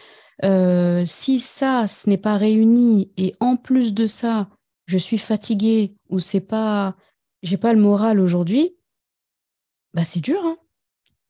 [0.44, 4.50] euh, si ça, ce n'est pas réuni et en plus de ça,
[4.86, 6.96] je suis fatiguée ou c'est pas,
[7.42, 8.76] j'ai pas le moral aujourd'hui,
[9.94, 10.58] bah c'est dur, hein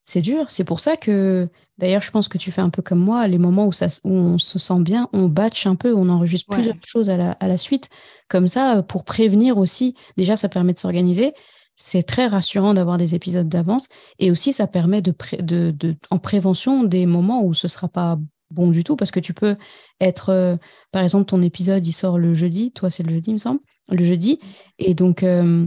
[0.06, 0.46] c'est dur.
[0.50, 1.50] C'est pour ça que,
[1.80, 4.12] d'ailleurs, je pense que tu fais un peu comme moi, les moments où, ça, où
[4.12, 7.48] on se sent bien, on batch un peu, on enregistre plusieurs choses à la, à
[7.48, 7.90] la, suite.
[8.30, 11.34] Comme ça, pour prévenir aussi, déjà, ça permet de s'organiser.
[11.76, 13.90] C'est très rassurant d'avoir des épisodes d'avance.
[14.20, 18.20] Et aussi, ça permet de, de, de, en prévention des moments où ce sera pas
[18.52, 19.56] bon du tout, parce que tu peux
[20.00, 20.56] être, euh,
[20.92, 23.60] par exemple, ton épisode, il sort le jeudi, toi, c'est le jeudi, il me semble,
[23.90, 24.40] le jeudi.
[24.78, 25.66] Et donc, euh,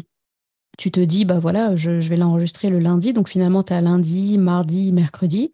[0.79, 4.39] tu te dis, bah voilà, je, vais l'enregistrer le lundi, donc finalement, tu as lundi,
[4.39, 5.53] mardi, mercredi.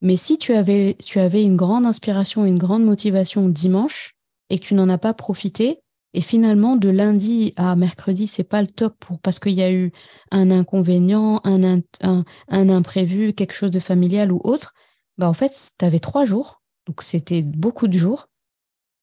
[0.00, 4.14] Mais si tu avais, tu avais une grande inspiration, une grande motivation dimanche
[4.50, 5.80] et que tu n'en as pas profité,
[6.14, 9.70] et finalement, de lundi à mercredi, c'est pas le top pour, parce qu'il y a
[9.70, 9.92] eu
[10.30, 14.72] un inconvénient, un, un, imprévu, quelque chose de familial ou autre,
[15.18, 18.28] bah en fait, tu avais trois jours, donc c'était beaucoup de jours,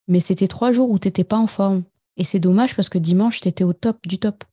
[0.07, 1.83] mais c'était trois jours où tu n'étais pas en forme.
[2.17, 4.43] Et c'est dommage parce que dimanche, tu étais au top du top.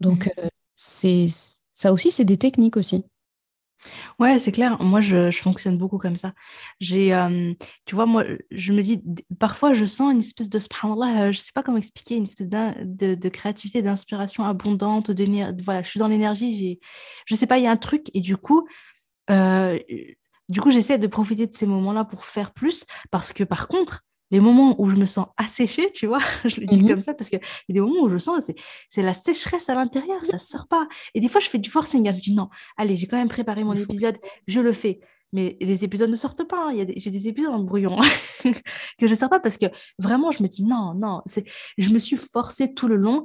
[0.00, 0.40] Donc, mmh.
[0.40, 1.26] euh, c'est
[1.70, 3.04] ça aussi, c'est des techniques aussi.
[4.18, 4.82] Ouais, c'est clair.
[4.82, 6.32] Moi, je, je fonctionne beaucoup comme ça.
[6.80, 7.54] J'ai, euh,
[7.84, 9.02] tu vois, moi, je me dis,
[9.38, 12.48] parfois, je sens une espèce de, subhanallah, euh, je sais pas comment expliquer, une espèce
[12.48, 15.10] de, de créativité, d'inspiration abondante.
[15.10, 16.80] De, voilà, je suis dans l'énergie, j'ai,
[17.26, 18.10] je sais pas, il y a un truc.
[18.14, 18.66] Et du coup,
[19.30, 19.78] euh,
[20.48, 22.86] du coup, j'essaie de profiter de ces moments-là pour faire plus.
[23.10, 26.66] Parce que, par contre, les moments où je me sens asséchée, tu vois, je le
[26.66, 28.50] dis mmh comme ça parce qu'il y a des moments où je sens,
[28.88, 30.86] c'est la sécheresse à l'intérieur, ça sort pas.
[31.14, 33.64] Et des fois, je fais du forcing, je dis non, allez, j'ai quand même préparé
[33.64, 35.00] mon épisode, je le fais.
[35.32, 36.70] Mais les épisodes ne sortent pas.
[36.70, 36.86] Hein.
[36.96, 37.98] J'ai des épisodes en brouillon
[38.42, 39.66] que je ne sors pas parce que
[39.98, 41.20] vraiment, je me dis non, non.
[41.76, 43.24] Je me suis forcée tout le long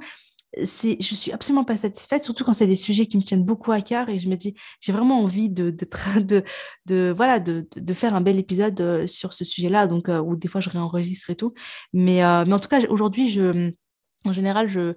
[0.64, 3.72] c'est, je suis absolument pas satisfaite, surtout quand c'est des sujets qui me tiennent beaucoup
[3.72, 6.44] à cœur et je me dis, j'ai vraiment envie de, de,
[6.86, 10.36] de, voilà, de, de, faire un bel épisode euh, sur ce sujet-là, donc, euh, où
[10.36, 11.54] des fois je réenregistre et tout.
[11.94, 13.72] Mais, euh, mais en tout cas, aujourd'hui, je,
[14.26, 14.94] en général, je,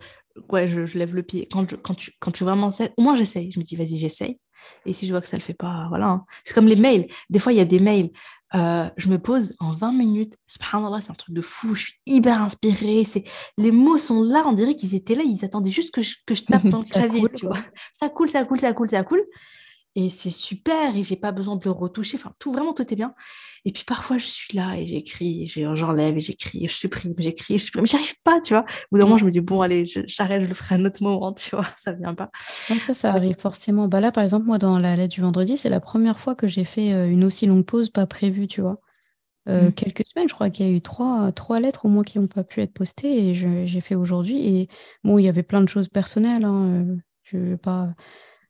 [0.50, 1.48] ouais, je, lève le pied.
[1.50, 3.50] Quand, quand, tu, quand tu vraiment sais, au moins j'essaye.
[3.50, 4.38] Je me dis, vas-y, j'essaye.
[4.84, 6.06] Et si je vois que ça ne le fait pas, voilà.
[6.06, 6.24] Hein.
[6.44, 7.08] C'est comme les mails.
[7.30, 8.10] Des fois, il y a des mails.
[8.54, 10.36] Euh, je me pose en 20 minutes.
[10.46, 11.74] Subhanallah, c'est un truc de fou.
[11.74, 13.04] Je suis hyper inspirée.
[13.04, 13.24] C'est...
[13.58, 14.44] Les mots sont là.
[14.46, 15.22] On dirait qu'ils étaient là.
[15.24, 17.26] Ils attendaient juste que je, que je tape dans le clavier.
[17.34, 17.58] tu vois.
[17.92, 19.24] Ça coule, ça coule, ça coule, ça coule
[19.96, 22.18] et c'est super et j'ai pas besoin de le retoucher.
[22.18, 23.14] Enfin, tout vraiment tout est bien.
[23.64, 27.58] Et puis parfois je suis là et j'écris, j'enlève et j'écris, et je supprime, j'écris,
[27.58, 28.62] je supprime, j'arrive pas, tu vois.
[28.62, 31.02] Au bout d'un moment, je me dis bon allez, j'arrête, je le ferai un autre
[31.02, 32.30] moment, tu vois, ça vient pas.
[32.78, 33.88] ça, ça arrive forcément.
[33.88, 36.46] Bah là, par exemple, moi dans la lettre du vendredi, c'est la première fois que
[36.46, 38.78] j'ai fait euh, une aussi longue pause pas prévue, tu vois.
[39.48, 39.72] Euh, mmh.
[39.72, 42.26] quelques semaines, je crois qu'il y a eu trois, trois lettres au moins qui n'ont
[42.26, 44.46] pas pu être postées et j'ai fait aujourd'hui.
[44.46, 44.68] Et
[45.04, 46.44] bon, il y avait plein de choses personnelles.
[46.44, 47.94] Hein, euh, je vais pas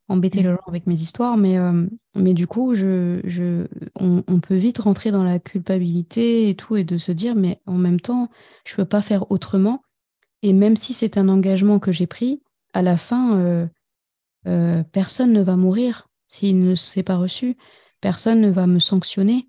[0.08, 0.56] embêter le mmh.
[0.56, 3.66] gens avec mes histoires, mais, euh, mais du coup, je, je,
[3.96, 7.76] on, peut vite rentrer dans la culpabilité et tout, et de se dire, mais en
[7.76, 8.30] même temps,
[8.64, 9.82] je ne peux pas faire autrement.
[10.42, 12.42] Et même si c'est un engagement que j'ai pris,
[12.72, 13.66] à la fin, euh,
[14.46, 17.56] euh, personne ne va mourir s'il ne s'est pas reçu,
[18.00, 19.48] personne ne va me sanctionner,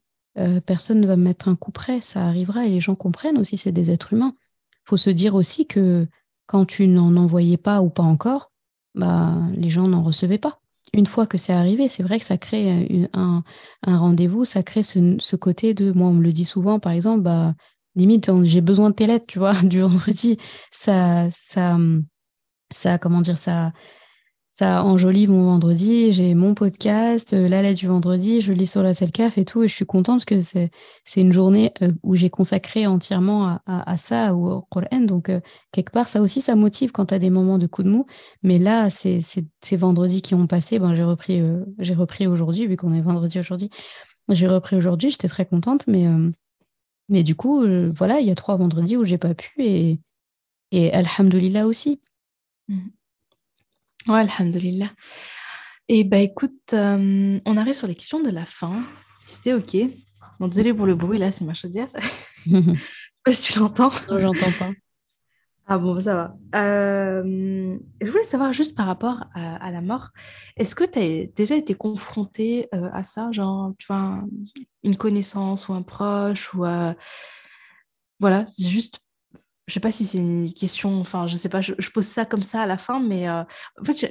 [0.67, 3.57] personne ne va me mettre un coup près, ça arrivera, et les gens comprennent aussi,
[3.57, 4.35] c'est des êtres humains.
[4.71, 6.07] Il faut se dire aussi que
[6.45, 8.51] quand tu n'en envoyais pas ou pas encore,
[8.97, 10.59] bah, les gens n'en recevaient pas.
[10.93, 13.43] Une fois que c'est arrivé, c'est vrai que ça crée un,
[13.85, 17.53] rendez-vous, ça crée ce, côté de, moi on me le dit souvent, par exemple, bah,
[17.95, 20.37] limite j'ai besoin de tes lettres, tu vois, du vendredi,
[20.71, 21.77] ça, ça,
[22.71, 23.73] ça, comment dire, ça,
[24.57, 28.81] ça enjolive mon vendredi, j'ai mon podcast, euh, la lettre du vendredi, je lis sur
[28.81, 30.71] la Telcaf et tout, et je suis contente parce que c'est,
[31.05, 35.01] c'est une journée euh, où j'ai consacré entièrement à, ça, au Coran.
[35.01, 37.83] Donc, euh, quelque part, ça aussi, ça motive quand tu as des moments de coup
[37.83, 38.07] de mou.
[38.41, 41.39] Mais là, c'est, ces vendredis qui ont passé, ben, j'ai repris,
[41.77, 43.69] j'ai repris aujourd'hui, vu qu'on est vendredi aujourd'hui.
[44.27, 46.07] J'ai repris aujourd'hui, j'étais très contente, mais,
[47.09, 47.63] mais du coup,
[47.95, 49.99] voilà, il y a trois vendredis où j'ai pas pu, et,
[50.71, 52.01] et Alhamdulillah aussi.
[52.69, 52.96] Mmh.
[54.07, 54.89] Ouais, alhamdulillah.
[55.89, 58.83] Et bah écoute, euh, on arrive sur les questions de la fin.
[59.21, 59.75] C'était OK.
[60.39, 61.89] Bon, désolé pour le bruit, là, c'est ma chaudière.
[62.45, 62.77] Je sais
[63.23, 63.91] pas si tu l'entends.
[64.09, 64.71] Non, j'entends pas.
[65.65, 66.33] Ah bon, ça va.
[66.55, 70.11] Euh, je voulais savoir juste par rapport à, la mort,
[70.55, 74.23] est-ce que tu as déjà été confronté euh, à ça, genre, tu vois,
[74.83, 76.63] une connaissance ou un proche ou
[78.19, 78.99] voilà, c'est juste
[79.67, 82.43] je sais pas si c'est une question, enfin, je sais pas, je, pose ça comme
[82.43, 83.43] ça à la fin, mais euh,
[83.79, 84.09] en fait,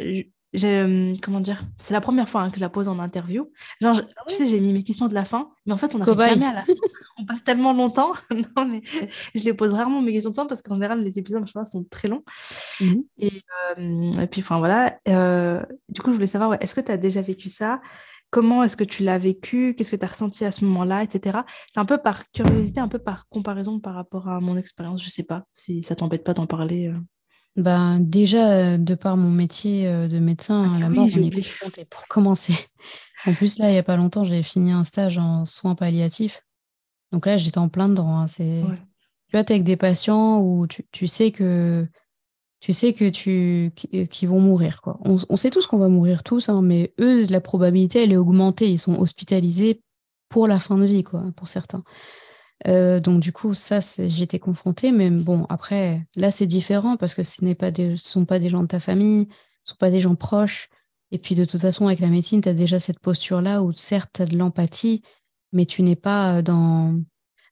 [0.65, 3.51] euh, comment dire, c'est la première fois hein, que je la pose en interview.
[3.81, 5.99] Genre, ah tu sais, j'ai mis mes questions de la fin, mais en fait, on
[5.99, 6.74] n'arrive jamais à la fin.
[7.19, 8.12] on passe tellement longtemps.
[8.57, 8.83] non, mais
[9.35, 11.85] je les pose rarement mes questions de fin parce qu'en général, les épisodes, je sont
[11.85, 12.24] très longs.
[13.19, 13.43] Et,
[13.78, 14.99] euh, et, puis, enfin, voilà.
[15.89, 17.81] du coup, je voulais savoir, est-ce que tu as déjà vécu ça?
[18.31, 21.39] Comment est-ce que tu l'as vécu, qu'est-ce que tu as ressenti à ce moment-là, etc.
[21.73, 25.03] C'est un peu par curiosité, un peu par comparaison par rapport à mon expérience.
[25.03, 26.89] Je sais pas si ça t'embête pas d'en parler.
[26.89, 26.98] Euh.
[27.57, 32.07] Ben, déjà, de par mon métier euh, de médecin, ah, la mort, on est pour
[32.09, 32.55] commencer.
[33.27, 36.43] En plus, là, il n'y a pas longtemps, j'ai fini un stage en soins palliatifs.
[37.12, 38.19] Donc là, j'étais en plein dedans.
[38.19, 38.27] Hein.
[38.27, 38.62] C'est...
[39.28, 41.89] Tu vois, es avec des patients où tu sais que
[42.66, 44.98] tu sais que tu vont mourir quoi.
[45.05, 48.68] On, sait tous qu'on va mourir tous, hein, mais eux la probabilité elle est augmentée.
[48.68, 49.82] Ils sont hospitalisés
[50.28, 51.84] pour la fin de vie quoi, pour certains.
[52.66, 53.78] Euh, donc du coup ça
[54.09, 57.56] j'étais confrontée, mais bon après là c'est différent parce que ce n'est
[57.97, 59.28] sont pas des gens de ta famille,
[59.62, 60.68] ce sont pas des gens proches.
[61.12, 63.72] Et puis de toute façon avec la médecine tu as déjà cette posture là où
[63.72, 65.02] certes tu as de l'empathie,
[65.52, 67.01] mais tu n'es pas dans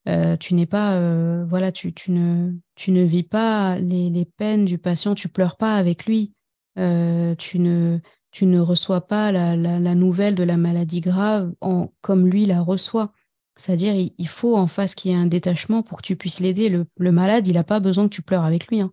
[0.09, 5.29] euh, tu n'es pas, euh, voilà, tu, ne, vis pas les, peines du patient, tu
[5.29, 6.33] pleures pas avec lui,
[6.79, 7.99] euh, tu, ne,
[8.31, 13.13] tu ne reçois pas la, nouvelle de la maladie grave en, comme lui la reçoit.
[13.57, 16.69] C'est-à-dire, il, faut en face qu'il y ait un détachement pour que tu puisses l'aider.
[16.69, 18.81] Le, le, malade, il n'a pas besoin que tu pleures avec lui.
[18.81, 18.93] Hein.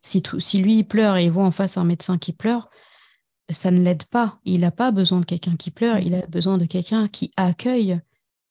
[0.00, 2.68] Si, si lui, il pleure et il voit en face un médecin qui pleure,
[3.48, 4.40] ça ne l'aide pas.
[4.44, 8.00] Il n'a pas besoin de quelqu'un qui pleure, il a besoin de quelqu'un qui accueille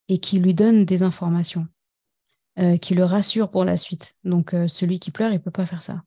[0.07, 1.67] et qui lui donne des informations,
[2.61, 4.15] euh, qui le rassure pour la suite.
[4.23, 6.03] Donc euh, celui qui pleure, il peut pas faire ça.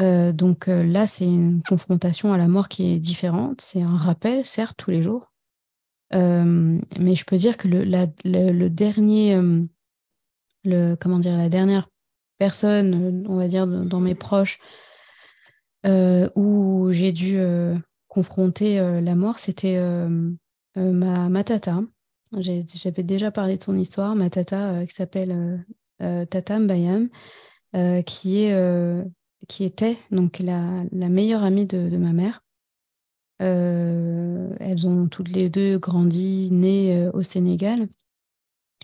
[0.00, 3.60] Euh, donc là, c'est une confrontation à la mort qui est différente.
[3.60, 5.32] C'est un rappel, certes, tous les jours.
[6.12, 7.84] mais je peux dire que le,
[8.24, 9.40] le, dernier,
[10.64, 11.88] comment dire, la dernière
[12.38, 14.58] personne, on va dire, dans mes proches,
[15.84, 17.40] où j'ai dû
[18.06, 19.80] confronter la mort, c'était
[20.76, 21.80] ma, tata.
[22.32, 25.64] J'avais déjà parlé de son histoire, ma tata qui s'appelle
[25.98, 27.08] Tata Mbayam,
[28.04, 29.04] qui est
[29.48, 32.42] qui était donc la, meilleure amie de, de ma mère.
[33.42, 37.86] Euh, elles ont toutes les deux grandi, nées euh, au Sénégal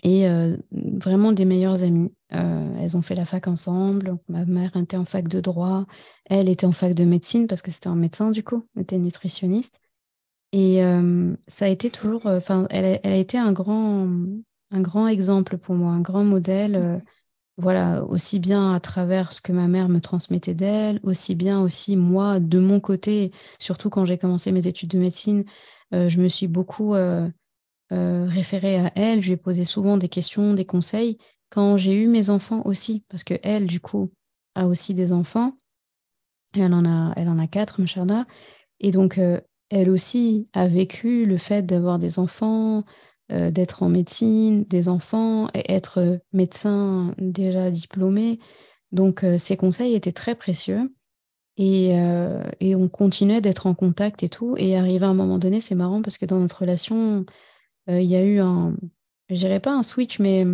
[0.03, 2.13] et euh, vraiment des meilleures amies.
[2.29, 4.17] elles ont fait la fac ensemble.
[4.27, 5.85] ma mère était en fac de droit,
[6.25, 8.99] elle était en fac de médecine parce que c'était un médecin du coup, elle était
[8.99, 9.79] nutritionniste.
[10.53, 10.81] Et
[11.47, 14.07] ça a été toujours, enfin, elle, a été un grand,
[14.69, 17.01] un grand exemple pour moi, un grand modèle
[17.57, 21.95] voilà, aussi bien à travers ce que ma mère me transmettait d'elle, aussi bien aussi
[21.95, 25.45] moi, de mon côté, surtout quand j'ai commencé mes études de médecine,
[25.93, 27.29] euh, je me suis beaucoup euh,
[27.91, 31.19] euh, référée à elle, je lui ai posé souvent des questions, des conseils,
[31.51, 34.11] quand j'ai eu mes enfants aussi, parce que elle, du coup,
[34.55, 35.57] a aussi des enfants,
[36.55, 38.25] elle en a, elle en a quatre, Mcharda,
[38.79, 39.19] et donc
[39.73, 42.83] elle aussi a vécu le fait d'avoir des enfants,
[43.31, 48.39] euh, d'être en médecine, des enfants, et être médecin déjà diplômé.
[48.91, 50.93] Donc, euh, ces conseils étaient très précieux.
[51.57, 54.55] Et, euh, et on continuait d'être en contact et tout.
[54.57, 57.25] Et arrivé à un moment donné, c'est marrant parce que dans notre relation,
[57.87, 58.75] il y a eu un,
[59.29, 60.45] je dirais pas un switch, mais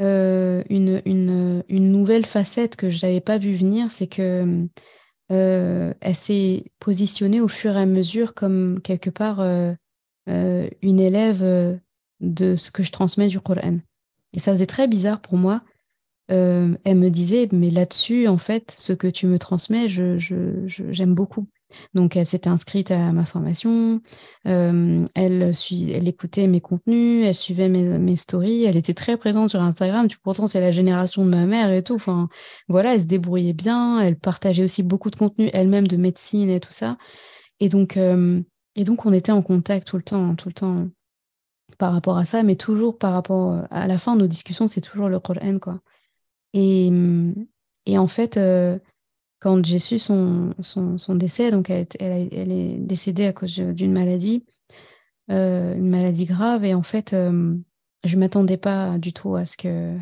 [0.00, 4.66] une, une, une, nouvelle facette que je n'avais pas vu venir, c'est que
[5.28, 9.40] elle s'est positionnée au fur et à mesure comme quelque part
[10.28, 11.76] euh, une élève euh,
[12.20, 13.78] de ce que je transmets du Coran.
[14.32, 15.62] Et ça faisait très bizarre pour moi.
[16.30, 20.66] Euh, elle me disait, mais là-dessus, en fait, ce que tu me transmets, j'aime je,
[20.66, 21.48] je, beaucoup.
[21.94, 24.00] Donc, elle s'était inscrite à ma formation,
[24.44, 30.06] elle, elle écoutait mes contenus, elle suivait mes, stories, elle était très présente sur Instagram.
[30.22, 31.94] Pourtant, c'est la génération de ma mère et tout.
[31.94, 32.28] Enfin,
[32.68, 36.60] voilà, elle se débrouillait bien, elle partageait aussi beaucoup de contenu elle-même de médecine et
[36.60, 36.96] tout ça.
[37.60, 37.98] Et donc,
[38.74, 40.88] et donc, on était en contact tout le temps, tout le temps
[41.78, 44.68] par rapport à ça, mais toujours par rapport euh, à la fin de nos discussions,
[44.68, 45.80] c'est toujours le Coran, quoi.
[46.54, 46.90] Et,
[47.86, 48.78] et en fait, euh,
[49.42, 50.54] quand j'ai su son,
[51.08, 54.44] décès, donc elle, est décédée à cause d'une maladie,
[55.30, 59.56] euh, une maladie grave, et en fait, je ne m'attendais pas du tout à ce
[59.56, 59.98] que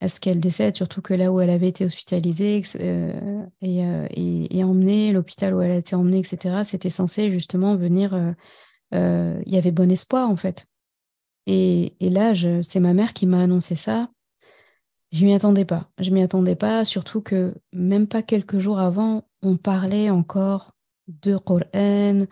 [0.00, 5.12] à qu'elle décède, surtout que là où elle avait été hospitalisée euh, euh, et, emmenée,
[5.12, 8.14] l'hôpital où elle a été emmenée, etc., c'était censé justement venir.
[8.94, 10.66] Euh, il y avait bon espoir en fait.
[11.46, 12.32] Et, là,
[12.62, 14.10] c'est ma mère qui m'a annoncé ça.
[15.12, 15.88] Je m'y attendais pas.
[15.98, 20.72] Je m'y attendais pas, surtout que même pas quelques jours avant, on parlait encore
[21.08, 22.26] de Coran,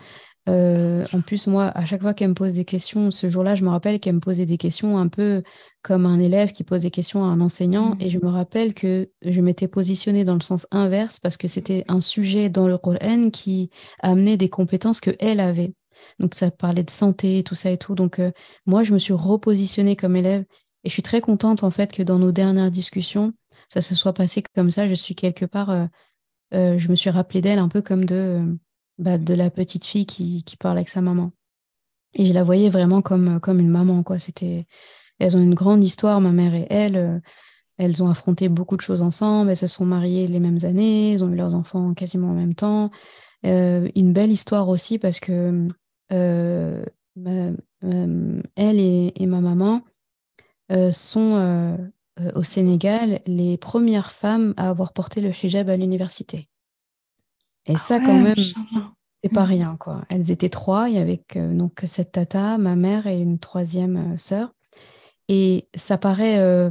[0.48, 3.65] euh, en plus, moi, à chaque fois qu'elle me pose des questions, ce jour-là, je
[3.65, 5.43] me rappelle qu'elle me posait des questions un peu
[5.82, 7.94] comme un élève qui pose des questions à un enseignant.
[7.94, 8.01] Mmh.
[8.01, 11.85] Et je me rappelle que je m'étais positionnée dans le sens inverse parce que c'était
[11.89, 13.70] un sujet dans le Coran qui
[14.01, 15.74] amenait des compétences que elle avait.
[16.20, 17.94] Donc, ça parlait de santé, tout ça et tout.
[17.94, 18.31] Donc, euh,
[18.66, 20.44] moi, je me suis repositionnée comme élève.
[20.86, 23.32] Et je suis très contente, en fait, que dans nos dernières discussions,
[23.68, 24.88] ça se soit passé comme ça.
[24.88, 28.56] Je suis quelque part, euh, je me suis rappelée d'elle un peu comme de
[28.98, 31.32] bah, de la petite fille qui, qui, parle avec sa maman.
[32.14, 34.04] Et je la voyais vraiment comme, comme une maman.
[34.04, 34.18] Quoi.
[35.18, 36.96] Elles ont une grande histoire, ma mère et elle.
[36.96, 37.18] Euh,
[37.78, 39.50] elles ont affronté beaucoup de choses ensemble.
[39.50, 41.14] Elles se sont mariées les mêmes années.
[41.14, 42.92] Elles ont eu leurs enfants quasiment en même temps.
[43.44, 45.68] Euh, une belle histoire aussi parce que
[46.12, 46.84] euh,
[47.16, 49.82] elle et, ma maman
[50.70, 51.78] sont
[52.34, 56.48] au Sénégal les premières femmes à avoir porté le hijab à l'université.
[57.66, 58.36] Et ah ça, quand même,
[59.22, 59.48] c'est pas mmh.
[59.48, 60.05] rien, quoi.
[60.09, 60.88] Elles étaient trois.
[60.88, 64.55] Il y avait donc cette tata, ma mère et une troisième euh, sœur.
[65.28, 66.70] Et ça paraît, euh,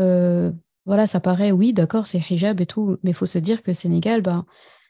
[0.00, 0.50] euh,
[0.84, 3.72] voilà, ça paraît, oui, d'accord, c'est hijab et tout, mais il faut se dire que
[3.72, 4.44] Sénégal, ben,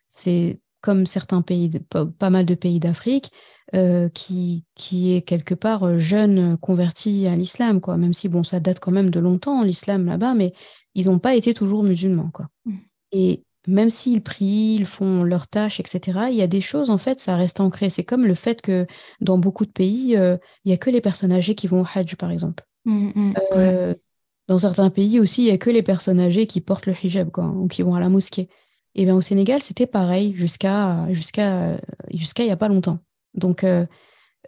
[0.08, 3.32] c'est comme certains pays, pas, mal de pays d'Afrique,
[4.14, 7.96] qui, qui est quelque part jeune converti à l'islam, quoi.
[7.96, 10.52] Même si, bon, ça date quand même de longtemps, l'islam là-bas, mais
[10.94, 12.46] ils n'ont pas été toujours musulmans, quoi.
[12.64, 12.74] Mmh.
[13.12, 16.98] Et même s'ils prient, ils font leurs tâches, etc., il y a des choses, en
[16.98, 17.90] fait, ça reste ancré.
[17.90, 18.86] C'est comme le fait que
[19.20, 21.86] dans beaucoup de pays, euh, il n'y a que les personnes âgées qui vont au
[21.92, 22.64] Hajj, par exemple.
[22.84, 23.94] Mmh, mmh, euh,
[24.48, 27.30] dans certains pays aussi, il n'y a que les personnes âgées qui portent le hijab,
[27.30, 28.48] quoi, ou qui vont à la mosquée.
[28.96, 31.78] Et bien au Sénégal, c'était pareil jusqu'à jusqu'à
[32.12, 32.98] jusqu'à il n'y a pas longtemps.
[33.34, 33.64] Donc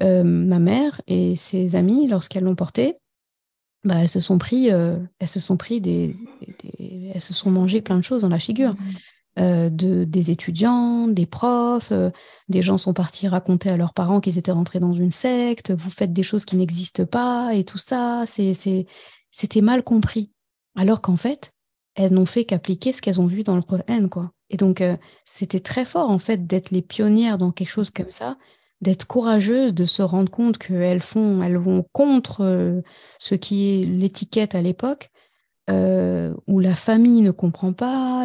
[0.00, 2.96] ma mère et ses amis, lorsqu'elles l'ont porté,
[3.84, 6.16] bah, elles se sont pris, elles se sont pris des,
[7.14, 8.72] elles se sont mangées plein de choses dans la figure.
[8.72, 8.94] Mmh.
[9.38, 12.10] Euh, de, des étudiants, des profs, euh,
[12.48, 15.90] des gens sont partis raconter à leurs parents qu'ils étaient rentrés dans une secte, vous
[15.90, 20.32] faites des choses qui n'existent pas et tout ça, c'était mal compris.
[20.76, 21.52] Alors qu'en fait,
[21.98, 24.32] elles n'ont fait qu'appliquer ce qu'elles ont vu dans le Coran, quoi.
[24.50, 28.10] Et donc, euh, c'était très fort, en fait, d'être les pionnières dans quelque chose comme
[28.10, 28.38] ça,
[28.80, 32.82] d'être courageuses, de se rendre compte qu'elles font, elles vont contre
[33.18, 35.10] ce qui est l'étiquette à l'époque,
[35.68, 38.24] euh, où la famille ne comprend pas,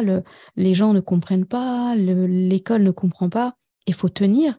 [0.56, 3.56] les gens ne comprennent pas, l'école ne comprend pas.
[3.86, 4.56] Il faut tenir.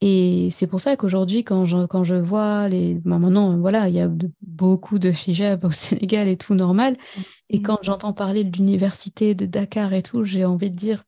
[0.00, 2.94] Et c'est pour ça qu'aujourd'hui, quand je, quand je vois les.
[3.04, 4.08] Ben maintenant, voilà, il y a
[4.42, 6.96] beaucoup de hijab au Sénégal et tout normal.
[7.50, 7.62] Et mm.
[7.62, 11.04] quand j'entends parler de l'université de Dakar et tout, j'ai envie de dire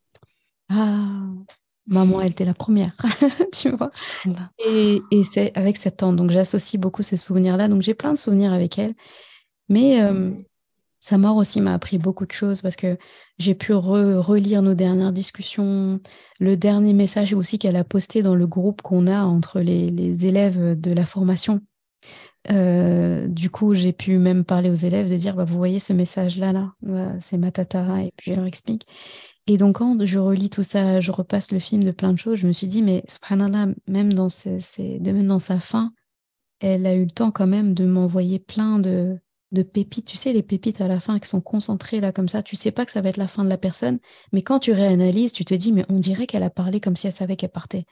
[0.69, 1.07] Ah,
[1.87, 2.95] maman, elle était la première,
[3.53, 3.91] tu vois.
[4.65, 6.17] Et, et c'est avec cette tante.
[6.17, 7.69] Donc, j'associe beaucoup ces souvenirs-là.
[7.69, 8.95] Donc, j'ai plein de souvenirs avec elle.
[9.69, 10.31] Mais euh,
[11.03, 12.97] sa mort aussi m'a appris beaucoup de choses parce que
[13.39, 15.99] j'ai pu relire nos dernières discussions,
[16.39, 20.81] le dernier message aussi qu'elle a posté dans le groupe qu'on a entre les, élèves
[20.81, 21.61] de la formation.
[22.51, 25.93] Euh, du coup, j'ai pu même parler aux élèves de dire, bah, vous voyez ce
[25.93, 28.87] message-là, là, c'est ma tata, et puis je leur explique.
[29.47, 32.39] Et donc, quand je relis tout ça, je repasse le film de plein de choses,
[32.39, 34.29] je me suis dit, mais subhanallah, même dans,
[34.79, 35.93] même dans sa fin,
[36.61, 39.19] elle a eu le temps quand même de m'envoyer plein de,
[39.53, 42.43] de pépites, tu sais, les pépites à la fin qui sont concentrées là comme ça,
[42.43, 43.99] tu sais pas que ça va être la fin de la personne,
[44.33, 47.07] mais quand tu réanalyses, tu te dis, mais on dirait qu'elle a parlé comme si
[47.07, 47.85] elle savait qu'elle partait.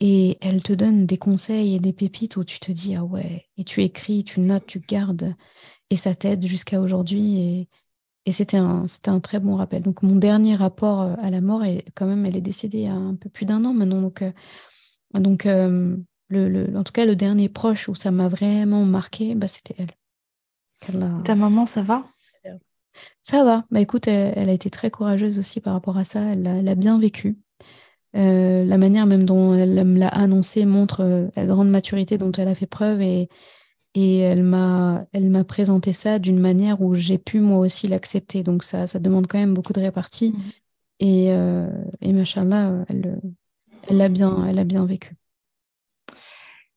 [0.00, 3.46] Et elle te donne des conseils et des pépites où tu te dis, ah ouais,
[3.56, 5.34] et tu écris, tu notes, tu gardes,
[5.90, 7.38] et ça t'aide jusqu'à aujourd'hui.
[7.38, 7.68] Et,
[8.26, 9.82] et c'était un, un très bon rappel.
[9.82, 12.84] Donc mon dernier rapport euh, à la mort, est quand même, elle est décédée il
[12.84, 14.02] y a un peu plus d'un an maintenant.
[14.02, 14.32] Donc, euh,
[15.14, 15.96] donc euh,
[16.28, 19.92] le, en tout cas, le dernier proche où ça m'a vraiment marqué, bah, c'était elle.
[21.24, 22.04] Ta maman, ça va?
[23.22, 23.64] Ça va.
[23.70, 26.20] Bah écoute, elle, a été très courageuse aussi par rapport à ça.
[26.20, 27.38] Elle a, bien vécu.
[28.14, 32.32] Euh, la manière même dont elle me l'a annoncé montre euh, la grande maturité dont
[32.32, 33.28] elle a fait preuve et,
[33.94, 38.42] et elle m'a elle m'a présenté ça d'une manière où j'ai pu moi aussi l'accepter.
[38.42, 40.32] Donc ça, ça demande quand même beaucoup de répartie.
[40.32, 40.42] Mhm.
[41.00, 41.68] Et, euh,
[42.00, 43.20] et machallah, elle,
[43.88, 45.14] elle l'a bien, elle a bien vécu.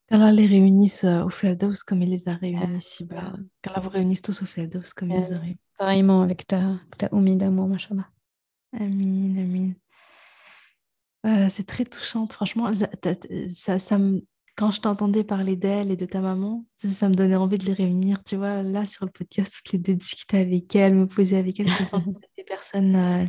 [0.09, 3.33] Qu'Allah les réunisse euh, au Feldos comme il les a réunis ici-bas.
[3.61, 5.59] Qu'Allah vous réunisse tous au Feldos comme il les a réunis.
[5.77, 8.09] Pareillement avec ta, ta oumi d'amour, machallah.
[8.73, 9.71] Amin, amin.
[11.25, 12.71] Euh, c'est très touchant, franchement.
[13.51, 14.21] Ça, ça, me...
[14.55, 17.73] Quand je t'entendais parler d'elle et de ta maman, ça, me donnait envie de les
[17.73, 18.23] réunir.
[18.23, 21.59] Tu vois, là, sur le podcast, toutes les deux discuter avec elle, me poser avec
[21.59, 21.67] elle.
[21.67, 23.25] Je me des personnes euh,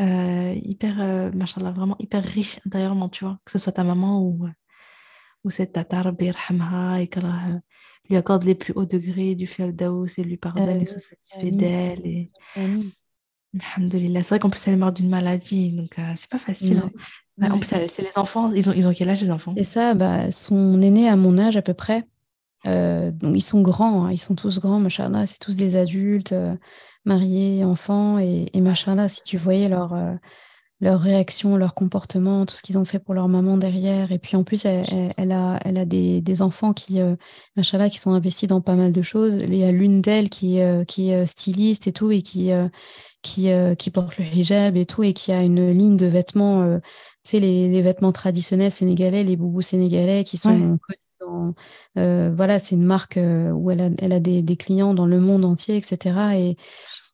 [0.00, 3.38] euh, hyper, machallah, vraiment hyper riches intérieurement, tu vois.
[3.44, 4.46] Que ce soit ta maman ou
[5.44, 6.02] ou cette tata,
[7.00, 7.62] et qu'elle
[8.08, 12.06] lui accorde les plus hauts degrés du Feldaous et lui pardonne et soit satisfait d'elle.
[12.06, 12.30] Et...
[13.58, 14.22] Alhamdulillah.
[14.22, 16.82] C'est vrai qu'en plus, elle est morte d'une maladie, donc euh, c'est pas facile.
[17.42, 17.50] Hein.
[17.50, 18.52] En plus, c'est les enfants.
[18.52, 19.54] Ils ont, ils ont quel âge, les enfants?
[19.56, 22.04] C'est ça, bah, son aîné à mon âge à peu près.
[22.66, 24.12] Euh, donc, ils sont grands, hein.
[24.12, 26.54] ils sont tous grands, machallah, c'est tous des adultes, euh,
[27.06, 29.96] mariés, enfants, et, et machallah, si tu voyais leur,
[30.80, 34.12] leur réaction, leur comportement, tout ce qu'ils ont fait pour leur maman derrière.
[34.12, 37.00] Et puis en plus, elle, a, elle a des, des enfants qui,
[37.56, 39.32] qui sont investis dans pas mal de choses.
[39.32, 42.50] Il y a l'une d'elles qui, qui est styliste et tout, et qui,
[43.22, 46.78] qui, euh, qui porte le hijab et tout, et qui a une ligne de vêtements,
[46.78, 50.78] tu sais, les, les, vêtements traditionnels sénégalais, les boubous sénégalais qui sont
[51.20, 51.54] Dans,
[51.94, 55.44] voilà, c'est une marque où elle a, elle a des, des, clients dans le monde
[55.44, 56.34] entier, etc.
[56.36, 56.56] Et,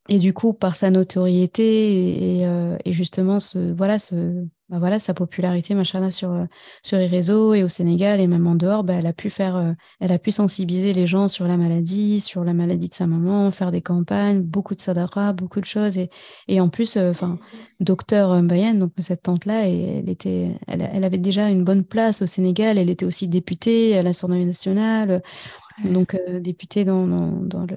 [0.09, 4.99] et du coup, par sa notoriété et, euh, et justement, ce, voilà, ce, bah voilà,
[5.01, 6.45] sa popularité, machin sur, euh,
[6.83, 9.57] sur les réseaux et au Sénégal et même en dehors, bah, elle a pu faire,
[9.57, 13.07] euh, elle a pu sensibiliser les gens sur la maladie, sur la maladie de sa
[13.09, 15.99] maman, faire des campagnes, beaucoup de sadara, beaucoup de choses.
[15.99, 16.09] Et,
[16.47, 17.39] et en plus, enfin,
[17.81, 22.27] docteur Mbayen, donc cette tante-là, elle était, elle, elle, avait déjà une bonne place au
[22.27, 22.79] Sénégal.
[22.79, 25.23] Elle était aussi députée à l'Assemblée nationale,
[25.85, 27.77] donc députée dans, dans, dans le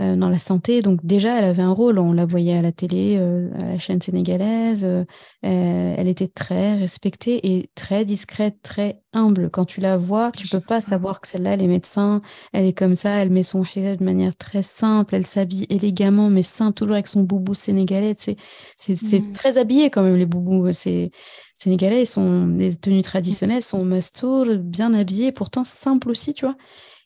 [0.00, 0.80] euh, dans la santé.
[0.80, 1.98] Donc déjà, elle avait un rôle.
[1.98, 4.84] On la voyait à la télé, euh, à la chaîne sénégalaise.
[4.84, 5.04] Euh,
[5.42, 9.50] elle était très respectée et très discrète, très humble.
[9.50, 12.22] Quand tu la vois, tu peux pas savoir que celle-là, elle est médecin.
[12.52, 13.10] Elle est comme ça.
[13.18, 15.14] Elle met son hijab de manière très simple.
[15.14, 18.14] Elle s'habille élégamment, mais simple, toujours avec son boubou sénégalais.
[18.16, 18.36] C'est
[18.76, 19.32] c'est mmh.
[19.32, 20.72] très habillé quand même les boubous.
[20.72, 21.10] C'est
[21.52, 22.06] sénégalais.
[22.06, 26.56] Sont les tenues traditionnelles sont mastour, bien habillés, pourtant simple aussi, tu vois.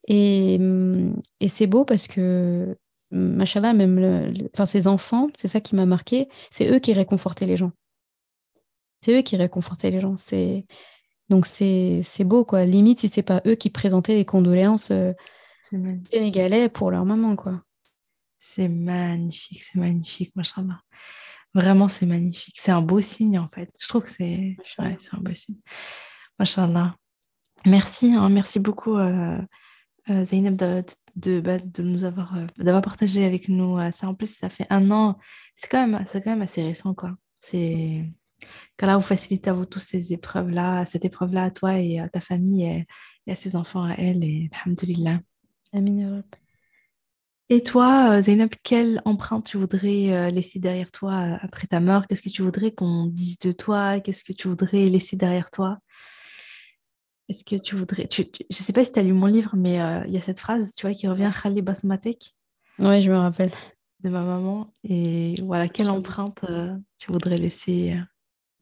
[0.06, 0.60] Et,
[1.40, 2.76] et c'est beau parce que
[3.10, 7.56] machallah, même enfin, ses enfants, c'est ça qui m'a marqué, c'est eux qui réconfortaient les
[7.56, 7.72] gens.
[9.01, 10.16] C'est eux qui réconfortaient les gens.
[10.16, 10.66] C'est
[11.31, 12.64] donc c'est beau quoi.
[12.64, 15.12] Limite si c'est pas eux qui présentaient les condoléances euh,
[15.59, 17.62] sénégalais pour leur maman quoi.
[18.39, 20.81] C'est magnifique, c'est magnifique, machallah.
[21.55, 22.56] Vraiment, c'est magnifique.
[22.59, 23.72] C'est un beau signe, en fait.
[23.81, 25.60] Je trouve que c'est ouais, un beau signe.
[26.39, 26.97] Machallah.
[27.64, 29.40] Merci, hein, merci beaucoup, euh,
[30.10, 30.85] euh, Zainab, de,
[31.16, 34.09] de, bah, de, nous avoir, euh, d'avoir partagé avec nous ça.
[34.09, 35.18] En plus, ça fait un an.
[35.56, 37.16] C'est quand, même, quand même assez récent, quoi.
[37.40, 38.05] C'est
[38.76, 42.20] qu'Allah vous facilite à vous tous ces épreuves-là, cette épreuve-là à toi et à ta
[42.20, 42.64] famille
[43.26, 44.24] et, à ses enfants, à elle.
[44.24, 45.20] Et alhamdulillah.
[45.72, 46.22] Amin.
[47.51, 51.78] Et toi, euh, Zainab, quelle empreinte tu voudrais euh, laisser derrière toi euh, après ta
[51.78, 52.06] mort?
[52.06, 54.01] Qu'est-ce que tu voudrais qu'on dise de toi?
[54.01, 55.78] Qu'est-ce que tu voudrais laisser derrière toi?
[57.28, 58.06] Est-ce que tu voudrais...
[58.10, 59.76] je ne sais pas si tu as lu mon livre, mais
[60.06, 62.34] il y a cette phrase, tu vois, qui revient, Khali Basmatek.
[62.78, 63.51] Oui, je me rappelle.
[64.01, 64.70] De ma maman.
[64.82, 66.44] Et voilà, quelle empreinte
[66.98, 67.96] tu voudrais laisser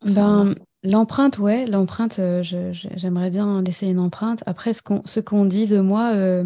[0.04, 4.44] ben, L'empreinte, ouais, l'empreinte, j'aimerais bien laisser une empreinte.
[4.46, 6.44] Après, ce qu'on dit de moi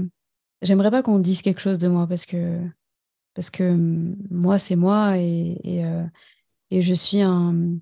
[0.62, 2.58] j'aimerais pas qu'on dise quelque chose de moi parce que,
[3.34, 6.04] parce que mm, moi, c'est moi et, et, euh,
[6.70, 7.78] et, je suis un,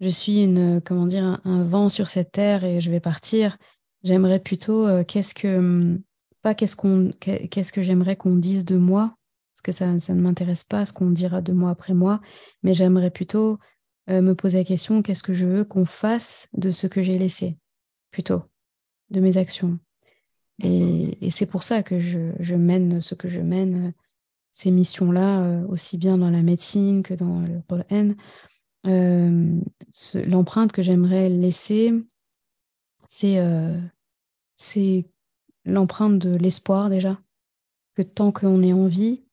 [0.00, 3.58] je suis une, comment dire, un, vent sur cette terre et je vais partir.
[4.02, 6.02] J'aimerais plutôt, euh, qu'est-ce que, mm,
[6.42, 9.14] pas qu'est-ce qu'on, qu'est-ce que j'aimerais qu'on dise de moi,
[9.52, 12.20] parce que ça, ça ne m'intéresse pas ce qu'on dira de moi après moi,
[12.62, 13.58] mais j'aimerais plutôt
[14.08, 17.18] euh, me poser la question, qu'est-ce que je veux qu'on fasse de ce que j'ai
[17.18, 17.58] laissé,
[18.10, 18.42] plutôt,
[19.10, 19.78] de mes actions.
[20.62, 23.92] Et, c'est pour ça que je, mène ce que je mène,
[24.50, 28.14] ces missions-là, euh, aussi bien dans la médecine que dans le Coran.
[28.86, 29.60] Euh,
[30.14, 31.92] L'empreinte que j'aimerais laisser,
[33.06, 33.78] c'est euh,
[35.64, 37.20] l'empreinte de l'espoir déjà.
[37.96, 39.24] Que tant qu'on est en vie,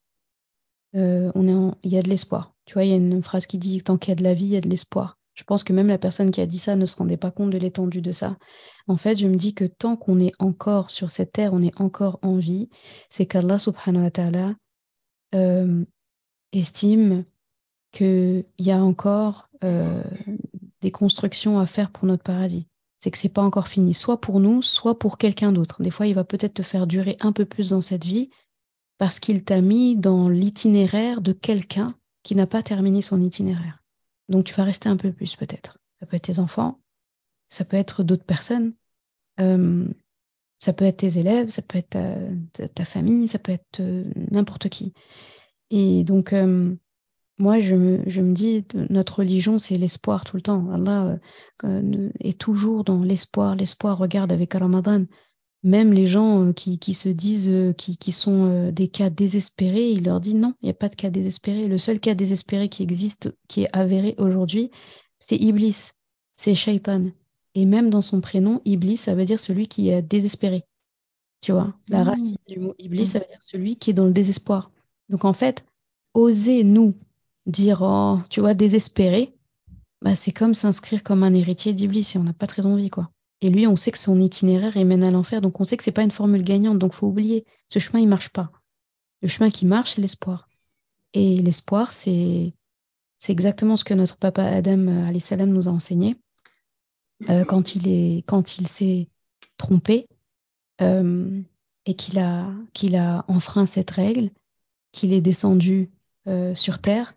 [0.96, 2.56] euh, on est il y a de l'espoir.
[2.66, 4.34] Tu vois, il y a une phrase qui dit tant qu'il y a de la
[4.34, 5.20] vie, il y a de l'espoir.
[5.36, 7.52] Je pense que même la personne qui a dit ça ne se rendait pas compte
[7.52, 8.38] de l'étendue de ça.
[8.88, 11.80] En fait, je me dis que tant qu'on est encore sur cette terre, on est
[11.80, 12.70] encore en vie,
[13.12, 14.56] c'est qu'Allah subhanahu wa ta'ala
[16.52, 17.26] estime
[17.98, 20.04] qu'il y a encore euh,
[20.82, 22.68] des constructions à faire pour notre paradis.
[23.00, 25.82] C'est que c'est pas encore fini, soit pour nous, soit pour quelqu'un d'autre.
[25.82, 28.30] Des fois, il va peut-être te faire durer un peu plus dans cette vie
[28.98, 33.84] parce qu'il t'a mis dans l'itinéraire de quelqu'un qui n'a pas terminé son itinéraire.
[34.30, 35.78] Donc tu vas rester un peu plus peut-être.
[36.00, 36.80] Ça peut être tes enfants,
[37.50, 38.74] ça peut être d'autres personnes,
[39.40, 39.88] euh,
[40.58, 41.98] ça peut être tes élèves, ça peut être
[42.74, 44.94] ta, famille, ça peut être euh, n'importe qui.
[45.70, 46.76] Et donc, euh,
[47.38, 50.70] moi, je me, je me, dis, notre religion, c'est l'espoir tout le temps.
[50.72, 51.18] Allah
[52.20, 53.56] est toujours dans l'espoir.
[53.56, 55.06] L'espoir, regarde avec Ramadan,
[55.64, 59.90] même les gens euh, qui, se disent, euh, qui, qui sont euh, des cas désespérés,
[59.90, 61.68] il leur dit non, il n'y a pas de cas désespéré.
[61.68, 64.72] Le seul cas désespéré qui existe, qui est avéré aujourd'hui,
[65.20, 65.92] c'est Iblis,
[66.36, 67.08] c'est Shaitan.
[67.56, 70.64] Et même dans son prénom, Iblis, ça veut dire celui qui est désespéré.
[71.42, 72.08] Tu vois, la mmh.
[72.08, 74.72] racine du mot Iblis, ça veut dire celui qui est dans le désespoir.
[75.10, 75.66] Donc en fait,
[76.14, 76.96] oser nous
[77.48, 79.34] dire, oh, tu vois, désespéré,
[80.02, 83.10] bah, c'est comme s'inscrire comme un héritier d'Iblis et on n'a pas très envie, quoi.
[83.42, 85.42] Et lui, on sait que son itinéraire, il mène à l'enfer.
[85.42, 86.80] Donc, on sait que ce n'est pas une formule gagnante.
[86.80, 87.46] Donc, faut oublier.
[87.70, 88.52] Ce chemin, il ne marche pas.
[89.22, 90.50] Le chemin qui marche, c'est l'espoir.
[91.14, 92.54] Et l'espoir, c'est,
[93.16, 96.16] c'est exactement ce que notre papa Adam euh, salam nous a enseigné.
[97.30, 99.08] Euh, quand il est, quand il s'est
[99.58, 100.08] trompé
[100.82, 101.42] euh,
[101.86, 104.30] et qu'il a, qu'il a enfreint cette règle,
[104.92, 105.92] qu'il est descendu
[106.56, 107.14] sur terre,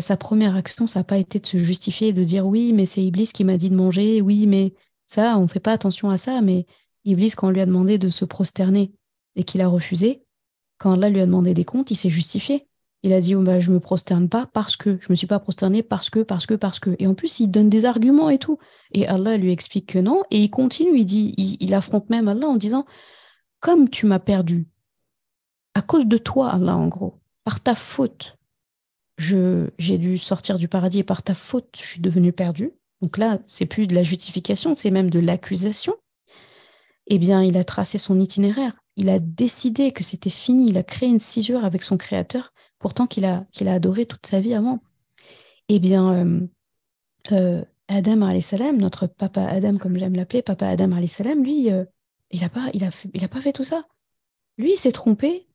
[0.00, 3.02] sa première action, ça n'a pas été de se justifier, de dire oui, mais c'est
[3.02, 4.74] Iblis qui m'a dit de manger, oui, mais
[5.06, 6.66] ça, on ne fait pas attention à ça, mais
[7.04, 8.92] Iblis, quand on lui a demandé de se prosterner
[9.36, 10.22] et qu'il a refusé,
[10.78, 12.66] quand Allah lui a demandé des comptes, il s'est justifié.
[13.02, 15.14] Il a dit oh, bah, Je ne me prosterne pas parce que, je ne me
[15.14, 16.96] suis pas prosterné parce que, parce que, parce que.
[16.98, 18.58] Et en plus, il donne des arguments et tout.
[18.92, 20.22] Et Allah lui explique que non.
[20.30, 22.86] Et il continue, il, dit, il, affronte même Allah en disant
[23.60, 24.68] Comme tu m'as perdu,
[25.74, 28.38] à cause de toi, Allah, en gros, par ta faute,
[29.20, 32.72] j'ai dû sortir du paradis et par ta faute, je suis devenu perdu.
[33.02, 35.94] Donc là, c'est plus de la justification, c'est même de l'accusation.
[37.06, 38.72] Eh bien, il a tracé son itinéraire.
[38.96, 40.68] Il a décidé que c'était fini.
[40.68, 44.26] Il a créé une cisure avec son créateur, pourtant qu'il a, qu'il a adoré toute
[44.26, 44.80] sa vie avant.
[45.68, 46.40] Eh bien, euh,
[47.32, 51.84] euh, Adam salam, notre papa Adam, comme j'aime l'appeler, papa Adam salam, lui, euh,
[52.30, 53.86] il n'a pas, il a il a pas fait tout ça.
[54.56, 55.48] Lui, il s'est trompé.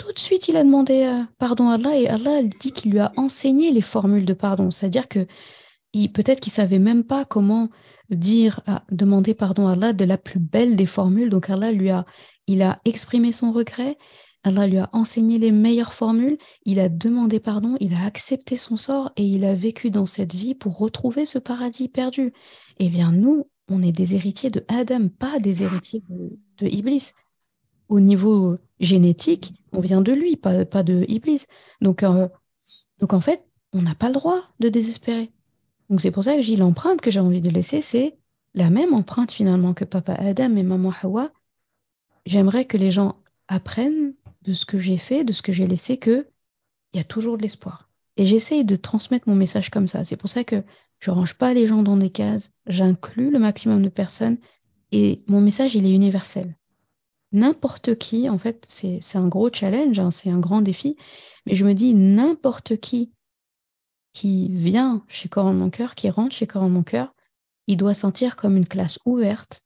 [0.00, 3.12] Tout de suite, il a demandé pardon à Allah et Allah dit qu'il lui a
[3.18, 4.70] enseigné les formules de pardon.
[4.70, 5.26] C'est-à-dire que
[5.92, 7.68] peut-être qu'il savait même pas comment
[8.08, 8.60] dire,
[8.90, 11.28] demander pardon à Allah de la plus belle des formules.
[11.28, 12.06] Donc Allah lui a,
[12.46, 13.98] il a exprimé son regret,
[14.42, 18.78] Allah lui a enseigné les meilleures formules, il a demandé pardon, il a accepté son
[18.78, 22.32] sort et il a vécu dans cette vie pour retrouver ce paradis perdu.
[22.78, 27.12] Eh bien, nous, on est des héritiers de Adam, pas des héritiers de, Iblis.
[27.90, 31.44] Au niveau génétique, on vient de lui, pas, de Iblis.
[31.82, 32.28] Donc, euh,
[33.00, 33.44] donc, en fait,
[33.74, 35.30] on n'a pas le droit de désespérer.
[35.90, 38.16] Donc, c'est pour ça que j'ai l'empreinte que j'ai envie de laisser, c'est
[38.54, 41.30] la même empreinte finalement que papa Adam et maman Hawa.
[42.26, 43.16] J'aimerais que les gens
[43.48, 46.26] apprennent de ce que j'ai fait, de ce que j'ai laissé, qu'il
[46.94, 47.90] y a toujours de l'espoir.
[48.16, 50.04] Et j'essaye de transmettre mon message comme ça.
[50.04, 50.62] C'est pour ça que
[51.00, 54.38] je range pas les gens dans des cases, j'inclus le maximum de personnes
[54.92, 56.56] et mon message, il est universel.
[57.32, 60.96] N'importe qui, en fait, c'est un gros challenge, hein, c'est un grand défi,
[61.46, 63.12] mais je me dis, n'importe qui
[64.12, 67.14] qui vient chez Coran Mon Cœur, qui rentre chez Coran Mon Cœur,
[67.66, 69.64] il doit sentir comme une classe ouverte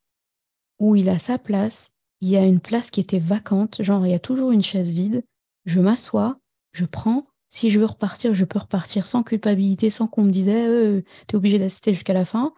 [0.79, 4.11] où il a sa place, il y a une place qui était vacante, genre il
[4.11, 5.25] y a toujours une chaise vide,
[5.65, 6.39] je m'assois,
[6.73, 10.49] je prends, si je veux repartir, je peux repartir sans culpabilité, sans qu'on me dise
[10.49, 12.53] euh, tu es obligé d'assister jusqu'à la fin.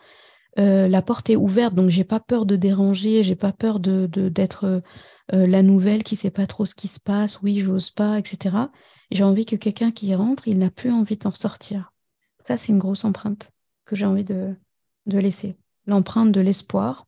[0.58, 4.06] Euh, la porte est ouverte, donc j'ai pas peur de déranger, j'ai pas peur de
[4.06, 4.82] d'être
[5.32, 8.56] euh, la nouvelle qui sait pas trop ce qui se passe, oui, j'ose pas, etc.
[9.10, 11.92] J'ai envie que quelqu'un qui rentre, il n'a plus envie d'en sortir.
[12.38, 13.52] Ça, c'est une grosse empreinte
[13.84, 14.54] que j'ai envie de,
[15.06, 15.56] de laisser.
[15.86, 17.06] L'empreinte de l'espoir.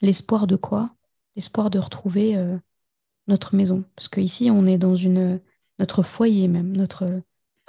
[0.00, 0.94] L'espoir de quoi?
[1.34, 2.56] L'espoir de retrouver euh,
[3.26, 3.84] notre maison.
[3.94, 5.40] Parce qu'ici, on est dans une,
[5.78, 7.22] notre foyer même, notre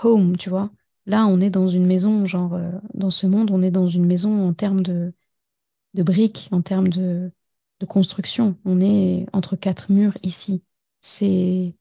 [0.03, 0.71] home, tu vois.
[1.07, 4.05] Là, on est dans une maison, genre, euh, dans ce monde, on est dans une
[4.05, 5.13] maison en termes de,
[5.95, 7.31] briques, en termes de,
[7.87, 8.57] construction.
[8.65, 10.63] On est entre quatre murs ici.
[10.99, 11.73] C'est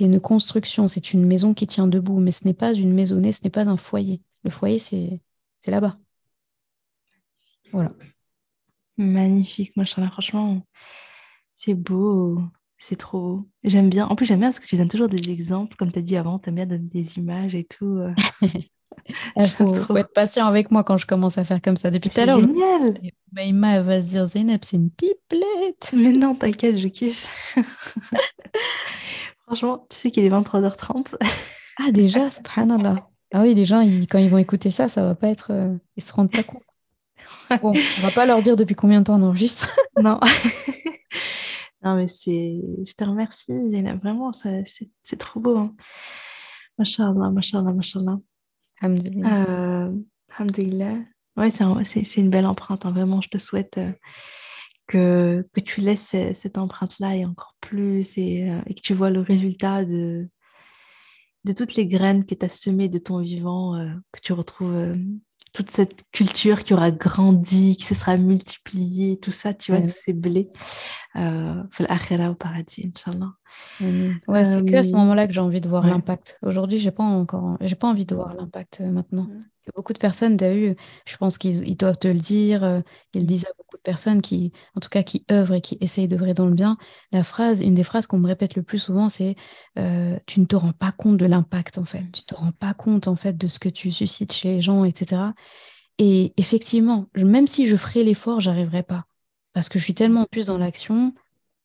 [0.00, 3.42] une construction, c'est une maison qui tient debout, mais ce n'est pas une maisonnée, ce
[3.42, 4.22] n'est pas un foyer.
[4.44, 5.20] Le foyer, c'est
[5.66, 5.98] là-bas.
[7.72, 7.92] Voilà.
[8.96, 10.62] Magnifique, machin, franchement,
[11.54, 12.40] c'est beau,
[12.78, 13.48] c'est trop beau.
[13.64, 14.06] J'aime bien.
[14.06, 16.16] En plus, j'aime bien parce que tu donnes toujours des exemples, comme tu as dit
[16.16, 18.00] avant, tu aimes bien donner des images et tout.
[19.36, 21.90] Il eh, faut, être patient avec moi quand je commence à faire comme ça.
[21.90, 22.40] Depuis tout à l'heure.
[22.40, 22.94] C'est génial.
[23.32, 25.90] Maïma, elle va se dire Zeynep, c'est une pipelette.
[25.92, 27.28] Mais non, t'inquiète, je kiffe.
[29.46, 31.16] Franchement, tu sais qu'il est 23h30.
[31.80, 33.08] ah, déjà, subhanallah.
[33.32, 35.48] Ah oui, les gens, quand ils vont écouter ça, ça va pas être.
[35.50, 36.62] Euh, ils se rendent pas compte.
[37.62, 39.74] Bon, on va pas leur dire depuis combien de temps on enregistre.
[40.02, 40.20] non.
[41.82, 42.60] Non, mais c'est.
[42.84, 43.52] Je te remercie,
[44.02, 45.56] Vraiment, c'est trop beau.
[45.56, 45.74] Hein.
[46.78, 48.18] Mashallah, mashallah, mashallah.
[48.80, 49.48] Alhamdulillah.
[49.48, 49.92] Euh,
[51.36, 52.84] Ouais, c'est une belle empreinte.
[52.84, 52.90] Hein.
[52.90, 53.92] Vraiment, je te souhaite euh,
[54.88, 59.10] que, que tu laisses cette empreinte-là et encore plus et, euh, et, que tu vois
[59.10, 60.28] le résultat de,
[61.44, 64.96] de toutes les graines que tu as semées de ton vivant, euh, que tu retrouves
[65.52, 69.98] toute cette culture qui aura grandi, qui se sera multipliée, tout ça, tu vois, tous
[70.04, 70.50] ces blés,
[71.16, 71.62] euh,
[72.30, 73.32] au paradis, Inch'Allah.
[74.28, 76.38] Ouais, c'est que à ce euh, moment-là que j'ai envie de voir l'impact.
[76.42, 79.28] Aujourd'hui, j'ai pas encore, j'ai pas envie de voir l'impact euh, maintenant.
[79.76, 82.80] Beaucoup de personnes, tu as eu, je pense qu'ils doivent te le dire, euh,
[83.12, 85.76] ils le disent à beaucoup de personnes qui, en tout cas, qui œuvrent et qui
[85.82, 86.78] essayent d'œuvrer dans le bien.
[87.12, 89.36] La phrase, une des phrases qu'on me répète le plus souvent, c'est
[89.76, 92.04] tu ne te rends pas compte de l'impact, en fait.
[92.12, 94.84] Tu te rends pas compte, en fait, de ce que tu suscites chez les gens,
[94.84, 95.32] etc.
[95.98, 99.04] Et effectivement, même si je ferais l'effort, j'arriverais pas.
[99.52, 101.12] Parce que je suis tellement plus dans l'action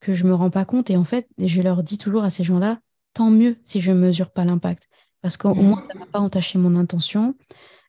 [0.04, 0.90] que je me rends pas compte.
[0.90, 2.80] Et en fait, je leur dis toujours à ces gens-là,
[3.14, 4.90] tant mieux si je ne mesure pas l'impact.
[5.22, 7.36] Parce qu'au moins, ça ne m'a pas entaché mon intention.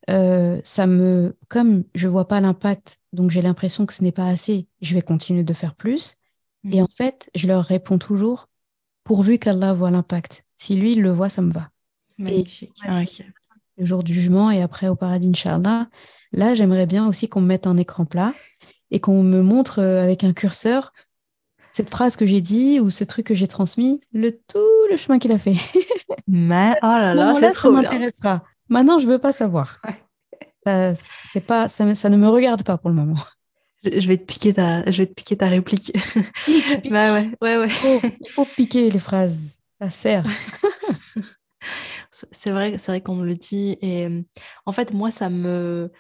[0.08, 4.28] Euh, ça me, comme je vois pas l'impact, donc j'ai l'impression que ce n'est pas
[4.28, 6.16] assez, je vais continuer de faire plus.
[6.70, 8.48] Et en fait, je leur réponds toujours,
[9.02, 10.44] pourvu qu'Allah voit l'impact.
[10.54, 11.68] Si lui, il le voit, ça me va.
[12.16, 12.72] Magnifique.
[12.86, 13.02] Ah,
[13.76, 15.88] le jour du jugement et après au paradis, Inch'Allah.
[16.32, 18.32] Là, j'aimerais bien aussi qu'on me mette un écran plat
[18.90, 20.92] et qu'on me montre euh, avec un curseur
[21.74, 25.18] cette phrase que j'ai dit ou ce truc que j'ai transmis, le tout le chemin
[25.18, 25.56] qu'il a fait.
[26.28, 28.44] Mais oh là là, c'est trop ça m'intéressera.
[28.68, 29.82] Maintenant, je veux pas savoir.
[30.64, 33.18] c'est pas, ça, ne me regarde pas pour le moment.
[33.82, 35.92] Je vais te piquer ta, je vais te piquer ta réplique.
[36.90, 37.68] bah ouais, ouais, ouais.
[38.20, 40.22] Il faut, piquer les phrases, ça sert.
[42.12, 43.78] c'est vrai, c'est vrai qu'on me le dit.
[43.82, 44.06] Et
[44.64, 45.90] en fait, moi, ça me,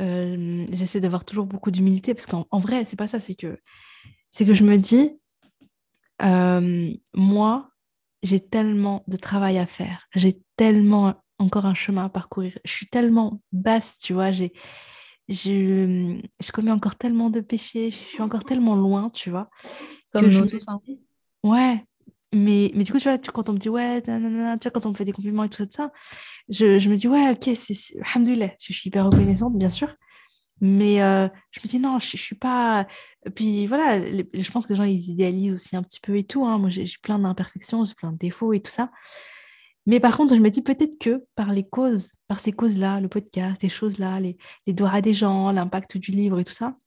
[0.00, 3.58] euh, j'essaie d'avoir toujours beaucoup d'humilité parce qu'en vrai, c'est pas ça, c'est que,
[4.34, 5.16] c'est que je me dis,
[6.22, 7.70] euh, moi,
[8.24, 12.88] j'ai tellement de travail à faire, j'ai tellement encore un chemin à parcourir, je suis
[12.88, 14.52] tellement basse, tu vois, j'ai,
[15.28, 19.48] je, je commets encore tellement de péchés, je suis encore tellement loin, tu vois.
[20.12, 20.68] Comme nous tous.
[20.68, 20.80] Hein.
[21.44, 21.84] Ouais,
[22.34, 24.90] mais, mais du coup, tu vois, quand on me dit ouais, tu vois, quand on
[24.90, 25.92] me fait des compliments et tout ça, ça
[26.48, 29.94] je, je me dis ouais, ok, c'est, alhamdoulilah, je suis hyper reconnaissante, bien sûr.
[30.66, 32.86] Mais euh, je me dis non, je, ne suis pas.
[33.34, 36.46] Puis voilà, je pense que les gens ils idéalisent aussi un petit peu et tout.
[36.46, 36.56] Hein.
[36.56, 38.90] Moi, j'ai plein d'imperfections, j'ai plein de défauts et tout ça.
[39.84, 43.10] Mais par contre, je me dis peut-être que par les causes, par ces causes-là, le
[43.10, 46.78] podcast, ces choses-là, les, les doigts des gens, l'impact du livre et tout ça,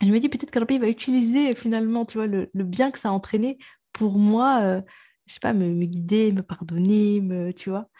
[0.00, 3.10] je me dis peut-être qu'Arbi va utiliser finalement, tu vois, le, le, bien que ça
[3.10, 3.58] a entraîné
[3.92, 4.80] pour moi, euh,
[5.26, 7.90] je sais pas, me, guider, me pardonner, me, tu vois.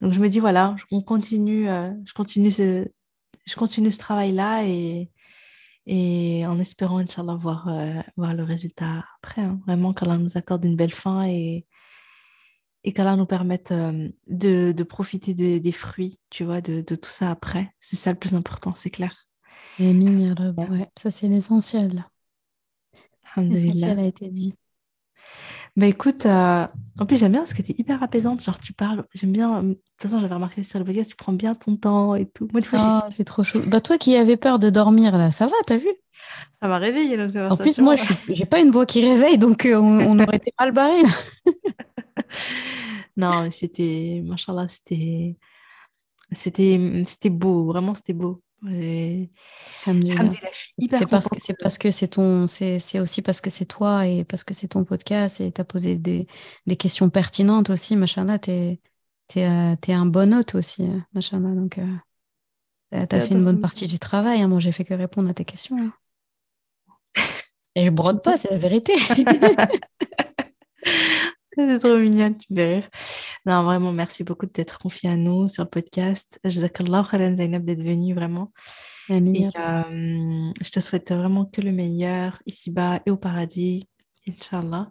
[0.00, 2.50] Donc je me dis voilà, on continue, euh, je continue
[3.48, 5.10] je continue ce travail-là et,
[5.86, 9.42] et en espérant, Inch'Allah, voir, euh, voir le résultat après.
[9.42, 9.60] Hein.
[9.66, 11.66] Vraiment, qu'Allah nous accorde une belle fin et,
[12.84, 17.08] et qu'Allah nous permette euh, de, de, profiter des fruits, tu vois, de, de tout
[17.08, 17.72] ça après.
[17.80, 19.28] C'est ça le plus important, c'est clair.
[19.78, 22.04] Et ouais, ça c'est l'essentiel.
[23.36, 24.54] L'essentiel a été dit.
[25.78, 26.66] Bah écoute, euh,
[26.98, 29.62] en plus j'aime bien parce que tu es hyper apaisante, genre tu parles, j'aime bien,
[29.62, 32.48] de toute façon j'avais remarqué sur le podcast, tu prends bien ton temps et tout.
[32.52, 33.62] Moi, fois, oh, c'est trop chaud.
[33.64, 35.86] Bah toi qui avais peur de dormir là, ça va, t'as vu?
[36.60, 37.62] Ça m'a réveillé notre conversation.
[37.62, 40.52] En plus moi, je j'ai pas une voix qui réveille, donc euh, on, aurait été
[40.58, 41.10] mal barré là.
[43.16, 45.36] non, c'était, machallah, c'était,
[46.32, 48.42] c'était, c'était beau, vraiment c'était beau.
[48.64, 49.30] C'est
[51.08, 54.42] parce que c'est parce que c'est ton c'est aussi parce que c'est toi et parce
[54.42, 56.26] que c'est ton podcast et tu as posé des,
[56.66, 58.80] des, questions pertinentes aussi machin tu es,
[59.36, 63.60] es, es, un bon hôte aussi hein, machin donc euh, tu as fait une bonne
[63.60, 64.48] partie du travail hein.
[64.48, 65.92] moi j'ai fait que répondre à tes questions hein.
[67.76, 68.94] et je brode pas c'est la vérité
[71.58, 72.88] C'est trop mignon, tu veux rire.
[73.44, 76.38] Non, vraiment, merci beaucoup de t'être confié à nous sur le podcast.
[76.44, 78.52] Jazakallah khairan Zainab d'être venue, vraiment.
[79.10, 83.88] Et, euh, je te souhaite vraiment que le meilleur ici-bas et au paradis,
[84.28, 84.90] Inch'Allah.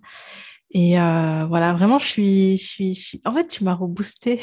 [0.72, 3.22] Et euh, voilà, vraiment, je suis, je suis, je suis...
[3.24, 4.42] En fait, tu m'as reboosté.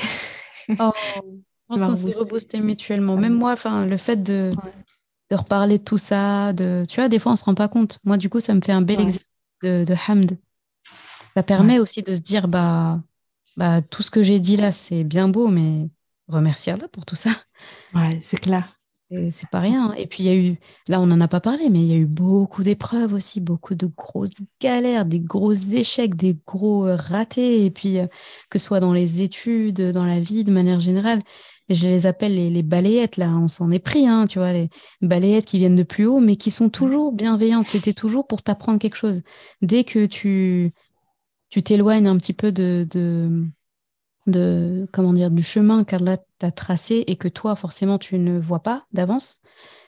[0.78, 0.92] Oh,
[1.68, 3.16] on s'est reboosté mutuellement.
[3.16, 4.52] Même moi, enfin, le fait de,
[5.30, 7.98] de reparler de tout ça, de, tu vois, des fois, on se rend pas compte.
[8.04, 9.28] Moi, du coup, ça me fait un bel exercice
[9.62, 10.38] de, de hamd.
[11.36, 13.00] Ça permet aussi de se dire, bah,
[13.56, 15.88] bah, tout ce que j'ai dit là, c'est bien beau, mais
[16.28, 17.30] remercier Allah pour tout ça.
[17.94, 18.78] Ouais, c'est clair.
[19.30, 19.92] C'est pas rien.
[19.92, 20.58] Et puis, il y a eu,
[20.88, 23.76] là, on n'en a pas parlé, mais il y a eu beaucoup d'épreuves aussi, beaucoup
[23.76, 24.30] de grosses
[24.60, 27.64] galères, des gros échecs, des gros euh, ratés.
[27.64, 28.08] Et puis, euh,
[28.50, 31.22] que ce soit dans les études, dans la vie de manière générale,
[31.68, 34.68] je les appelle les, les balayettes, là, on s'en est pris, hein, tu vois, les
[35.00, 37.66] balayettes qui viennent de plus haut, mais qui sont toujours bienveillantes.
[37.66, 39.22] C'était toujours pour t'apprendre quelque chose.
[39.62, 40.72] Dès que tu,
[41.54, 42.84] tu t'éloignes un petit peu de,
[44.26, 48.58] de, comment dire, du chemin qu'Allah t'a tracé et que toi, forcément, tu ne vois
[48.58, 49.40] pas d'avance,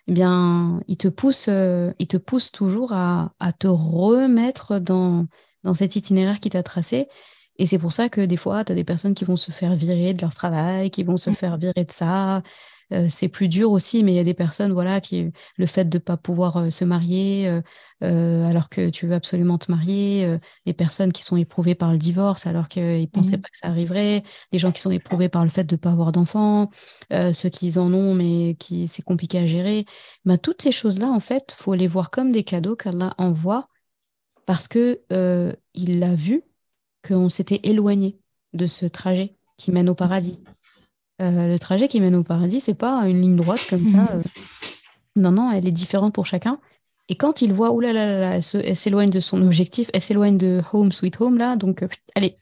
[0.07, 5.27] eh bien, il te pousse, euh, il te pousse toujours à, te remettre dans,
[5.65, 7.09] dans cet itinéraire qui t'a tracé.
[7.57, 9.75] Et c'est pour ça que des fois, tu as des personnes qui vont se faire
[9.75, 11.35] virer de leur travail, qui vont se mmh.
[11.35, 12.45] faire virer de ça,
[13.09, 15.99] c'est plus dur aussi, mais il y a des personnes, voilà, qui le fait de
[15.99, 17.61] ne pas pouvoir euh, se marier
[18.03, 21.99] euh, alors que tu veux absolument te marier, les personnes qui sont éprouvées par le
[21.99, 23.41] divorce alors qu'ils ne pensaient mmh.
[23.41, 24.23] pas que ça arriverait,
[24.53, 26.71] les gens qui sont éprouvés par le fait de ne pas avoir d'enfants,
[27.11, 29.87] ceux qui en ont mais qui c'est compliqué à gérer.
[30.25, 33.69] Ben, toutes ces choses-là, en fait, faut les voir comme des cadeaux qu'Allah envoie
[34.47, 35.01] parce que
[35.75, 36.43] il a vu
[37.07, 38.19] qu'on s'était éloigné
[38.53, 40.43] de ce trajet qui mène au paradis.
[41.23, 44.07] Euh, le trajet qui mène au paradis, c'est pas une ligne droite comme ça.
[44.17, 44.23] Euh.
[45.19, 46.61] Non, non, elle est différente pour chacun.
[47.09, 51.23] Et quand il voit, oulala, elle s'éloigne de son objectif, elle s'éloigne de Home Sweet
[51.23, 52.37] Home, là, donc euh, allez,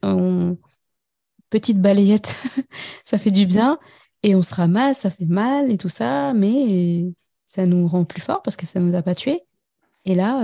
[1.51, 2.35] petite balayette,
[3.05, 3.79] ça fait du bien,
[4.25, 7.13] et on se ramasse, ça fait mal et tout ça, mais
[7.47, 9.43] ça nous rend plus fort parce que ça nous a pas tués.
[10.05, 10.43] Et là,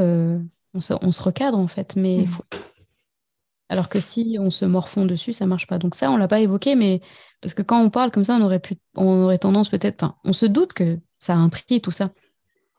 [0.72, 2.28] on se, on, se, recadre en fait, mais il mm.
[2.28, 2.44] faut,
[3.70, 5.78] alors que si on se morfond dessus, ça marche pas.
[5.78, 7.00] Donc ça, on l'a pas évoqué, mais
[7.40, 10.16] parce que quand on parle comme ça, on aurait pu, on aurait tendance peut-être, enfin,
[10.24, 12.10] on se doute que ça a un prix tout ça.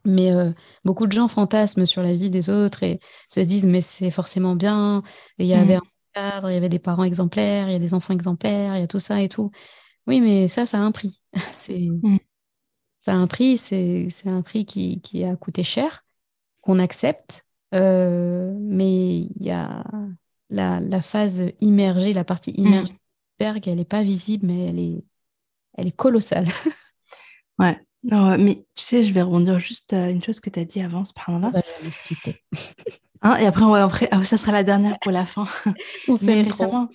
[0.04, 0.52] Mais euh,
[0.84, 4.56] beaucoup de gens fantasment sur la vie des autres et se disent mais c'est forcément
[4.56, 5.02] bien.
[5.38, 5.80] il y avait mm.
[5.80, 5.82] un
[6.14, 8.84] cadre, il y avait des parents exemplaires, il y a des enfants exemplaires, il y
[8.84, 9.50] a tout ça et tout.
[10.08, 11.22] Oui, mais ça, ça a un prix.
[11.52, 12.20] c'est mm.
[13.00, 13.58] ça a un prix.
[13.58, 16.02] C'est un prix qui, qui a coûté cher,
[16.60, 17.46] qu'on accepte.
[17.74, 19.86] Euh, mais il y a
[20.52, 22.66] la, phase immergée, la partie mm.
[22.66, 22.96] immergée
[23.66, 25.04] elle n'est pas visible, mais elle est,
[25.78, 26.48] elle est colossale.
[27.60, 27.78] ouais.
[28.04, 30.82] Non, mais tu sais, je vais rebondir juste à une chose que tu as dit
[30.82, 31.52] avant, subhanallah.
[33.24, 35.46] Hein, et après, après ah, ça sera la dernière pour la fin.
[36.08, 36.90] On mais récemment...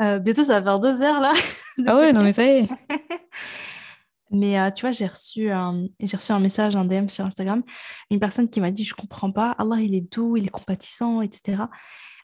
[0.00, 1.34] euh, bientôt, ça va faire deux heures, là.
[1.86, 2.68] ah ouais, non, mais ça y est.
[4.32, 7.62] Mais euh, tu vois, j'ai reçu, un, j'ai reçu un message, un DM sur Instagram,
[8.10, 11.20] une personne qui m'a dit, je comprends pas, Allah, il est doux, il est compatissant,
[11.22, 11.64] etc.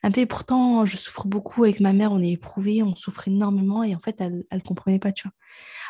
[0.03, 3.29] Elle me fait, pourtant, je souffre beaucoup avec ma mère, on est éprouvé, on souffre
[3.29, 3.83] énormément.
[3.83, 5.33] Et en fait, elle ne comprenait pas, tu vois.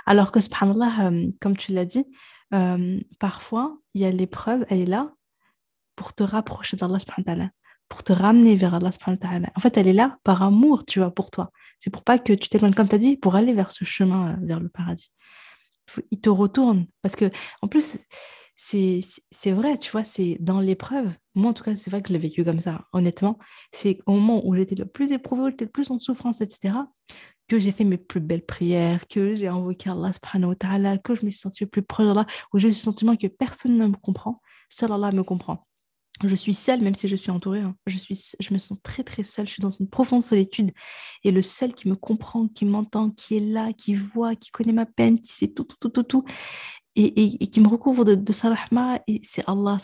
[0.06, 2.06] Alors que, subhanallah, euh, comme tu l'as dit,
[2.54, 5.12] euh, parfois, il y a l'épreuve, elle est là
[5.96, 6.98] pour te rapprocher d'Allah,
[7.88, 8.90] pour te ramener vers Allah
[9.54, 11.50] En fait, elle est là par amour, tu vois, pour toi.
[11.78, 14.32] C'est pour pas que tu t'éloignes, comme tu as dit, pour aller vers ce chemin,
[14.32, 15.12] euh, vers le paradis.
[16.10, 16.86] Il te retourne.
[17.02, 17.30] Parce que,
[17.62, 17.98] en plus,
[18.56, 21.16] c'est vrai, tu vois, c'est dans l'épreuve.
[21.34, 23.38] Moi, en tout cas, c'est vrai que je l'ai vécu comme ça, honnêtement.
[23.72, 26.74] C'est au moment où j'étais le plus éprouvée, j'étais le plus en souffrance, etc.,
[27.46, 31.14] que j'ai fait mes plus belles prières, que j'ai invoqué Allah subhanahu wa ta'ala, que
[31.14, 33.86] je me suis sentie plus proche d'Allah, où j'ai eu le sentiment que personne ne
[33.86, 35.67] me comprend, seul Allah me comprend.
[36.24, 37.60] Je suis seule, même si je suis entourée.
[37.60, 37.76] Hein.
[37.86, 37.98] Je,
[38.40, 39.46] je me sens très, très seule.
[39.46, 40.72] Je suis dans une profonde solitude.
[41.24, 44.72] Et le seul qui me comprend, qui m'entend, qui est là, qui voit, qui connaît
[44.72, 46.24] ma peine, qui sait tout, tout, tout, tout, tout,
[46.98, 49.76] et, qui me recouvre de, de sa rahma, et c'est Allah,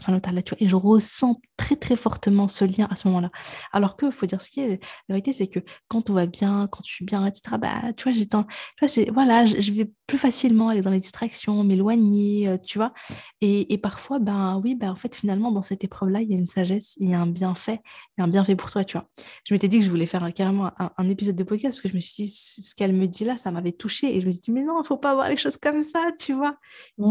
[0.58, 3.30] et je ressens très très fortement ce lien à ce moment-là.
[3.72, 6.66] Alors que, faut dire ce qui est, la vérité, c'est que quand tout va bien,
[6.70, 9.90] quand je suis bien, etc., bah, tu vois, j'ai tu vois, c'est, voilà, je, vais
[10.06, 12.92] plus facilement aller dans les distractions, m'éloigner, euh, tu vois,
[13.40, 16.46] et, parfois, ben oui, ben en fait, finalement, dans cette épreuve-là, il y a une
[16.46, 17.80] sagesse, il y a un bienfait,
[18.16, 19.08] il y a un bienfait pour toi, tu vois.
[19.44, 21.94] Je m'étais dit que je voulais faire carrément un, épisode de podcast, parce que je
[21.94, 24.42] me suis dit, ce qu'elle me dit là, ça m'avait touchée, et je me suis
[24.42, 26.56] dit, mais non, faut pas voir les choses comme ça, tu vois.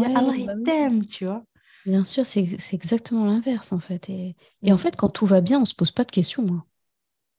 [0.02, 1.44] Allah, il bah t'aime, tu vois.
[1.86, 4.08] Bien sûr, c'est exactement l'inverse, en fait.
[4.08, 6.46] Et, et, en fait, quand tout va bien, on se pose pas de questions.
[6.50, 6.64] Hein.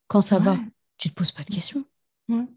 [0.08, 0.58] Quand ça va,
[0.98, 1.84] tu te poses pas de questions.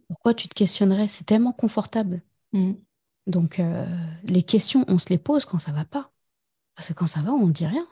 [0.08, 1.08] Pourquoi tu te questionnerais?
[1.08, 2.22] C'est tellement confortable.
[2.52, 2.72] Mm.
[3.26, 3.86] Donc, euh,
[4.24, 6.10] les questions, on se les pose quand ça va pas.
[6.74, 7.86] Parce que quand ça va, on ne dit rien.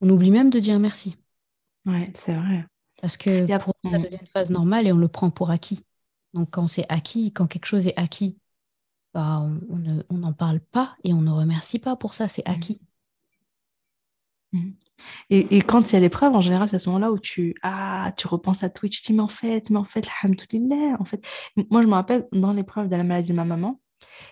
[0.00, 1.16] On oublie même de dire merci.
[1.86, 2.66] Ouais, c'est vrai.
[3.00, 4.02] Parce que pour nous, ça mm.
[4.02, 5.84] devient une phase normale et on le prend pour acquis.
[6.34, 8.38] Donc, quand c'est acquis, quand quelque chose est acquis,
[9.14, 9.42] bah,
[10.10, 12.50] on n'en parle pas et on ne remercie pas pour ça, c'est mmh.
[12.50, 12.80] acquis.
[14.52, 14.70] Mmh.
[15.30, 17.54] Et, et, quand il y a l'épreuve, en général, c'est à ce moment-là où tu,
[17.62, 21.04] ah, tu repenses à tout et tu dis, mais en fait, mais en fait, en
[21.04, 21.24] fait.
[21.70, 23.80] Moi, je me rappelle, dans l'épreuve de la maladie de ma maman,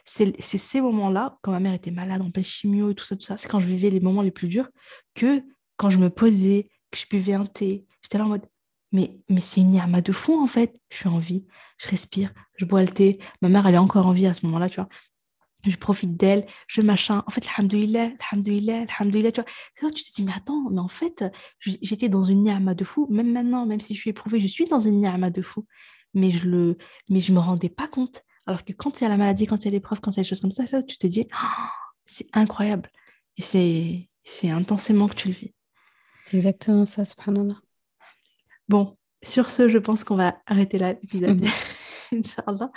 [0.05, 3.37] c'est ces moments-là, quand ma mère était malade, en chimio et tout ça, tout ça,
[3.37, 4.69] c'est quand je vivais les moments les plus durs,
[5.15, 5.43] que
[5.77, 8.47] quand je me posais, que je buvais un thé, j'étais là en mode,
[8.93, 10.79] mais, mais c'est une ni'ma de fou, en fait.
[10.91, 11.47] Je suis en vie,
[11.79, 13.19] je respire, je bois le thé.
[13.43, 14.89] Ma mère, elle est encore en vie à ce moment-là, tu vois.
[15.65, 17.23] Je profite d'elle, je machin.
[17.27, 19.51] En fait, alhamdoulilah, alhamdoulilah, alhamdoulilah, tu vois.
[19.75, 21.25] C'est là tu te dis, mais attends, mais en fait,
[21.61, 23.07] j'étais dans une ni'ma de fou.
[23.11, 25.67] Même maintenant, même si je suis éprouvée, je suis dans une ni'ma de fou.
[26.15, 28.23] Mais je le, mais je me rendais pas compte.
[28.47, 30.17] Alors que quand il y a la maladie, quand il y a l'épreuve, quand il
[30.17, 31.29] y a des choses comme ça, ça tu te dis,
[32.07, 32.91] c'est incroyable.
[33.37, 35.55] Et c'est intensément que tu le vis.
[36.27, 37.61] C'est exactement ça, subhanallah.
[38.71, 41.43] Bon, sur ce, je pense qu'on va arrêter là l'épisode.
[42.13, 42.71] Inch'Allah.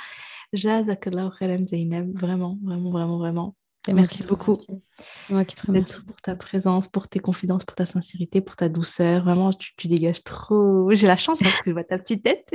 [0.52, 2.18] Jazakallah khairan Zainab.
[2.18, 3.56] Vraiment, vraiment, vraiment, vraiment.
[3.88, 9.24] merci beaucoup pour ta présence, pour tes confidences, pour ta sincérité, pour ta douceur.
[9.24, 10.90] Vraiment, tu, dégages trop.
[10.94, 12.50] J'ai la chance parce que je vois ta petite tête.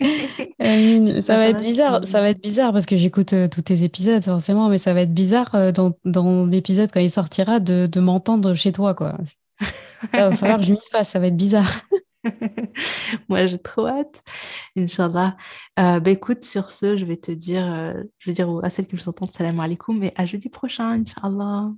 [1.22, 4.24] ça va être bizarre, ça va être bizarre parce que j'écoute euh, tous tes épisodes
[4.24, 8.00] forcément, mais ça va être bizarre euh, dans, dans l'épisode quand il sortira de, de
[8.00, 9.16] m'entendre chez toi quoi.
[10.12, 11.82] Il va falloir que je m'y fasse, ça va être bizarre.
[13.28, 14.22] Moi, j'ai trop hâte.
[14.76, 15.36] Inch'Allah.
[15.78, 18.86] Euh, bah, écoute, sur ce, je vais te dire, euh, je vais dire à celles
[18.86, 21.70] qui nous entendent, salam alaikum, et à jeudi prochain, Inch'Allah.